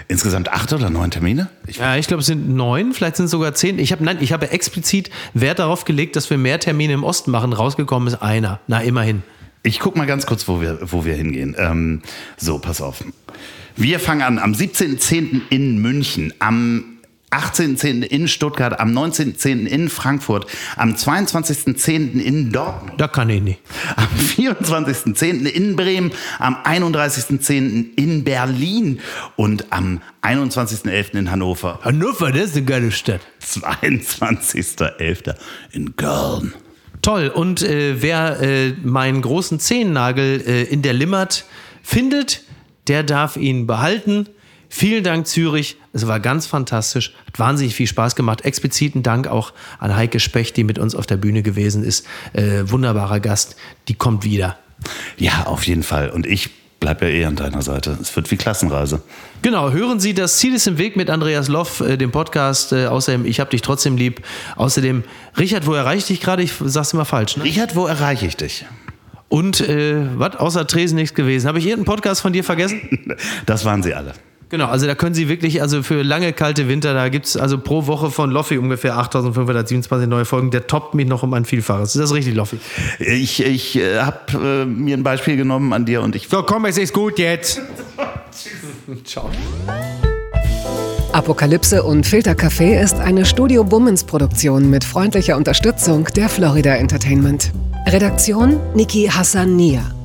insgesamt 0.09 0.51
acht 0.51 0.73
oder 0.73 0.89
neun 0.89 1.11
Termine. 1.11 1.47
Ich, 1.67 1.77
Ja, 1.77 1.95
ich 1.95 2.07
glaube, 2.07 2.19
es 2.19 2.27
sind 2.27 2.49
neun, 2.49 2.93
vielleicht 2.93 3.15
sind 3.15 3.25
es 3.25 3.31
sogar 3.31 3.53
zehn. 3.53 3.79
Ich 3.79 3.93
habe 3.93 4.03
nein, 4.03 4.17
ich 4.19 4.33
habe 4.33 4.51
explizit 4.51 5.09
Wert 5.33 5.59
darauf 5.59 5.85
gelegt, 5.85 6.17
dass 6.17 6.29
wir 6.29 6.37
mehr 6.37 6.59
Termine 6.59 6.93
im 6.93 7.03
Osten 7.05 7.31
machen. 7.31 7.53
Rausgekommen 7.53 8.07
ist 8.09 8.21
einer. 8.21 8.59
Na, 8.67 8.81
immerhin. 8.81 9.23
ich 9.63 9.79
guck 9.79 9.95
mal 9.95 10.07
ganz 10.07 10.25
kurz, 10.25 10.47
wo 10.47 10.59
wir, 10.59 10.79
wo 10.81 11.05
wir 11.05 11.13
hingehen. 11.13 11.55
Ähm, 11.57 12.01
so, 12.35 12.59
pass 12.59 12.81
auf. 12.81 13.03
Wir 13.75 13.99
fangen 13.99 14.23
an 14.23 14.39
am 14.39 14.51
17.10. 14.51 15.41
in 15.49 15.77
München, 15.77 16.33
am 16.39 16.98
18.10. 17.31 18.03
in 18.03 18.27
Stuttgart, 18.27 18.79
am 18.79 18.97
19.10. 18.97 19.65
in 19.65 19.89
Frankfurt, 19.89 20.47
am 20.75 20.93
22.10. 20.93 22.19
in 22.19 22.51
Dortmund. 22.51 22.99
Da 22.99 23.07
kann 23.07 23.29
ich 23.29 23.41
nicht. 23.41 23.59
Am 23.95 24.07
24.10. 24.07 25.45
in 25.45 25.75
Bremen, 25.75 26.11
am 26.39 26.55
31.10. 26.55 27.95
in 27.95 28.23
Berlin 28.23 28.99
und 29.35 29.71
am 29.71 30.01
21.11. 30.23 31.13
in 31.17 31.31
Hannover. 31.31 31.79
Hannover, 31.83 32.31
das 32.31 32.45
ist 32.45 32.57
eine 32.57 32.65
geile 32.65 32.91
Stadt. 32.91 33.21
22.11. 33.41 35.35
in 35.71 35.95
Köln. 35.95 36.53
Toll. 37.01 37.29
Und 37.29 37.61
äh, 37.61 38.01
wer 38.01 38.41
äh, 38.41 38.73
meinen 38.83 39.21
großen 39.21 39.59
Zehennagel 39.59 40.41
äh, 40.45 40.63
in 40.63 40.81
der 40.81 40.93
Limmert 40.93 41.45
findet, 41.81 42.43
der 42.87 43.03
darf 43.03 43.37
ihn 43.37 43.67
behalten. 43.67 44.27
Vielen 44.69 45.03
Dank, 45.03 45.25
Zürich. 45.25 45.77
Es 45.93 46.07
war 46.07 46.19
ganz 46.19 46.45
fantastisch. 46.45 47.13
Hat 47.27 47.39
wahnsinnig 47.39 47.73
viel 47.73 47.87
Spaß 47.87 48.15
gemacht. 48.15 48.45
Expliziten 48.45 49.01
Dank 49.01 49.27
auch 49.27 49.51
an 49.79 49.95
Heike 49.95 50.19
Specht, 50.19 50.55
die 50.57 50.63
mit 50.63 50.77
uns 50.77 50.93
auf 50.93 51.07
der 51.07 51.17
Bühne 51.17 51.41
gewesen 51.41 51.83
ist. 51.83 52.05
Äh, 52.33 52.63
wunderbarer 52.65 53.19
Gast. 53.19 53.55
Die 53.87 53.95
kommt 53.95 54.23
wieder. 54.23 54.57
Ja, 55.17 55.47
auf 55.47 55.63
jeden 55.65 55.83
Fall. 55.83 56.11
Und 56.11 56.27
ich 56.27 56.51
bleib 56.79 57.01
ja 57.01 57.07
eh 57.07 57.25
an 57.25 57.35
deiner 57.35 57.61
Seite. 57.63 57.97
Es 57.99 58.15
wird 58.15 58.29
wie 58.31 58.37
Klassenreise. 58.37 59.01
Genau, 59.41 59.71
hören 59.71 59.99
Sie, 59.99 60.13
das 60.13 60.37
Ziel 60.37 60.53
ist 60.53 60.67
im 60.67 60.77
Weg 60.77 60.95
mit 60.95 61.09
Andreas 61.09 61.47
Loff, 61.47 61.81
äh, 61.81 61.97
dem 61.97 62.11
Podcast. 62.11 62.71
Äh, 62.71 62.85
außerdem, 62.85 63.25
ich 63.25 63.39
hab 63.39 63.49
dich 63.49 63.63
trotzdem 63.63 63.97
lieb. 63.97 64.21
Außerdem, 64.55 65.03
Richard, 65.37 65.65
wo 65.65 65.73
erreiche 65.73 65.97
ich 65.97 66.05
dich 66.05 66.21
gerade? 66.21 66.43
Ich 66.43 66.53
sag's 66.63 66.93
immer 66.93 67.05
falsch, 67.05 67.37
ne? 67.37 67.43
Richard, 67.43 67.75
wo 67.75 67.87
erreiche 67.87 68.27
ich 68.27 68.37
dich? 68.37 68.65
Und 69.29 69.61
äh, 69.61 70.05
was? 70.17 70.35
Außer 70.35 70.65
Tresen 70.67 70.95
nichts 70.95 71.15
gewesen. 71.15 71.47
Habe 71.47 71.59
ich 71.59 71.65
irgendeinen 71.65 71.95
Podcast 71.95 72.21
von 72.21 72.33
dir 72.33 72.43
vergessen? 72.43 73.17
Das 73.45 73.65
waren 73.65 73.83
sie 73.83 73.93
alle. 73.93 74.13
Genau, 74.49 74.65
also 74.65 74.87
da 74.87 74.95
können 74.95 75.13
Sie 75.13 75.29
wirklich, 75.29 75.61
also 75.61 75.83
für 75.83 76.01
lange 76.01 76.33
kalte 76.33 76.67
Winter, 76.67 76.95
da 76.95 77.09
gibt's 77.09 77.37
also 77.37 77.59
pro 77.59 77.85
Woche 77.85 78.09
von 78.09 78.31
Loffi 78.31 78.57
ungefähr 78.57 78.97
8527 78.97 80.09
neue 80.09 80.25
Folgen. 80.25 80.49
Der 80.49 80.65
toppt 80.65 80.95
mich 80.95 81.07
noch 81.07 81.21
um 81.21 81.33
ein 81.35 81.45
Vielfaches. 81.45 81.95
Ist 81.95 82.01
das 82.01 82.13
richtig, 82.13 82.33
Loffi? 82.33 82.57
Ich, 82.97 83.45
ich 83.45 83.77
äh, 83.77 83.99
habe 83.99 84.63
äh, 84.63 84.65
mir 84.65 84.97
ein 84.97 85.03
Beispiel 85.03 85.37
genommen 85.37 85.71
an 85.71 85.85
dir 85.85 86.01
und 86.01 86.15
ich 86.15 86.27
So, 86.29 86.41
komm, 86.41 86.65
es 86.65 86.79
ist 86.79 86.93
gut 86.93 87.19
jetzt. 87.19 87.61
Ciao. 89.05 89.29
Apokalypse 91.11 91.83
und 91.83 92.05
Filterkaffee 92.05 92.79
ist 92.81 92.95
eine 92.95 93.25
Studio 93.25 93.63
Bummens 93.63 94.03
Produktion 94.03 94.69
mit 94.69 94.83
freundlicher 94.83 95.37
Unterstützung 95.37 96.05
der 96.15 96.27
Florida 96.27 96.75
Entertainment. 96.75 97.51
Redaktion 97.87 98.59
Niki 98.73 99.07
Hassania. 99.07 99.98